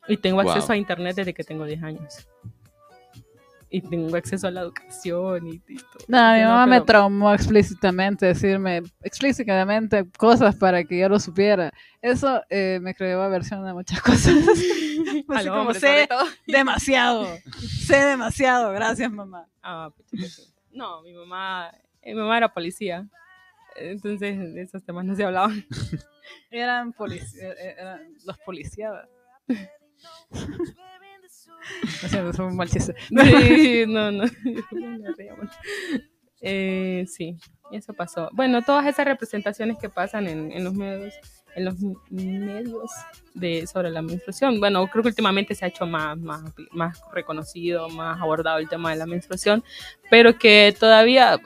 Y 0.06 0.16
tengo 0.16 0.42
Wow. 0.42 0.52
acceso 0.52 0.72
a 0.72 0.76
internet 0.76 1.16
desde 1.16 1.34
que 1.34 1.44
tengo 1.44 1.66
10 1.66 1.82
años. 1.82 2.26
Y 3.70 3.82
tengo 3.82 4.16
acceso 4.16 4.46
a 4.48 4.50
la 4.50 4.62
educación 4.62 5.46
y, 5.46 5.50
y 5.68 5.76
todo. 5.76 6.04
No, 6.08 6.32
mi 6.32 6.40
No, 6.40 6.48
mamá 6.48 6.66
me 6.66 6.76
pero- 6.76 6.84
traumó 6.86 7.34
explícitamente, 7.34 8.24
decirme 8.24 8.82
explícitamente 9.02 10.06
cosas 10.16 10.56
para 10.56 10.82
que 10.84 10.98
yo 11.00 11.10
lo 11.10 11.20
supiera. 11.20 11.70
Eso 12.00 12.42
eh, 12.48 12.78
me 12.80 12.94
creó 12.94 13.20
aversión 13.20 13.62
de 13.66 13.74
muchas 13.74 14.00
cosas. 14.02 14.34
a 15.28 15.36
Así 15.36 15.48
como 15.48 15.60
hombres, 15.60 15.80
sobre 15.80 16.00
sé 16.02 16.06
todo. 16.06 16.24
demasiado, 16.46 17.26
sé 17.60 17.96
demasiado, 18.06 18.72
gracias 18.72 19.12
mamá. 19.12 19.46
Ah, 19.62 19.90
pucha, 19.94 20.16
que 20.16 20.28
sí. 20.30 20.44
No, 20.72 21.02
mi 21.02 21.12
mamá, 21.12 21.70
eh, 22.00 22.14
mi 22.14 22.20
mamá 22.20 22.38
era 22.38 22.50
policía. 22.54 23.06
Entonces, 23.76 24.38
de 24.54 24.62
esos 24.62 24.82
temas 24.82 25.04
no 25.04 25.14
se 25.14 25.24
hablaban. 25.24 25.62
Eran, 26.50 26.92
polici- 26.92 27.38
eh, 27.40 27.54
eh, 27.58 27.74
eran 27.78 28.14
los 28.24 28.38
policías. 28.38 28.92
Fue 32.36 32.44
un 32.46 32.56
mal 32.56 32.68
chiste. 32.68 32.94
Sí, 33.08 33.84
no, 33.86 34.10
no. 34.12 34.24
Eh, 36.40 37.04
sí, 37.08 37.36
eso 37.72 37.92
pasó. 37.94 38.28
Bueno, 38.32 38.62
todas 38.62 38.86
esas 38.86 39.04
representaciones 39.04 39.76
que 39.76 39.88
pasan 39.88 40.28
en, 40.28 40.52
en 40.52 40.62
los 40.62 40.72
medios, 40.72 41.12
en 41.56 41.64
los 41.64 41.74
medios 42.10 42.92
de 43.34 43.66
sobre 43.66 43.90
la 43.90 44.02
menstruación. 44.02 44.60
Bueno, 44.60 44.86
creo 44.86 45.02
que 45.02 45.08
últimamente 45.08 45.56
se 45.56 45.64
ha 45.64 45.68
hecho 45.68 45.84
más, 45.84 46.16
más, 46.16 46.44
más 46.70 47.00
reconocido, 47.12 47.88
más 47.88 48.20
abordado 48.22 48.58
el 48.58 48.68
tema 48.68 48.90
de 48.90 48.96
la 48.98 49.06
menstruación, 49.06 49.64
pero 50.10 50.38
que 50.38 50.72
todavía 50.78 51.40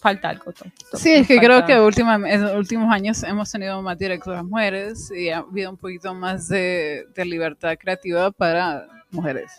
falta 0.00 0.28
algo. 0.30 0.52
to- 0.52 0.64
to- 0.90 0.96
Sí, 0.96 1.12
es 1.12 1.26
que 1.26 1.36
falta- 1.36 1.64
creo 1.64 1.66
que 1.66 1.80
última, 1.86 2.14
en 2.16 2.42
los 2.42 2.54
últimos 2.56 2.92
años 2.92 3.22
hemos 3.22 3.50
tenido 3.50 3.80
más 3.82 3.98
directoras 3.98 4.44
mujeres 4.44 5.10
y 5.10 5.28
ha 5.30 5.38
habido 5.38 5.70
un 5.70 5.76
poquito 5.76 6.14
más 6.14 6.48
de, 6.48 7.06
de 7.14 7.24
libertad 7.24 7.76
creativa 7.78 8.30
para 8.30 8.86
mujeres. 9.10 9.50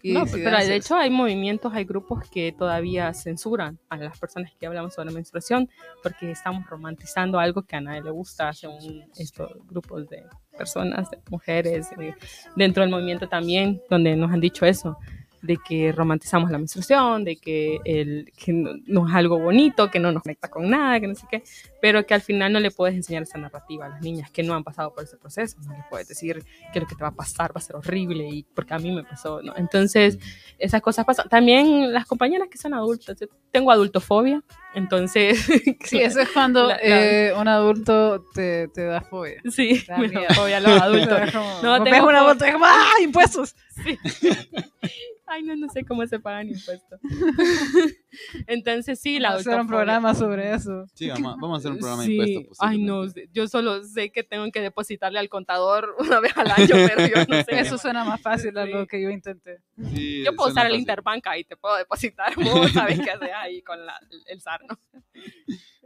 Y 0.00 0.12
No, 0.12 0.24
pero 0.26 0.56
de 0.56 0.76
hecho 0.76 0.94
hay 0.94 1.10
movimientos, 1.10 1.72
hay 1.74 1.82
grupos 1.84 2.22
que 2.30 2.52
todavía 2.56 3.12
censuran 3.14 3.80
a 3.88 3.96
las 3.96 4.16
personas 4.16 4.52
que 4.58 4.64
hablamos 4.64 4.94
sobre 4.94 5.10
menstruación 5.12 5.68
porque 6.04 6.30
estamos 6.30 6.64
romantizando 6.70 7.40
algo 7.40 7.62
que 7.62 7.74
a 7.74 7.80
nadie 7.80 8.02
le 8.02 8.10
gusta, 8.10 8.52
según 8.52 9.04
estos 9.16 9.50
grupos 9.66 10.08
de 10.08 10.22
personas, 10.56 11.10
de 11.10 11.18
mujeres, 11.30 11.90
de- 11.98 12.14
dentro 12.54 12.82
del 12.82 12.90
movimiento 12.92 13.28
también, 13.28 13.82
donde 13.90 14.14
nos 14.14 14.30
han 14.32 14.40
dicho 14.40 14.64
eso, 14.64 14.96
de 15.42 15.56
que 15.56 15.92
romantizamos 15.92 16.50
la 16.50 16.58
menstruación, 16.58 17.24
de 17.24 17.36
que, 17.36 17.78
el, 17.84 18.32
que 18.36 18.52
no, 18.52 18.70
no 18.86 19.08
es 19.08 19.14
algo 19.14 19.38
bonito, 19.38 19.90
que 19.90 19.98
no 20.00 20.10
nos 20.12 20.22
conecta 20.22 20.48
con 20.48 20.68
nada, 20.68 20.98
que 21.00 21.06
no 21.06 21.14
sé 21.14 21.26
qué, 21.30 21.42
pero 21.80 22.04
que 22.06 22.14
al 22.14 22.20
final 22.22 22.52
no 22.52 22.60
le 22.60 22.70
puedes 22.70 22.96
enseñar 22.96 23.22
esa 23.22 23.38
narrativa 23.38 23.86
a 23.86 23.88
las 23.90 24.00
niñas 24.00 24.30
que 24.30 24.42
no 24.42 24.54
han 24.54 24.64
pasado 24.64 24.92
por 24.92 25.04
ese 25.04 25.16
proceso, 25.16 25.56
no 25.66 25.72
les 25.74 25.84
puedes 25.88 26.08
decir 26.08 26.44
que 26.72 26.80
lo 26.80 26.86
que 26.86 26.94
te 26.96 27.02
va 27.02 27.08
a 27.08 27.14
pasar 27.14 27.50
va 27.52 27.58
a 27.58 27.62
ser 27.62 27.76
horrible, 27.76 28.28
y 28.28 28.42
porque 28.42 28.74
a 28.74 28.78
mí 28.78 28.90
me 28.90 29.04
pasó, 29.04 29.40
¿no? 29.42 29.54
Entonces, 29.56 30.18
esas 30.58 30.82
cosas 30.82 31.04
pasan. 31.04 31.28
También 31.28 31.92
las 31.92 32.04
compañeras 32.06 32.48
que 32.50 32.58
son 32.58 32.74
adultas, 32.74 33.16
tengo 33.52 33.70
adultofobia, 33.70 34.42
entonces... 34.74 35.46
Sí, 35.84 35.98
eso 36.00 36.20
es 36.20 36.28
cuando 36.30 36.66
La- 36.66 36.74
la- 36.76 36.80
eh, 36.82 37.32
un 37.34 37.46
adulto 37.48 38.24
te, 38.34 38.68
te 38.68 38.84
da 38.84 39.00
fobia. 39.00 39.40
Sí, 39.50 39.82
me 39.98 40.08
da 40.08 40.34
fobia 40.34 40.56
a 40.58 40.60
los 40.60 40.80
adultos. 40.82 41.20
No, 41.62 41.82
tengo 41.84 42.08
un 42.08 42.14
fo- 42.14 42.16
adulto 42.18 42.44
y 42.44 42.48
es 42.48 42.52
como, 42.54 42.66
¡ah, 42.66 42.92
impuestos! 43.02 43.54
Sí. 43.84 43.98
Ay, 45.30 45.42
no, 45.42 45.54
no 45.56 45.68
sé 45.68 45.84
cómo 45.84 46.06
se 46.06 46.18
pagan 46.18 46.48
impuestos. 46.48 46.98
Entonces, 48.46 48.98
sí, 49.00 49.18
la 49.18 49.30
Vamos 49.30 49.46
a 49.46 49.50
hacer 49.50 49.60
un 49.60 49.66
programa 49.66 50.14
sobre 50.14 50.54
eso. 50.54 50.86
Sí, 50.94 51.08
vamos, 51.10 51.36
vamos 51.40 51.56
a 51.56 51.58
hacer 51.58 51.72
un 51.72 51.78
programa 51.78 52.04
Sí. 52.04 52.16
de 52.16 52.30
impuestos. 52.30 52.58
Ay, 52.60 52.82
no, 52.82 53.04
yo 53.32 53.46
solo 53.48 53.82
sé 53.84 54.10
que 54.10 54.22
tengo 54.22 54.50
que 54.50 54.60
depositarle 54.60 55.18
al 55.18 55.28
contador 55.28 55.94
una 55.98 56.20
vez 56.20 56.36
al 56.36 56.50
año, 56.50 56.68
pero 56.70 57.06
yo 57.06 57.24
no 57.28 57.42
sé. 57.44 57.60
Eso 57.60 57.78
suena 57.78 58.04
más 58.04 58.20
fácil 58.20 58.56
a 58.58 58.64
lo 58.64 58.82
Sí. 58.82 58.86
que 58.88 59.02
yo 59.02 59.10
intenté. 59.10 59.58
Sí, 59.94 60.24
Yo 60.24 60.34
puedo 60.34 60.50
usar 60.50 60.66
el. 60.66 60.74
Interbanca 60.76 61.36
y 61.36 61.44
te 61.44 61.56
puedo 61.56 61.76
depositar. 61.76 62.32
Vos 62.36 62.72
sabes 62.72 63.00
qué 63.00 63.10
haces 63.10 63.30
ahí 63.36 63.60
con 63.62 63.84
la, 63.84 63.98
el 64.26 64.40
SAR, 64.40 64.60
¿no? 64.68 64.78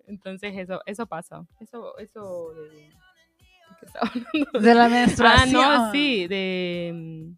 Entonces, 0.07 0.53
eso, 0.57 0.81
eso 0.87 1.07
pasa. 1.07 1.45
Eso, 1.61 1.97
eso 1.99 2.53
de... 2.55 2.69
¿de 2.71 2.91
qué 3.81 3.87
estaba 3.87 4.09
hablando? 4.09 4.61
De 4.61 4.75
la 4.75 4.85
Ah, 4.85 4.89
menstruación. 4.89 5.53
no, 5.53 5.93
sí, 5.93 6.27
de... 6.29 7.33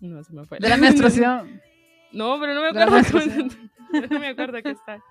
No, 0.00 0.22
se 0.22 0.32
me 0.32 0.44
fue. 0.44 0.58
De 0.58 0.68
la 0.68 0.76
menstruación. 0.76 1.60
No, 2.12 2.38
pero 2.40 2.54
no 2.54 2.62
me 2.62 2.68
acuerdo. 2.68 2.96
no 4.10 4.20
me 4.20 4.28
acuerdo 4.28 4.62
qué 4.62 4.70
está. 4.70 5.02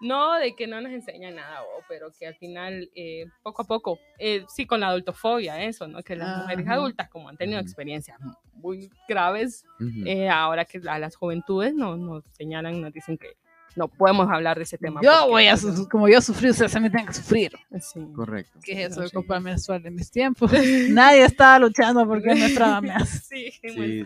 No, 0.00 0.34
de 0.34 0.54
que 0.54 0.66
no 0.66 0.80
nos 0.80 0.92
enseñan 0.92 1.36
nada, 1.36 1.62
oh, 1.62 1.82
pero 1.88 2.10
que 2.18 2.26
al 2.26 2.34
final, 2.34 2.90
eh, 2.94 3.26
poco 3.42 3.62
a 3.62 3.64
poco, 3.64 3.98
eh, 4.18 4.44
sí, 4.48 4.66
con 4.66 4.80
la 4.80 4.88
adultofobia, 4.88 5.62
eso, 5.62 5.86
¿no? 5.86 6.02
Que 6.02 6.16
las 6.16 6.42
mujeres 6.42 6.68
adultas, 6.68 7.08
como 7.08 7.28
han 7.28 7.36
tenido 7.36 7.60
experiencias 7.60 8.18
muy 8.54 8.90
graves, 9.08 9.64
eh, 10.04 10.28
ahora 10.28 10.64
que 10.64 10.80
a 10.86 10.98
las 10.98 11.16
juventudes 11.16 11.74
nos, 11.74 11.98
nos 11.98 12.24
señalan, 12.32 12.80
nos 12.80 12.92
dicen 12.92 13.16
que 13.16 13.36
no 13.76 13.88
podemos 13.88 14.28
hablar 14.30 14.56
de 14.56 14.64
ese 14.64 14.78
tema. 14.78 15.00
Yo 15.02 15.10
porque- 15.12 15.30
voy 15.30 15.46
a, 15.46 15.56
su- 15.56 15.88
como 15.88 16.08
yo 16.08 16.20
sufrí, 16.20 16.50
ustedes 16.50 16.72
también 16.72 16.92
tienen 16.92 17.06
que 17.06 17.12
sufrir. 17.14 17.52
Sí. 17.80 18.00
Correcto. 18.14 18.58
¿Qué 18.62 18.82
es 18.84 18.92
eso 18.92 19.02
de 19.02 19.08
Sí. 19.08 19.14
copa 19.14 19.38
menstrual 19.38 19.84
en 19.86 19.94
mis 19.94 20.10
tiempos? 20.10 20.50
Nadie 20.90 21.24
estaba 21.24 21.58
luchando 21.58 22.06
porque 22.06 22.34
nuestra 22.34 22.66
mamá. 22.68 22.98
Sí, 23.06 23.50
Sí, 23.52 23.68
sí. 23.70 24.02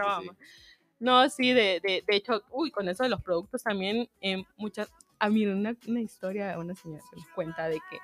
No, 0.98 1.28
sí, 1.30 1.52
de, 1.54 1.80
de, 1.82 2.04
de 2.06 2.16
hecho, 2.16 2.42
uy, 2.50 2.70
con 2.70 2.86
eso 2.88 3.02
de 3.04 3.08
los 3.08 3.22
productos 3.22 3.62
también, 3.62 4.06
eh, 4.20 4.44
muchas, 4.58 4.92
a 5.18 5.30
mí 5.30 5.46
una, 5.46 5.74
una 5.88 6.00
historia 6.00 6.48
de 6.48 6.58
una 6.58 6.74
señora 6.74 7.02
que 7.10 7.16
nos 7.16 7.26
cuenta 7.28 7.68
de 7.68 7.76
que 7.90 7.98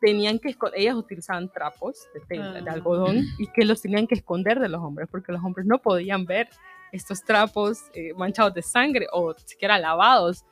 tenían 0.00 0.38
que, 0.38 0.56
ellas 0.74 0.94
utilizaban 0.96 1.48
trapos 1.52 2.08
de, 2.14 2.20
tela, 2.20 2.52
de 2.60 2.70
Ah. 2.70 2.72
algodón 2.72 3.24
y 3.38 3.46
que 3.48 3.64
los 3.64 3.82
tenían 3.82 4.06
que 4.06 4.14
esconder 4.16 4.58
de 4.58 4.68
los 4.68 4.80
hombres 4.82 5.08
porque 5.10 5.30
los 5.32 5.42
hombres 5.44 5.66
no 5.66 5.78
podían 5.80 6.24
ver 6.24 6.48
estos 6.92 7.22
trapos 7.22 7.82
eh, 7.94 8.12
manchados 8.16 8.54
de 8.54 8.62
sangre 8.62 9.06
o 9.12 9.34
siquiera 9.38 9.78
lavados. 9.78 10.44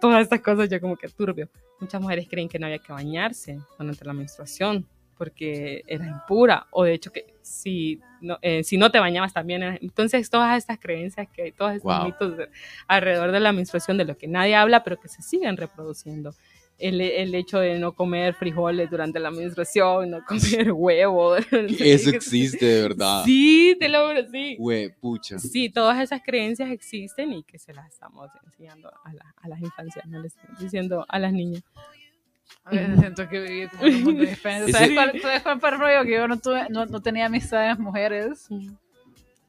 Todas 0.00 0.22
estas 0.22 0.40
cosas 0.40 0.68
ya 0.68 0.80
como 0.80 0.96
que 0.96 1.08
turbio. 1.08 1.48
Muchas 1.80 2.00
mujeres 2.00 2.26
creen 2.28 2.48
que 2.48 2.58
no 2.58 2.66
había 2.66 2.78
que 2.78 2.92
bañarse 2.92 3.58
durante 3.78 4.04
la 4.04 4.12
menstruación 4.12 4.86
porque 5.18 5.84
era 5.86 6.06
impura 6.06 6.66
o 6.70 6.84
de 6.84 6.94
hecho 6.94 7.12
que 7.12 7.34
si 7.42 8.00
no, 8.20 8.38
eh, 8.42 8.64
si 8.64 8.76
no 8.76 8.90
te 8.90 8.98
bañabas 8.98 9.32
también 9.32 9.62
era- 9.62 9.78
entonces 9.80 10.28
todas 10.30 10.56
estas 10.56 10.78
creencias 10.80 11.28
que 11.32 11.42
hay 11.42 11.52
todos 11.52 11.72
estos 11.72 11.96
Wow. 11.96 12.04
mitos 12.06 12.36
de- 12.36 12.48
alrededor 12.88 13.30
de 13.30 13.38
la 13.40 13.52
menstruación 13.52 13.98
de 13.98 14.04
lo 14.04 14.16
que 14.16 14.26
nadie 14.26 14.54
habla 14.56 14.82
pero 14.82 14.98
que 14.98 15.08
se 15.08 15.22
siguen 15.22 15.56
reproduciendo 15.56 16.34
el, 16.82 17.00
el 17.00 17.34
hecho 17.34 17.58
de 17.60 17.78
no 17.78 17.92
comer 17.94 18.34
frijoles 18.34 18.90
durante 18.90 19.18
la 19.20 19.30
menstruación 19.30 20.10
no 20.10 20.24
comer 20.24 20.72
huevo 20.72 21.36
Eso 21.70 22.10
existe 22.10 22.64
de 22.66 22.82
verdad. 22.82 23.22
sí 23.24 23.76
te 23.80 23.88
lo 23.88 24.08
juro 24.08 24.20
sí 24.30 24.56
Güey, 24.58 24.90
pucha. 25.00 25.38
Sí, 25.38 25.70
todas 25.70 26.00
esas 26.00 26.20
creencias 26.22 26.70
existen 26.70 27.32
y 27.32 27.42
que 27.44 27.58
se 27.58 27.72
las 27.72 27.88
estamos 27.92 28.28
enseñando 28.44 28.90
a, 29.04 29.12
la- 29.14 29.34
a 29.40 29.48
las 29.48 29.60
infancias, 29.60 30.04
no 30.06 30.20
les 30.20 30.34
estamos 30.36 30.58
diciendo 30.60 31.04
a 31.08 31.18
las 31.18 31.32
niñas. 31.32 31.62
A 32.64 32.70
veces 32.70 32.98
siento 33.00 33.28
que 33.28 33.40
viví 33.40 33.68
como 33.68 33.82
un 33.84 34.02
mundo. 34.04 34.22
Ese- 34.24 34.72
¿Sabes 34.72 34.90
cuál, 34.94 35.20
¿Sabes 35.20 35.42
cuál 35.42 35.60
fue 35.60 35.70
el 35.70 35.78
rollo? 35.78 36.04
Que 36.04 36.12
yo 36.12 36.28
no, 36.28 36.38
tuve, 36.38 36.66
no, 36.68 36.86
no 36.86 37.00
tenía 37.00 37.26
amistades 37.26 37.78
mujeres. 37.78 38.48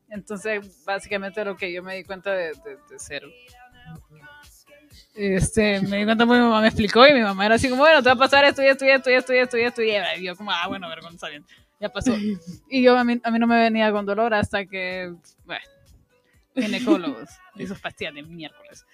Entonces, 0.09 0.83
básicamente 0.85 1.43
lo 1.43 1.55
que 1.57 1.71
yo 1.73 1.81
me 1.83 1.95
di 1.95 2.03
cuenta 2.03 2.31
de, 2.33 2.49
de, 2.49 2.77
de 2.89 2.99
ser. 2.99 3.23
Este, 5.15 5.79
me 5.81 5.97
di 5.97 6.05
cuenta 6.05 6.25
porque 6.25 6.39
mi 6.39 6.45
mamá 6.45 6.61
me 6.61 6.67
explicó 6.67 7.05
y 7.07 7.13
mi 7.13 7.21
mamá 7.21 7.45
era 7.45 7.55
así 7.55 7.69
como, 7.69 7.83
bueno, 7.83 8.01
te 8.01 8.09
va 8.09 8.13
a 8.13 8.17
pasar 8.17 8.45
esto 8.45 8.63
y 8.63 8.67
esto 8.67 8.85
y 8.85 8.89
esto 8.89 9.11
y 9.11 9.13
esto 9.13 9.33
y 9.33 9.37
esto 9.39 9.57
y 9.57 9.61
esto 9.61 9.81
y 10.19 10.23
yo 10.23 10.35
como, 10.35 10.51
ah, 10.51 10.67
bueno, 10.67 10.89
vergüenza 10.89 11.29
bien, 11.29 11.45
ya 11.79 11.89
pasó. 11.89 12.15
Y 12.67 12.81
yo 12.81 12.97
a 12.97 13.03
mí, 13.03 13.19
a 13.23 13.29
mí 13.31 13.37
no 13.39 13.45
me 13.45 13.59
venía 13.59 13.91
con 13.91 14.05
dolor 14.05 14.33
hasta 14.33 14.65
que, 14.65 15.13
bueno, 15.45 15.63
ginecólogos 16.55 17.29
y 17.55 17.67
sus 17.67 17.79
pastillas 17.79 18.15
de 18.15 18.23
miércoles 18.23 18.85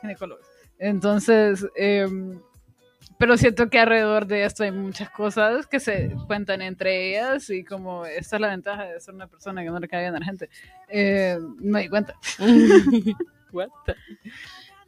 ginecólogos. 0.00 0.44
Entonces, 0.78 1.64
em, 1.76 2.40
pero 3.18 3.36
siento 3.36 3.70
que 3.70 3.78
alrededor 3.78 4.26
de 4.26 4.44
esto 4.44 4.64
hay 4.64 4.72
muchas 4.72 5.10
cosas 5.10 5.68
que 5.68 5.78
se 5.78 6.12
cuentan 6.26 6.60
entre 6.60 7.10
ellas 7.10 7.48
y 7.50 7.62
como 7.62 8.04
esta 8.04 8.36
es 8.36 8.40
la 8.40 8.48
ventaja 8.48 8.84
de 8.84 8.98
ser 9.00 9.14
una 9.14 9.28
persona 9.28 9.62
que 9.62 9.70
no 9.70 9.78
le 9.78 9.86
cae 9.86 10.00
bien 10.00 10.16
a 10.16 10.18
la 10.18 10.24
gente. 10.24 10.48
Eh, 10.88 11.38
me 11.58 11.82
di 11.82 11.88
cuenta. 11.88 12.14
What 13.52 13.68
the- 13.86 13.96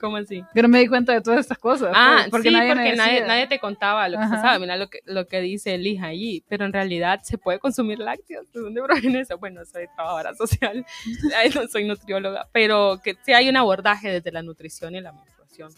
¿Cómo 0.05 0.19
así? 0.19 0.45
Pero 0.53 0.69
me 0.69 0.81
di 0.81 0.87
cuenta 0.87 1.15
de 1.15 1.23
todas 1.23 1.41
estas 1.41 1.57
cosas. 1.57 1.93
Ah, 1.95 2.27
por- 2.31 2.43
sí, 2.43 2.51
me 2.51 2.67
porque 2.69 2.95
nadie, 2.95 3.23
nadie 3.27 3.47
te 3.47 3.59
contaba 3.59 4.07
lo 4.11 4.19
que 4.19 4.25
Ajá. 4.25 4.35
pasaba. 4.37 4.59
Mira 4.59 4.77
lo 4.77 4.89
que, 4.89 4.99
lo 5.07 5.27
que 5.27 5.41
dice 5.41 5.75
Elija 5.75 6.07
allí. 6.09 6.45
Pero 6.47 6.67
en 6.67 6.73
realidad 6.75 7.21
se 7.23 7.39
puede 7.39 7.59
consumir 7.59 7.99
lácteos. 7.99 8.53
¿De 8.53 8.61
dónde 8.61 8.83
proviene 8.83 9.21
eso? 9.21 9.39
Bueno, 9.39 9.65
soy 9.65 9.87
trabajadora 9.95 10.35
social, 10.35 10.85
no 11.55 11.67
soy 11.69 11.85
nutrióloga, 11.85 12.49
pero 12.53 13.01
que 13.03 13.17
sí 13.25 13.33
hay 13.33 13.49
un 13.49 13.57
abordaje 13.57 14.11
desde 14.11 14.31
la 14.31 14.43
nutrición 14.43 14.95
y 14.95 15.01
la 15.01 15.13
menstruación. 15.13 15.73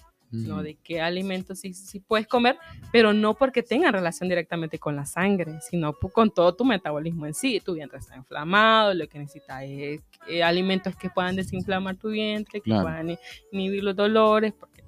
¿No? 0.44 0.54
Ujú. 0.56 0.62
De 0.64 0.74
qué 0.76 1.00
alimentos 1.00 1.60
sí, 1.60 1.72
sí 1.74 2.00
puedes 2.00 2.26
comer, 2.26 2.56
pero 2.92 3.12
no 3.12 3.34
porque 3.34 3.62
tengan 3.62 3.92
relación 3.92 4.28
directamente 4.28 4.78
con 4.78 4.96
la 4.96 5.06
sangre, 5.06 5.58
sino 5.60 5.92
con 5.92 6.30
todo 6.30 6.54
tu 6.54 6.64
metabolismo 6.64 7.26
en 7.26 7.34
sí. 7.34 7.60
Tu 7.60 7.74
vientre 7.74 7.98
está 7.98 8.16
inflamado, 8.16 8.94
lo 8.94 9.08
que 9.08 9.18
necesitas 9.18 9.62
es 9.64 10.00
eh, 10.28 10.42
alimentos 10.42 10.96
que 10.96 11.10
puedan 11.10 11.36
desinflamar 11.36 11.96
tu 11.96 12.08
vientre, 12.08 12.60
que 12.60 12.70
Claro. 12.70 12.82
puedan 12.82 13.18
inhibir 13.52 13.82
los 13.84 13.94
dolores, 13.96 14.52
porque 14.58 14.82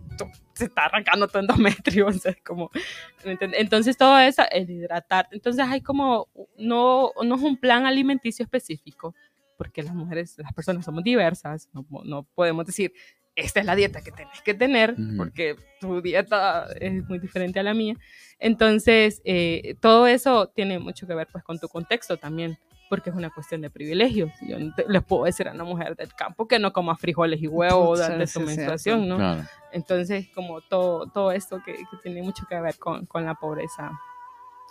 se 0.54 0.64
está 0.64 0.86
arrancando 0.86 1.28
tu 1.28 1.38
endometrio, 1.38 2.08
entonces 3.24 3.96
todo 3.96 4.18
eso, 4.18 4.42
el 4.50 4.68
hidratar, 4.68 5.28
entonces 5.30 5.64
hay 5.66 5.80
como, 5.80 6.28
no, 6.58 7.12
no 7.22 7.34
es 7.36 7.42
un 7.42 7.56
plan 7.56 7.86
alimenticio 7.86 8.42
específico, 8.42 9.14
porque 9.56 9.82
las 9.82 9.94
mujeres, 9.94 10.36
las 10.38 10.52
personas 10.52 10.84
somos 10.84 11.02
diversas, 11.04 11.68
no, 11.72 11.84
no 12.04 12.22
podemos 12.34 12.66
decir, 12.66 12.92
esta 13.40 13.60
es 13.60 13.66
la 13.66 13.74
dieta 13.76 14.02
que 14.02 14.10
tenés 14.12 14.40
que 14.42 14.54
tener, 14.54 14.94
porque 15.16 15.56
tu 15.80 16.00
dieta 16.02 16.66
es 16.80 17.04
muy 17.08 17.18
diferente 17.18 17.60
a 17.60 17.62
la 17.62 17.72
mía. 17.74 17.94
Entonces, 18.38 19.20
eh, 19.24 19.74
todo 19.80 20.06
eso 20.06 20.48
tiene 20.48 20.78
mucho 20.78 21.06
que 21.06 21.14
ver 21.14 21.28
pues 21.30 21.44
con 21.44 21.58
tu 21.58 21.68
contexto 21.68 22.16
también, 22.16 22.58
porque 22.88 23.10
es 23.10 23.16
una 23.16 23.30
cuestión 23.30 23.60
de 23.60 23.70
privilegios. 23.70 24.30
Yo 24.48 24.58
no 24.58 24.74
te- 24.74 24.86
les 24.88 25.02
puedo 25.04 25.24
decir 25.24 25.46
a 25.48 25.52
una 25.52 25.64
mujer 25.64 25.94
del 25.96 26.12
campo 26.14 26.46
que 26.48 26.58
no 26.58 26.72
coma 26.72 26.96
frijoles 26.96 27.40
y 27.42 27.46
huevos 27.48 27.98
Pucha, 27.98 28.04
durante 28.04 28.26
sí 28.26 28.32
su 28.34 28.40
menstruación, 28.40 29.08
¿no? 29.08 29.16
Claro. 29.16 29.42
Entonces, 29.72 30.28
como 30.34 30.60
todo, 30.62 31.06
todo 31.06 31.32
esto 31.32 31.60
que, 31.64 31.74
que 31.74 31.96
tiene 32.02 32.22
mucho 32.22 32.44
que 32.48 32.58
ver 32.60 32.76
con, 32.78 33.06
con 33.06 33.24
la 33.24 33.34
pobreza 33.34 33.92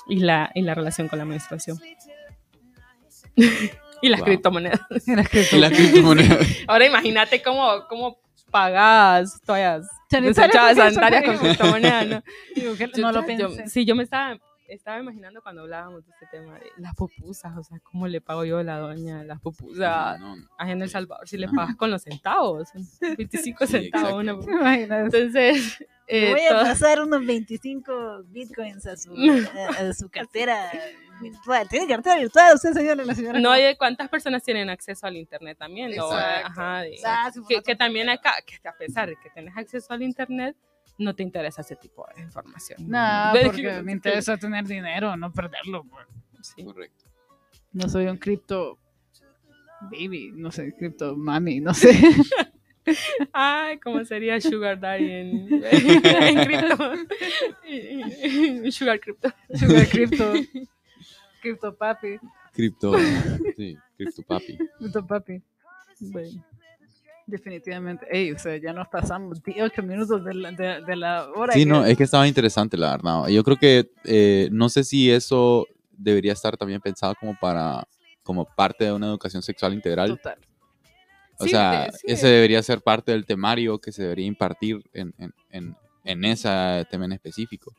y 0.07 0.19
la, 0.19 0.49
y 0.55 0.61
la 0.61 0.73
relación 0.73 1.07
con 1.07 1.19
la 1.19 1.25
menstruación. 1.25 1.77
y 4.01 4.09
las 4.09 4.19
Wow. 4.19 4.25
criptomonedas. 4.25 4.81
Y 5.51 5.57
la 5.57 5.69
criptomoneda. 5.69 6.37
Ahora 6.67 6.85
imagínate 6.85 7.41
cómo, 7.41 7.87
cómo 7.87 8.19
pagas 8.51 9.41
toallas 9.45 9.87
desechadas 10.09 10.75
con 10.77 10.93
sandalias 10.93 11.23
con 11.25 11.37
criptomonedas. 11.37 12.23
criptomonedas, 12.23 12.23
¿no? 12.55 12.75
Yo- 12.95 13.01
no 13.01 13.11
lo 13.11 13.21
yo- 13.21 13.25
pensé. 13.25 13.67
sí, 13.67 13.85
yo 13.85 13.95
me 13.95 14.03
estaba, 14.03 14.37
estaba 14.67 14.99
imaginando 14.99 15.41
cuando 15.41 15.61
hablábamos 15.61 16.05
de 16.05 16.11
este 16.11 16.27
tema 16.27 16.55
de 16.59 16.71
las 16.77 16.93
pupusas, 16.95 17.55
o 17.57 17.63
sea, 17.63 17.79
¿cómo 17.79 18.07
le 18.07 18.21
pago 18.21 18.43
yo 18.45 18.57
a 18.59 18.63
la 18.63 18.77
doña 18.79 19.23
las 19.23 19.39
pupusas 19.39 20.19
No, 20.19 20.35
no. 20.35 20.47
allá 20.57 20.71
en 20.73 20.81
El 20.81 20.89
Salvador? 20.89 21.27
Si 21.27 21.37
le 21.37 21.45
Ajá. 21.47 21.55
pagas 21.55 21.75
con 21.75 21.89
los 21.91 22.01
centavos, 22.03 22.69
25 23.17 23.65
Sí, 23.65 23.71
centavos 23.71 24.13
una. 24.13 24.33
Entonces, 24.77 25.79
eh, 26.07 26.31
Voy 26.31 26.41
a 26.41 26.49
todo- 26.49 26.63
pasar 26.63 27.01
unos 27.01 27.25
25 27.25 28.23
bitcoins 28.27 28.85
a 28.87 28.95
su, 28.97 29.13
a, 29.13 29.81
a 29.89 29.93
su 29.93 30.09
cartera 30.09 30.71
virtual. 31.21 31.67
¿Tiene 31.69 31.87
cartera 31.87 32.17
virtual 32.17 32.55
usted, 32.55 32.73
señora? 32.73 33.03
La 33.03 33.15
señora 33.15 33.39
no 33.39 33.51
hay 33.51 33.75
cuántas 33.75 34.07
personas 34.09 34.43
tienen 34.43 34.69
acceso 34.69 35.07
al 35.07 35.15
internet 35.17 35.57
también, 35.57 35.95
¿no? 35.95 36.05
Exacto. 36.11 36.47
Ajá, 36.47 36.81
de- 36.81 36.97
Ah, 37.05 37.31
que, 37.47 37.61
que 37.61 37.75
también 37.75 38.09
acá, 38.09 38.33
que 38.45 38.67
a 38.67 38.73
pesar 38.73 39.09
de 39.09 39.15
que 39.15 39.29
tienes 39.31 39.55
acceso 39.57 39.93
al 39.93 40.01
internet, 40.03 40.55
no 40.97 41.15
te 41.15 41.23
interesa 41.23 41.61
ese 41.61 41.75
tipo 41.75 42.05
de 42.15 42.23
información. 42.23 42.89
No, 42.89 43.31
porque 43.45 43.81
me 43.83 43.91
interesa 43.91 44.37
tener 44.37 44.65
dinero, 44.65 45.15
no 45.15 45.31
perderlo. 45.31 45.85
Sí. 46.41 46.63
Correcto. 46.63 47.05
No 47.73 47.89
soy 47.89 48.07
un 48.07 48.17
cripto 48.17 48.79
baby, 49.81 50.31
no 50.33 50.51
sé, 50.51 50.73
cripto 50.73 51.15
mami, 51.15 51.59
no 51.59 51.73
sé. 51.73 51.91
Ay, 53.33 53.79
¿cómo 53.79 54.03
sería 54.05 54.39
Sugar 54.39 54.79
Daddy 54.79 55.11
en, 55.11 55.63
en 55.63 56.45
cripto? 56.45 56.77
Sugar 58.71 58.99
Crypto. 58.99 59.29
Sugar 59.53 59.87
cripto. 59.89 60.33
Cripto 61.41 61.75
papi. 61.75 62.17
Cripto. 62.53 62.97
Sí, 63.57 63.77
cripto 63.97 64.23
papi. 64.23 64.57
Cripto 64.79 65.05
papi. 65.05 65.43
Bueno. 65.99 66.45
Definitivamente. 67.27 68.07
Ey, 68.09 68.31
o 68.31 68.39
sea, 68.39 68.55
ya 68.57 68.71
nos 68.73 68.87
pasamos 68.87 69.39
8 69.61 69.83
minutos 69.83 70.23
de 70.23 70.33
la, 70.33 70.51
de, 70.53 70.81
de 70.81 70.95
la 70.95 71.29
hora. 71.35 71.53
Sí, 71.53 71.59
que- 71.59 71.65
no, 71.65 71.85
es 71.85 71.97
que 71.97 72.03
estaba 72.03 72.27
interesante, 72.27 72.77
la 72.77 72.91
verdad. 72.91 73.27
Yo 73.27 73.43
creo 73.43 73.57
que 73.57 73.91
eh, 74.05 74.47
no 74.51 74.69
sé 74.69 74.83
si 74.85 75.11
eso 75.11 75.67
debería 75.91 76.31
estar 76.33 76.55
también 76.57 76.79
pensado 76.81 77.13
como 77.19 77.37
para 77.39 77.85
como 78.23 78.45
parte 78.45 78.85
de 78.85 78.91
una 78.93 79.07
educación 79.07 79.41
sexual 79.41 79.73
integral. 79.73 80.09
Total. 80.09 80.37
O 81.39 81.43
Sí, 81.43 81.49
sea, 81.51 81.89
sí. 81.91 82.07
ese 82.07 82.27
debería 82.27 82.63
ser 82.63 82.81
parte 82.81 83.11
del 83.11 83.25
temario 83.25 83.79
que 83.79 83.91
se 83.91 84.01
debería 84.03 84.25
impartir 84.25 84.81
en, 84.93 85.13
en, 85.17 85.33
en, 85.51 85.75
en 86.03 86.25
ese 86.25 86.85
tema 86.89 87.05
en 87.05 87.11
específico. 87.11 87.73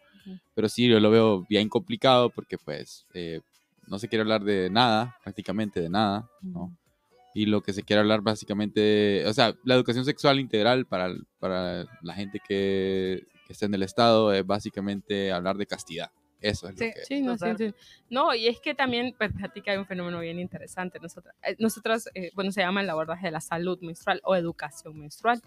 Pero 0.55 0.69
sí, 0.69 0.87
yo 0.89 1.01
lo 1.01 1.11
veo 1.11 1.45
bien 1.49 1.69
complicado 1.69 2.31
porque 2.31 2.57
pues 2.59 3.07
eh, 3.15 3.41
no 3.87 3.99
se 3.99 4.09
quiere 4.09 4.23
hablar 4.23 4.43
de 4.45 4.69
nada, 4.71 5.17
prácticamente 5.23 5.81
de 5.81 5.89
nada, 5.89 6.29
¿no? 6.43 6.77
Y 7.35 7.47
lo 7.47 7.63
que 7.63 7.73
se 7.73 7.83
quiere 7.83 8.01
hablar 8.01 8.23
básicamente, 8.23 9.25
o 9.27 9.33
sea, 9.33 9.55
la 9.65 9.75
educación 9.75 10.05
sexual 10.05 10.41
integral 10.41 10.87
para, 10.87 11.15
para 11.39 11.85
la 12.03 12.15
gente 12.15 12.41
que, 12.47 13.27
que 13.47 13.53
está 13.53 13.67
en 13.67 13.75
el 13.75 13.83
Estado 13.83 14.33
es 14.33 14.47
básicamente 14.47 15.33
hablar 15.33 15.57
de 15.57 15.67
castidad. 15.67 16.11
Eso 16.41 16.69
es 16.69 16.77
Sí. 16.79 16.87
lo 16.87 16.93
que... 16.93 17.05
Sí, 17.05 17.21
no, 17.23 17.37
sí. 17.37 17.75
No, 18.11 18.35
y 18.35 18.47
es 18.47 18.61
que 18.61 18.75
también, 18.75 19.15
pues, 19.19 19.33
que 19.63 19.71
hay 19.71 19.77
un 19.77 19.87
fenómeno 19.87 20.21
bien 20.21 20.39
interesante. 20.39 20.99
Nosotras, 21.01 21.35
eh, 21.43 21.57
nosotras 21.59 22.09
eh, 22.15 22.31
bueno, 22.35 22.53
se 22.53 22.61
llama 22.61 22.81
el 22.81 22.91
abordaje 22.91 23.27
de 23.27 23.33
la 23.33 23.41
salud 23.41 23.79
menstrual 23.81 24.21
o 24.25 24.37
educación 24.37 24.99
menstrual. 24.99 25.43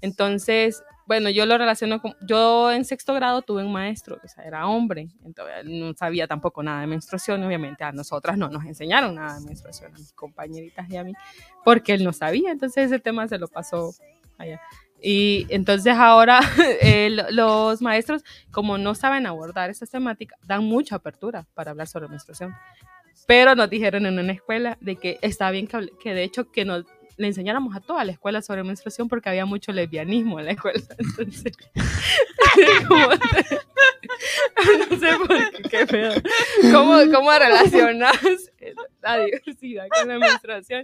Entonces, 0.00 0.82
bueno, 1.06 1.30
yo 1.30 1.46
lo 1.46 1.56
relaciono 1.58 2.00
con, 2.02 2.14
yo 2.26 2.70
en 2.72 2.84
sexto 2.84 3.14
grado 3.14 3.42
tuve 3.42 3.64
un 3.64 3.72
maestro, 3.72 4.18
o 4.22 4.28
sea, 4.28 4.44
era 4.44 4.66
hombre, 4.66 5.08
entonces 5.24 5.54
él 5.60 5.80
no 5.80 5.94
sabía 5.94 6.26
tampoco 6.26 6.62
nada 6.62 6.80
de 6.80 6.86
menstruación, 6.86 7.42
obviamente 7.44 7.84
a 7.84 7.92
nosotras 7.92 8.36
no 8.36 8.48
nos 8.48 8.64
enseñaron 8.64 9.14
nada 9.14 9.38
de 9.38 9.46
menstruación, 9.46 9.94
a 9.94 9.98
mis 9.98 10.12
compañeritas 10.12 10.88
y 10.90 10.96
a 10.96 11.04
mí, 11.04 11.12
porque 11.64 11.94
él 11.94 12.04
no 12.04 12.12
sabía, 12.12 12.50
entonces 12.52 12.86
ese 12.86 12.98
tema 12.98 13.28
se 13.28 13.38
lo 13.38 13.48
pasó 13.48 13.94
allá. 14.38 14.60
Y 15.02 15.46
entonces 15.48 15.94
ahora 15.96 16.40
eh, 16.80 17.10
lo- 17.10 17.30
los 17.30 17.82
maestros, 17.82 18.22
como 18.50 18.78
no 18.78 18.94
saben 18.94 19.26
abordar 19.26 19.68
esas 19.70 19.90
temáticas, 19.90 20.38
dan 20.46 20.64
mucha 20.64 20.96
apertura 20.96 21.46
para 21.54 21.72
hablar 21.72 21.86
sobre 21.88 22.08
menstruación. 22.08 22.54
Pero 23.26 23.54
nos 23.54 23.68
dijeron 23.70 24.06
en 24.06 24.18
una 24.18 24.32
escuela 24.32 24.78
de 24.80 24.96
que 24.96 25.18
está 25.22 25.50
bien 25.50 25.66
que, 25.66 25.88
que 26.02 26.14
de 26.14 26.24
hecho 26.24 26.50
que 26.50 26.64
nos 26.64 26.84
le 27.16 27.26
enseñáramos 27.28 27.74
a 27.76 27.80
toda 27.80 28.04
la 28.04 28.12
escuela 28.12 28.42
sobre 28.42 28.62
menstruación 28.64 29.08
porque 29.08 29.28
había 29.28 29.44
mucho 29.46 29.72
lesbianismo 29.72 30.38
en 30.40 30.46
la 30.46 30.52
escuela. 30.52 30.80
Entonces, 30.98 31.52
como- 32.88 33.08
no 34.90 34.98
sé 34.98 35.16
por 35.18 35.28
qué, 35.28 35.62
qué 35.70 35.86
pedo. 35.86 36.14
¿Cómo, 36.72 36.98
cómo 37.12 37.30
relacionas 37.32 38.16
la 39.02 39.24
diversidad 39.24 39.86
con 39.88 40.08
la 40.08 40.18
menstruación? 40.18 40.82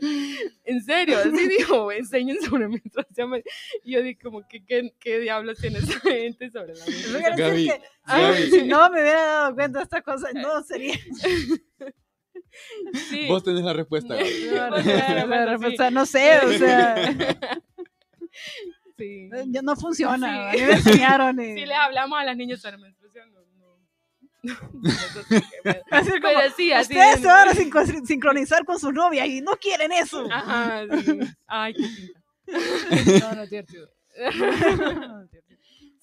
En 0.64 0.82
serio, 0.82 1.18
así 1.18 1.48
dijo, 1.48 1.92
enseñen 1.92 2.40
sobre 2.42 2.68
menstruación. 2.68 3.42
Y 3.84 3.92
yo 3.92 4.02
dije, 4.02 4.18
como, 4.22 4.46
que 4.48 4.64
qué, 4.64 4.92
qué 4.98 5.18
diablos 5.20 5.58
tiene 5.58 5.78
esa 5.78 5.98
gente 6.00 6.50
sobre 6.50 6.74
la 6.74 6.84
menstruación? 6.86 7.36
Gaby, 7.36 7.66
que 7.68 7.80
Gaby. 8.06 8.50
si 8.50 8.62
no 8.62 8.90
me 8.90 9.00
hubiera 9.02 9.24
dado 9.24 9.54
cuenta 9.54 9.78
de 9.78 9.84
estas 9.84 10.02
cosas, 10.02 10.34
no 10.34 10.62
sería. 10.62 10.94
Sí. 13.10 13.26
Vos 13.28 13.42
tenés 13.44 13.62
la 13.64 13.72
respuesta. 13.72 14.14
No, 14.52 14.70
la 14.70 15.26
no, 15.26 15.46
respuesta, 15.46 15.88
sí. 15.88 15.94
no 15.94 16.06
sé, 16.06 16.38
o 16.44 16.52
sea, 16.52 16.96
Sí. 18.98 19.30
no 19.62 19.76
funciona. 19.76 20.52
Sí. 20.52 20.58
A 20.58 20.60
mí 20.60 20.66
me 20.66 20.72
enseñaron 20.74 21.40
y... 21.40 21.54
Si 21.54 21.66
le 21.66 21.74
hablamos 21.74 22.18
a 22.18 22.24
las 22.24 22.36
niñas 22.36 22.60
menstruación, 22.78 23.32
no. 23.32 23.40
no. 24.42 24.54
no 24.72 24.90
sé 24.90 25.42
qué 25.50 25.58
pedo. 25.62 25.84
Así 25.90 26.10
como, 26.10 26.20
Pero 26.22 26.40
sí, 26.56 26.72
así. 26.72 26.92
Ustedes 26.94 27.14
es. 27.16 27.20
se 27.20 27.26
van 27.26 27.48
a 27.48 27.52
sincro- 27.52 28.06
sincronizar 28.06 28.64
con 28.64 28.78
sus 28.80 28.92
novias 28.92 29.28
y 29.28 29.40
no 29.40 29.52
quieren 29.52 29.92
eso. 29.92 30.26
Ajá, 30.32 30.82
sí. 31.04 31.18
Ay, 31.46 31.74
qué 31.74 31.82
pinta. 31.82 33.28
No, 33.30 33.34
no 33.36 33.42
es 33.42 33.50
divertido. 33.50 33.88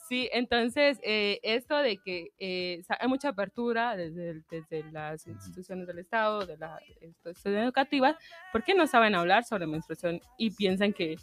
Sí, 0.08 0.30
entonces, 0.32 1.00
eh, 1.04 1.40
esto 1.42 1.76
de 1.78 1.98
que 1.98 2.32
eh, 2.38 2.84
hay 3.00 3.08
mucha 3.08 3.30
apertura 3.30 3.96
desde, 3.96 4.30
el- 4.30 4.44
desde 4.52 4.84
las 4.92 5.26
instituciones 5.26 5.88
del 5.88 5.98
Estado, 6.00 6.46
de 6.46 6.58
las 6.58 6.80
instituciones 7.02 7.64
educativas, 7.64 8.16
porque 8.52 8.76
no 8.76 8.86
saben 8.86 9.16
hablar 9.16 9.44
sobre 9.46 9.66
menstruación 9.66 10.22
y 10.38 10.52
piensan 10.52 10.94
que, 10.94 11.16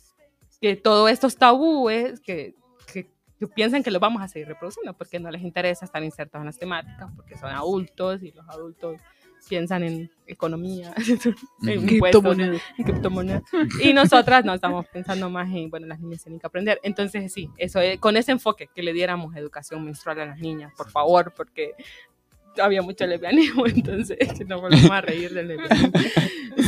que 0.60 0.74
todos 0.74 1.10
estos 1.10 1.36
tabúes, 1.36 2.20
que, 2.20 2.54
que, 2.92 3.08
que 3.38 3.46
piensan 3.46 3.84
que 3.84 3.90
los 3.92 4.00
vamos 4.00 4.20
a 4.20 4.26
seguir 4.26 4.48
reproduciendo, 4.48 4.94
porque 4.94 5.20
no 5.20 5.30
les 5.30 5.42
interesa 5.42 5.84
estar 5.84 6.02
insertos 6.02 6.40
en 6.40 6.46
las 6.46 6.58
temáticas, 6.58 7.08
porque 7.14 7.36
son 7.36 7.50
adultos 7.50 8.22
y 8.24 8.32
los 8.32 8.48
adultos 8.48 9.00
piensan 9.48 9.82
en 9.82 10.10
economía, 10.26 10.94
en 11.66 11.86
criptomonedas. 12.84 13.42
Y 13.82 13.92
nosotras 13.92 14.44
no 14.44 14.54
estamos 14.54 14.86
pensando 14.86 15.28
más 15.30 15.48
en, 15.52 15.68
bueno, 15.70 15.86
las 15.86 16.00
niñas 16.00 16.22
tienen 16.22 16.38
que 16.40 16.46
aprender. 16.46 16.80
Entonces, 16.82 17.32
sí, 17.32 17.48
eso 17.58 17.80
es- 17.80 17.98
con 17.98 18.16
ese 18.16 18.32
enfoque 18.32 18.68
que 18.74 18.82
le 18.82 18.92
diéramos 18.92 19.34
educación 19.36 19.84
menstrual 19.84 20.20
a 20.20 20.26
las 20.26 20.38
niñas, 20.38 20.72
por 20.76 20.90
favor, 20.90 21.32
porque 21.36 21.72
había 22.58 22.82
mucho 22.82 23.06
lesbianismo, 23.06 23.66
entonces 23.66 24.18
no 24.46 24.60
volvemos 24.60 24.90
a 24.90 25.00
reír 25.00 25.32
del 25.32 25.48
lesbianismo. 25.48 25.92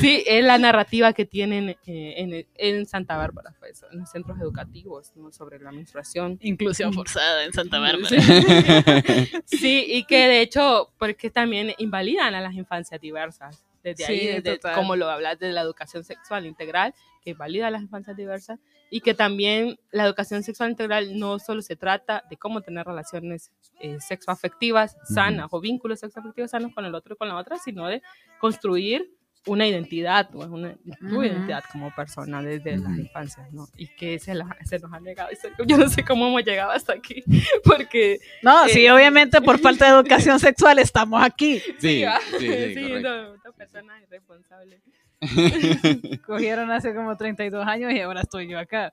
Sí, 0.00 0.24
es 0.26 0.44
la 0.44 0.58
narrativa 0.58 1.12
que 1.12 1.24
tienen 1.24 1.70
eh, 1.86 2.14
en, 2.16 2.46
en 2.54 2.86
Santa 2.86 3.16
Bárbara, 3.16 3.54
pues, 3.58 3.84
en 3.90 4.00
los 4.00 4.10
centros 4.10 4.38
educativos, 4.40 5.12
¿no? 5.16 5.32
sobre 5.32 5.58
la 5.58 5.72
menstruación. 5.72 6.38
Inclusión 6.42 6.92
forzada 6.92 7.44
en 7.44 7.52
Santa 7.52 7.78
Bárbara. 7.78 8.08
Sí. 8.08 8.16
Sí, 9.46 9.84
y 9.88 10.04
que 10.04 10.28
de 10.28 10.40
hecho, 10.40 10.92
porque 10.98 11.30
también 11.30 11.72
invalidan 11.78 12.34
a 12.34 12.40
las 12.40 12.54
infancias 12.54 13.00
diversas. 13.00 13.64
Desde 13.82 14.06
ahí, 14.06 14.18
Sí, 14.18 14.26
desde, 14.26 14.56
total. 14.56 14.74
como 14.76 14.96
lo 14.96 15.10
hablas 15.10 15.38
de 15.38 15.52
la 15.52 15.60
educación 15.60 16.04
sexual 16.04 16.46
integral, 16.46 16.94
que 17.22 17.30
invalida 17.30 17.66
a 17.66 17.70
las 17.70 17.82
infancias 17.82 18.16
diversas, 18.16 18.58
y 18.90 19.00
que 19.00 19.12
también 19.12 19.78
la 19.90 20.04
educación 20.04 20.42
sexual 20.42 20.70
integral 20.70 21.18
no 21.18 21.38
solo 21.38 21.60
se 21.60 21.76
trata 21.76 22.24
de 22.30 22.36
cómo 22.36 22.62
tener 22.62 22.86
relaciones 22.86 23.50
eh, 23.80 23.98
sexoafectivas 24.00 24.96
sanas 25.04 25.48
o 25.50 25.60
vínculos 25.60 26.00
sexoafectivos 26.00 26.50
sanos 26.50 26.72
con 26.74 26.84
el 26.84 26.94
otro 26.94 27.14
y 27.14 27.16
con 27.18 27.28
la 27.28 27.36
otra, 27.36 27.58
sino 27.58 27.86
de 27.88 28.02
construir 28.38 29.10
una 29.46 29.66
identidad, 29.66 30.30
pues, 30.30 30.48
una, 30.48 30.74
tu 30.98 31.06
Ujú. 31.06 31.22
identidad 31.24 31.62
como 31.70 31.94
persona 31.94 32.40
desde 32.42 32.78
las 32.78 32.92
Ujú. 32.92 33.00
infancias, 33.00 33.52
¿no? 33.52 33.68
Y 33.76 33.88
que 33.88 34.18
se, 34.18 34.34
la- 34.34 34.56
se 34.64 34.78
nos 34.78 34.92
ha 34.92 35.00
negado. 35.00 35.28
Yo 35.66 35.76
no 35.76 35.88
sé 35.88 36.02
cómo 36.04 36.26
hemos 36.28 36.42
llegado 36.44 36.70
hasta 36.70 36.94
aquí, 36.94 37.22
porque 37.64 38.20
No, 38.42 38.66
sí, 38.68 38.86
Eh, 38.86 38.92
obviamente 38.92 39.40
por 39.42 39.58
falta 39.60 39.84
de 39.86 39.90
educación 40.00 40.40
sexual 40.40 40.78
estamos 40.78 41.22
aquí. 41.22 41.60
Sí, 41.78 42.04
sí, 42.38 42.38
sí, 42.38 42.74
correcto. 42.88 43.00
no, 43.02 43.34
esta 43.34 43.52
persona 43.52 44.02
es 44.02 44.08
responsable. 44.10 44.80
Cogieron 46.26 46.70
hace 46.70 46.94
como 46.94 47.16
32 47.16 47.66
años 47.66 47.92
y 47.92 48.00
ahora 48.00 48.22
estoy 48.22 48.48
yo 48.48 48.58
acá. 48.58 48.92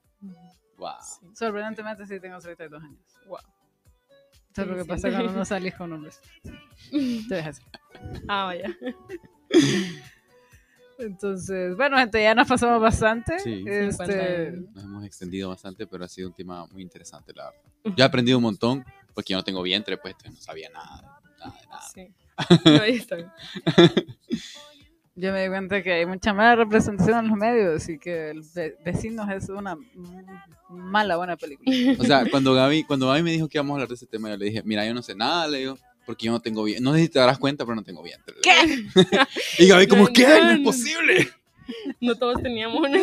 Wow. 0.78 0.92
Sorprendentemente 1.34 2.06
sí 2.06 2.20
tengo 2.20 2.40
32 2.40 2.84
años. 2.84 3.00
Wow. 3.28 3.38
Eso 4.52 4.62
es 4.64 4.68
lo 4.68 4.74
Sí, 4.74 4.78
que 4.80 4.84
sí. 4.84 4.90
pasa 4.90 5.12
cuando 5.12 5.32
no 5.32 5.46
salís 5.46 5.76
con 5.76 5.94
hombres. 5.94 6.20
Te 6.92 7.36
dejas. 7.36 7.62
Ah, 8.28 8.46
vaya. 8.46 8.76
Entonces, 11.02 11.76
bueno, 11.76 11.98
gente, 11.98 12.22
ya 12.22 12.34
nos 12.36 12.48
pasamos 12.48 12.82
bastante. 12.82 13.40
Sí. 13.40 13.64
Este, 13.68 14.52
Nos 14.74 14.84
hemos 14.84 15.06
extendido 15.06 15.50
bastante, 15.50 15.86
pero 15.88 16.06
ha 16.06 16.08
sido 16.08 16.30
un 16.30 16.34
tema 16.34 16.66
muy 16.68 16.82
interesante, 16.82 17.34
la 17.34 17.46
verdad. 17.46 17.62
Yo 17.98 18.04
he 18.04 18.08
aprendido 18.08 18.38
un 18.38 18.44
montón, 18.44 18.86
porque 19.14 19.32
yo 19.34 19.38
no 19.38 19.44
tengo 19.44 19.62
vientre, 19.62 19.98
pues 19.98 20.16
no 20.30 20.36
sabía 20.38 20.70
nada, 20.70 21.20
nada 21.40 21.56
de 21.60 21.68
nada. 21.68 21.82
Sí. 21.94 22.08
No, 22.66 22.82
ahí 22.84 22.94
está. 22.94 23.18
yo 25.16 25.32
me 25.34 25.44
di 25.44 25.50
cuenta 25.50 25.84
que 25.84 25.92
hay 25.94 26.06
mucha 26.06 26.34
mala 26.34 26.56
representación 26.56 27.20
en 27.26 27.28
los 27.30 27.38
medios 27.38 27.90
y 27.90 28.00
que 28.00 28.30
el 28.32 28.42
ve- 28.56 28.78
Vecinos 28.84 29.30
es 29.30 29.50
una 29.50 29.78
mala 30.70 31.18
buena 31.18 31.36
película. 31.38 31.72
O 32.00 32.04
sea, 32.04 32.24
cuando 32.30 32.54
Gaby, 32.54 32.84
cuando 32.86 33.08
Gaby 33.08 33.24
me 33.24 33.32
dijo 33.32 33.48
que 33.48 33.58
íbamos 33.58 33.72
a 33.72 33.74
hablar 33.76 33.90
de 33.90 33.96
ese 33.96 34.08
tema, 34.08 34.30
yo 34.30 34.38
le 34.38 34.46
dije, 34.46 34.62
mira, 34.64 34.86
yo 34.86 34.94
no 34.94 35.02
sé 35.02 35.14
nada, 35.16 35.48
le 35.48 35.60
digo, 35.60 35.78
porque 36.06 36.26
yo 36.26 36.32
no 36.32 36.40
tengo 36.40 36.64
vientre. 36.64 36.84
No 36.84 36.94
sé 36.94 37.02
si 37.02 37.10
te 37.10 37.20
darás 37.20 37.38
cuenta, 37.40 37.66
pero 37.66 37.76
no 37.76 37.84
tengo 37.84 38.02
vientre. 38.04 38.36
digo. 38.44 38.86
Y 39.60 39.68
Gaby, 39.68 39.88
como, 39.88 40.04
No, 40.06 40.14
¿qué? 40.14 40.28
no, 40.28 40.44
No 40.44 40.52
es 40.52 40.58
no. 40.60 40.64
posible. 40.64 41.30
No 42.00 42.16
todos 42.16 42.42
teníamos 42.42 42.80
una. 42.82 43.00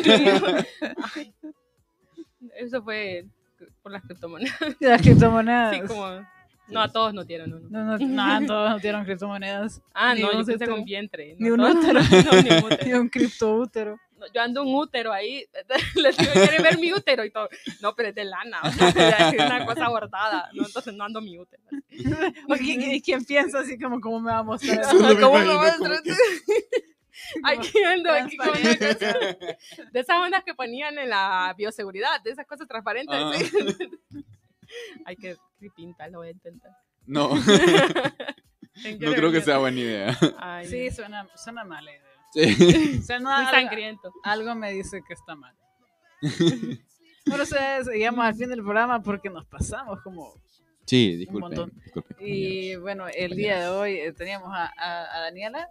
Ay. 1.15 1.33
Eso 2.57 2.83
fue 2.83 3.25
por 3.83 3.93
las 3.93 4.03
criptomonedas. 4.03 4.57
Las 4.81 5.03
criptomonedas. 5.03 5.75
Sí, 5.77 5.83
como. 5.87 6.27
No, 6.69 6.83
a 6.83 6.89
todos 6.93 7.15
no 7.15 7.25
tienen 7.25 7.55
uno. 7.55 7.67
No, 7.71 7.97
no, 7.99 8.41
no, 8.41 8.47
todos 8.47 8.71
no 8.71 8.79
tienen 8.81 9.05
criptomonedas. 9.05 9.81
Ah, 9.95 10.15
Ni 10.15 10.21
no, 10.21 10.33
yo 10.33 10.45
pensé 10.45 10.67
con 10.67 10.85
vientre. 10.85 11.35
Ni 11.39 11.49
no 11.49 11.55
un 11.55 11.61
útero. 11.63 12.01
No, 12.03 12.43
ni 12.43 12.51
un 12.51 12.59
Y 12.59 12.75
útero. 12.75 13.01
un 13.01 13.09
criptoútero. 13.09 13.99
Yo 14.35 14.41
ando 14.43 14.63
un 14.63 14.75
útero 14.75 15.13
ahí. 15.13 15.45
Les 15.95 16.17
digo, 16.17 16.33
¿quieren 16.33 16.63
ver 16.63 16.79
mi 16.79 16.93
útero? 16.93 17.25
Y 17.25 17.31
todo. 17.31 17.49
No, 17.81 17.95
pero 17.95 18.09
es 18.11 18.15
de 18.15 18.25
lana. 18.25 18.61
O 18.65 18.71
sea, 18.71 18.91
ya 18.93 19.29
es 19.31 19.35
una 19.35 19.65
cosa 19.67 19.89
bordada. 19.89 20.51
No, 20.55 20.67
entonces 20.67 20.95
no 20.95 21.05
ando 21.05 21.21
mi 21.21 21.39
útero. 21.39 21.63
¿O 22.49 22.55
qui- 22.55 22.77
qui- 22.79 23.03
¿Quién 23.05 23.25
piensa 23.25 23.61
así 23.61 23.79
como 23.79 24.01
cómo 24.01 24.21
me 24.21 24.31
va 24.31 24.39
a 24.39 24.43
mostrar? 24.43 24.81
Eso 24.81 24.91
¿Cómo 25.21 25.39
me 25.39 25.45
vas 25.55 25.75
a 25.75 25.79
como 25.79 25.91
tratar? 25.91 26.15
Aquí 27.45 27.79
ando, 27.85 28.13
aquí 28.13 28.37
con 28.37 28.49
una 28.49 28.77
cosa. 28.79 29.19
De 29.93 30.01
esas 30.01 30.17
ondas 30.19 30.45
que 30.45 30.55
ponían 30.55 30.97
en 30.99 31.09
la 31.11 31.53
bioseguridad, 31.57 32.21
de 32.23 32.31
esas 32.31 32.47
cosas 32.47 32.69
transparentes. 32.69 33.17
Ah. 33.21 33.33
¿sí? 33.37 33.91
Ay, 35.05 35.17
qué 35.17 35.37
qué 35.59 35.71
pinta, 35.75 36.07
lo 36.09 36.19
voy 36.19 36.29
a 36.29 36.31
intentar. 36.33 36.71
No, 37.07 37.31
¿En 38.85 38.99
no 39.01 39.13
creo 39.15 39.33
que 39.33 39.41
sea 39.41 39.59
buena 39.59 39.81
idea. 39.81 40.19
Ay, 40.39 40.67
Sí, 40.69 40.91
suena, 40.91 41.27
suena 41.35 41.65
mala 41.65 41.91
idea. 41.91 42.03
Sí. 42.47 43.03
Suena 43.07 43.37
muy 43.39 43.47
algo, 43.47 43.51
sangriento. 43.51 44.13
algo 44.23 44.55
me 44.55 44.73
dice 44.73 45.03
que 45.07 45.15
está 45.15 45.35
mal. 45.35 45.55
Bueno, 47.27 47.43
ustedes 47.45 47.87
llegamos 47.89 48.25
al 48.25 48.35
fin 48.35 48.49
del 48.49 48.63
programa 48.63 49.03
porque 49.03 49.29
nos 49.29 49.45
pasamos 49.45 50.01
como... 50.01 50.33
Sí, 50.87 51.13
Un 51.13 51.19
disculpen. 51.19 51.41
montón. 51.43 51.73
disculpen, 51.85 52.17
Y 52.21 52.77
bueno, 52.77 53.05
el 53.15 53.37
día 53.37 53.61
de 53.61 53.69
hoy 53.69 53.97
eh, 53.99 54.13
teníamos 54.15 54.49
a, 54.51 54.65
a- 54.79 55.15
a 55.15 55.21
Daniela. 55.25 55.69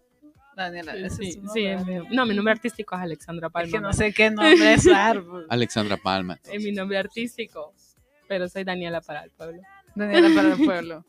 Daniela, 0.55 0.93
ese 0.95 1.15
Sí, 1.15 1.29
es 1.29 1.33
su 1.35 1.47
sí, 1.53 1.65
no, 2.11 2.27
mi 2.27 2.35
nombre 2.35 2.51
artístico 2.51 2.95
es 2.95 3.01
Alexandra 3.01 3.49
Palma. 3.49 3.65
Es 3.65 3.73
que 3.73 3.79
no 3.81 3.87
¿no? 3.87 3.93
sé 3.93 4.13
qué 4.13 4.29
nombre 4.29 4.73
es 4.73 4.87
árbol. 4.87 5.47
Alexandra 5.49 5.97
Palma. 5.97 6.37
Es 6.43 6.63
mi 6.63 6.71
nombre 6.71 6.99
artístico, 6.99 7.73
pero 8.27 8.47
soy 8.49 8.63
Daniela 8.63 9.01
para 9.01 9.23
el 9.23 9.31
pueblo. 9.31 9.61
Daniela 9.95 10.29
para 10.35 10.53
el 10.53 10.63
pueblo. 10.63 11.05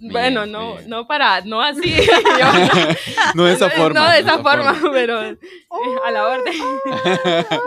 Bien, 0.00 0.12
bueno, 0.12 0.46
no, 0.46 0.76
bien. 0.76 0.88
no 0.88 1.06
para, 1.06 1.42
no 1.42 1.60
así. 1.62 1.94
yo- 2.38 2.94
No 3.34 3.44
de 3.44 3.52
esa 3.52 3.68
forma. 3.76 4.00
No 4.00 4.10
de 4.10 4.18
esa 4.20 4.38
forma, 4.38 4.74
pero 4.92 5.22
eh, 5.22 5.38
a 6.06 6.10
la 6.10 6.26
orden. 6.26 6.54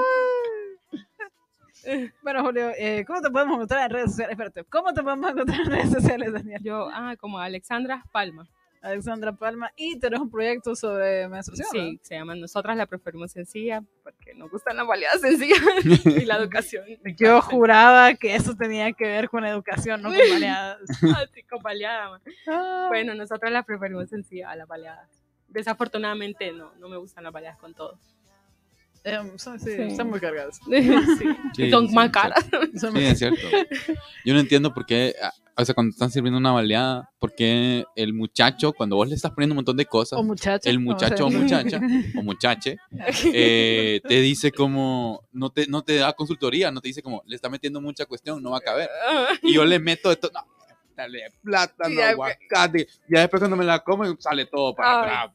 Bueno, 2.22 2.44
Julio, 2.44 2.72
eh, 2.78 3.04
¿cómo 3.06 3.22
te 3.22 3.30
podemos 3.30 3.56
encontrar 3.56 3.84
en 3.84 3.90
redes 3.90 4.12
sociales? 4.12 4.32
Espérate, 4.32 4.64
¿cómo 4.70 4.94
te 4.94 5.04
podemos 5.04 5.30
encontrar 5.32 5.60
en 5.60 5.66
redes 5.70 5.92
sociales, 5.92 6.32
Daniela? 6.32 6.60
Yo, 6.64 6.90
ah, 6.94 7.16
como 7.20 7.40
Alexandra 7.40 8.04
Palma. 8.14 8.48
Alexandra 8.84 9.32
Palma, 9.32 9.72
y 9.78 9.98
tenés 9.98 10.20
un 10.20 10.30
proyecto 10.30 10.76
sobre 10.76 11.28
menstruación. 11.30 11.68
Sí, 11.72 12.00
se 12.04 12.16
llama 12.16 12.36
Nosotras 12.36 12.76
la 12.76 12.86
preferimos 12.86 13.32
sencilla 13.32 13.82
porque 14.04 14.34
nos 14.36 14.52
gustan 14.52 14.76
las 14.76 14.86
baleadas 14.86 15.22
sencillas 15.22 15.58
y 16.06 16.26
la 16.26 16.36
educación. 16.38 16.84
Yo 17.18 17.42
juraba 17.42 18.14
que 18.16 18.36
eso 18.36 18.56
tenía 18.56 18.92
que 18.92 19.06
ver 19.06 19.30
con 19.30 19.46
educación, 19.46 20.02
no 20.02 20.10
con 20.10 20.18
baleadas. 20.18 20.80
Así 21.18 21.44
con 21.44 21.64
baleada, 21.64 22.10
ma. 22.46 22.88
Bueno, 22.90 23.16
nosotros 23.16 23.52
la 23.52 23.64
preferimos 23.64 24.10
sencilla 24.10 24.52
a 24.52 24.56
la 24.58 24.66
baleada. 24.66 25.08
Desafortunadamente 25.48 26.52
no, 26.52 26.74
no 26.76 26.90
me 26.90 26.98
gustan 26.98 27.24
las 27.24 27.32
baleadas 27.34 27.58
con 27.60 27.74
todo. 27.74 27.98
Em, 29.06 29.38
son, 29.38 29.60
sí, 29.60 29.72
Sí. 29.76 29.82
están 29.82 30.10
muy 30.10 30.20
cargadas. 30.20 30.60
Sí. 30.68 30.82
Sí, 31.56 31.70
Son 31.72 31.88
sí, 31.88 31.94
más 31.96 32.06
sí. 32.08 32.12
caras. 32.12 32.46
Sí, 32.76 32.88
es 33.06 33.20
cierto. 33.20 33.48
Yo 34.26 34.34
no 34.34 34.40
entiendo 34.40 34.74
por 34.74 34.86
qué, 34.86 35.14
ah, 35.22 35.32
o 35.56 35.66
sea, 35.66 35.76
cuando 35.76 35.92
están 35.92 36.10
sirviendo 36.10 36.40
una 36.40 36.52
baleada, 36.52 37.12
por 37.20 37.36
qué 37.36 37.86
el 37.96 38.14
muchacho, 38.14 38.74
cuando 38.74 38.96
vos 38.96 39.08
le 39.08 39.16
estás 39.16 39.32
poniendo 39.32 39.54
un 39.54 39.58
montón 39.58 39.78
de 39.78 39.86
cosas, 39.86 40.20
o 40.20 40.24
muchacha. 40.24 40.70
el 40.70 40.80
muchacho 40.80 41.28
o 41.28 41.30
sea. 41.30 41.40
muchacha, 41.40 41.82
o 42.18 42.24
muchache, 42.24 42.78
eh, 43.34 44.02
te 44.08 44.22
dice 44.22 44.52
como, 44.52 45.28
no 45.32 45.52
te, 45.52 45.68
no 45.68 45.84
te 45.84 45.98
da 45.98 46.14
consultoría, 46.14 46.72
no 46.72 46.82
te 46.82 46.88
dice 46.88 47.02
como, 47.02 47.22
le 47.26 47.36
está 47.36 47.50
metiendo 47.50 47.82
mucha 47.82 48.06
cuestión, 48.06 48.42
no 48.42 48.52
va 48.52 48.58
a 48.58 48.62
caber. 48.62 48.90
Y 49.42 49.54
yo 49.54 49.66
le 49.66 49.80
meto 49.80 50.10
de 50.10 50.16
todo, 50.16 50.32
no, 50.34 50.42
dale 50.96 51.32
plátano, 51.44 51.96
Ya, 51.96 52.10
aguacate. 52.10 52.88
Ya 53.10 53.22
después 53.22 53.40
cuando 53.40 53.58
me 53.58 53.66
la 53.66 53.80
como, 53.80 54.06
sale 54.20 54.46
todo 54.46 54.76
para 54.76 55.02
atrás. 55.02 55.32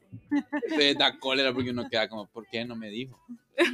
Entonces 0.63 0.97
da 0.97 1.17
cólera 1.17 1.53
porque 1.53 1.71
uno 1.71 1.87
queda 1.89 2.07
como, 2.07 2.25
¿por 2.27 2.47
qué 2.47 2.65
no 2.65 2.75
me 2.75 2.89
dijo? 2.89 3.19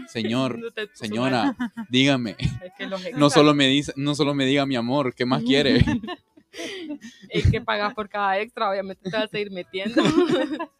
Señor, 0.07 0.59
No 0.59 0.69
señora, 0.93 1.55
dígame. 1.89 2.35
Es 2.39 2.73
que 2.77 2.87
los 2.87 3.01
No 3.13 3.29
solo 3.29 3.53
me 3.53 3.67
dice, 3.67 3.93
no 3.95 4.15
solo 4.15 4.33
me 4.33 4.45
diga 4.45 4.65
mi 4.65 4.75
amor, 4.75 5.13
¿qué 5.13 5.25
más 5.25 5.43
quiere? 5.43 5.83
Es 7.29 7.49
que 7.49 7.61
pagas 7.61 7.93
por 7.93 8.09
cada 8.09 8.39
extra, 8.39 8.69
obviamente 8.69 9.09
te 9.09 9.15
vas 9.15 9.33
a 9.33 9.39
ir 9.39 9.51
metiendo. 9.51 10.01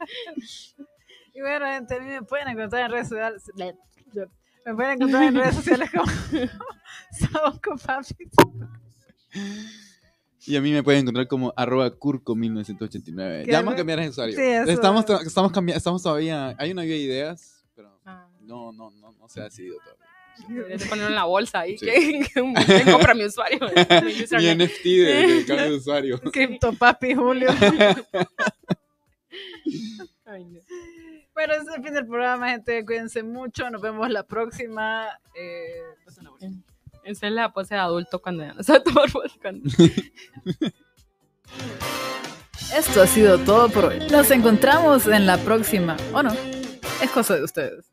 Y 1.38 1.42
bueno, 1.42 1.66
gente, 1.66 1.96
a 1.96 2.00
mí 2.00 2.06
me 2.06 2.22
pueden 2.22 2.48
encontrar 2.48 2.86
en 2.86 2.92
redes 2.92 3.10
sociales. 3.10 3.44
Me 4.66 4.74
pueden 4.74 4.92
encontrar 4.94 5.24
en 5.24 5.36
redes 5.36 5.56
sociales 5.56 5.92
como 5.92 6.06
Saoco 7.12 7.76
Papi. 7.76 8.30
Y 10.48 10.56
a 10.56 10.62
mí 10.62 10.72
me 10.72 10.82
pueden 10.82 11.02
encontrar 11.02 11.28
como 11.28 11.54
arroba 11.58 11.92
curco1989. 11.92 13.44
¿Qué 13.44 13.52
Ya 13.52 13.58
vamos 13.58 13.74
a 13.74 13.78
cambiar 13.78 14.00
de 14.00 14.08
usuario. 14.08 14.34
Sí, 14.34 14.42
eso. 14.42 14.72
estamos, 14.72 15.04
estamos, 15.26 15.52
cambiando, 15.52 15.78
estamos 15.78 16.02
todavía, 16.02 16.56
hay 16.58 16.72
una 16.72 16.84
lluvia 16.84 16.96
de 16.96 17.02
ideas, 17.02 17.66
pero 17.76 18.00
Ah, 18.06 18.30
no, 18.40 18.72
no, 18.72 18.92
no, 18.92 19.12
no 19.12 19.28
se 19.28 19.42
ha 19.42 19.44
decidido 19.46 19.76
todavía. 19.84 20.06
De 20.48 20.78
ponerlo 20.90 21.08
en 21.10 21.16
la 21.16 21.24
bolsa 21.26 21.62
ahí. 21.62 21.78
Sí. 21.78 21.86
Que, 21.86 22.28
que 22.34 22.42
un- 22.42 22.54
que 22.54 22.84
compra 22.92 23.14
mi 23.14 23.26
usuario. 23.26 23.60
mi. 24.40 24.56
NFT 24.66 24.84
de, 24.84 25.28
de 25.28 25.46
cambio 25.46 25.66
de 25.72 25.76
usuario. 25.78 26.20
Cripto 26.32 26.74
Papi 26.74 27.14
Julio. 27.16 27.50
Ay, 30.26 30.46
no. 30.46 30.60
Bueno, 31.34 31.54
ese 31.54 31.64
es 31.70 31.76
el 31.78 31.84
fin 31.84 31.94
del 31.94 32.08
programa, 32.08 32.50
gente. 32.50 32.86
Cuídense 32.86 33.22
mucho. 33.24 33.70
Nos 33.70 33.82
vemos 33.82 34.10
la 34.10 34.24
próxima. 34.24 35.08
Eh, 35.36 35.82
buena. 36.40 36.56
Esa 37.04 37.28
es 37.28 37.34
la 37.34 37.52
pose 37.54 37.76
de 37.76 37.82
adulto 37.82 38.20
cuando 38.22 38.44
ya 38.44 38.54
no 38.54 38.64
sabe 38.64 38.80
tomar 38.80 39.12
vodka. 39.12 39.52
Esto 42.76 43.02
ha 43.02 43.08
sido 43.08 43.38
todo 43.40 43.70
por 43.70 43.86
hoy. 43.86 44.00
Nos 44.10 44.32
encontramos 44.32 45.06
en 45.08 45.26
la 45.26 45.38
próxima. 45.38 45.98
¿O 46.14 46.24
no? 46.24 46.34
Es 47.02 47.12
cosa 47.12 47.36
de 47.36 47.44
ustedes. 47.44 47.92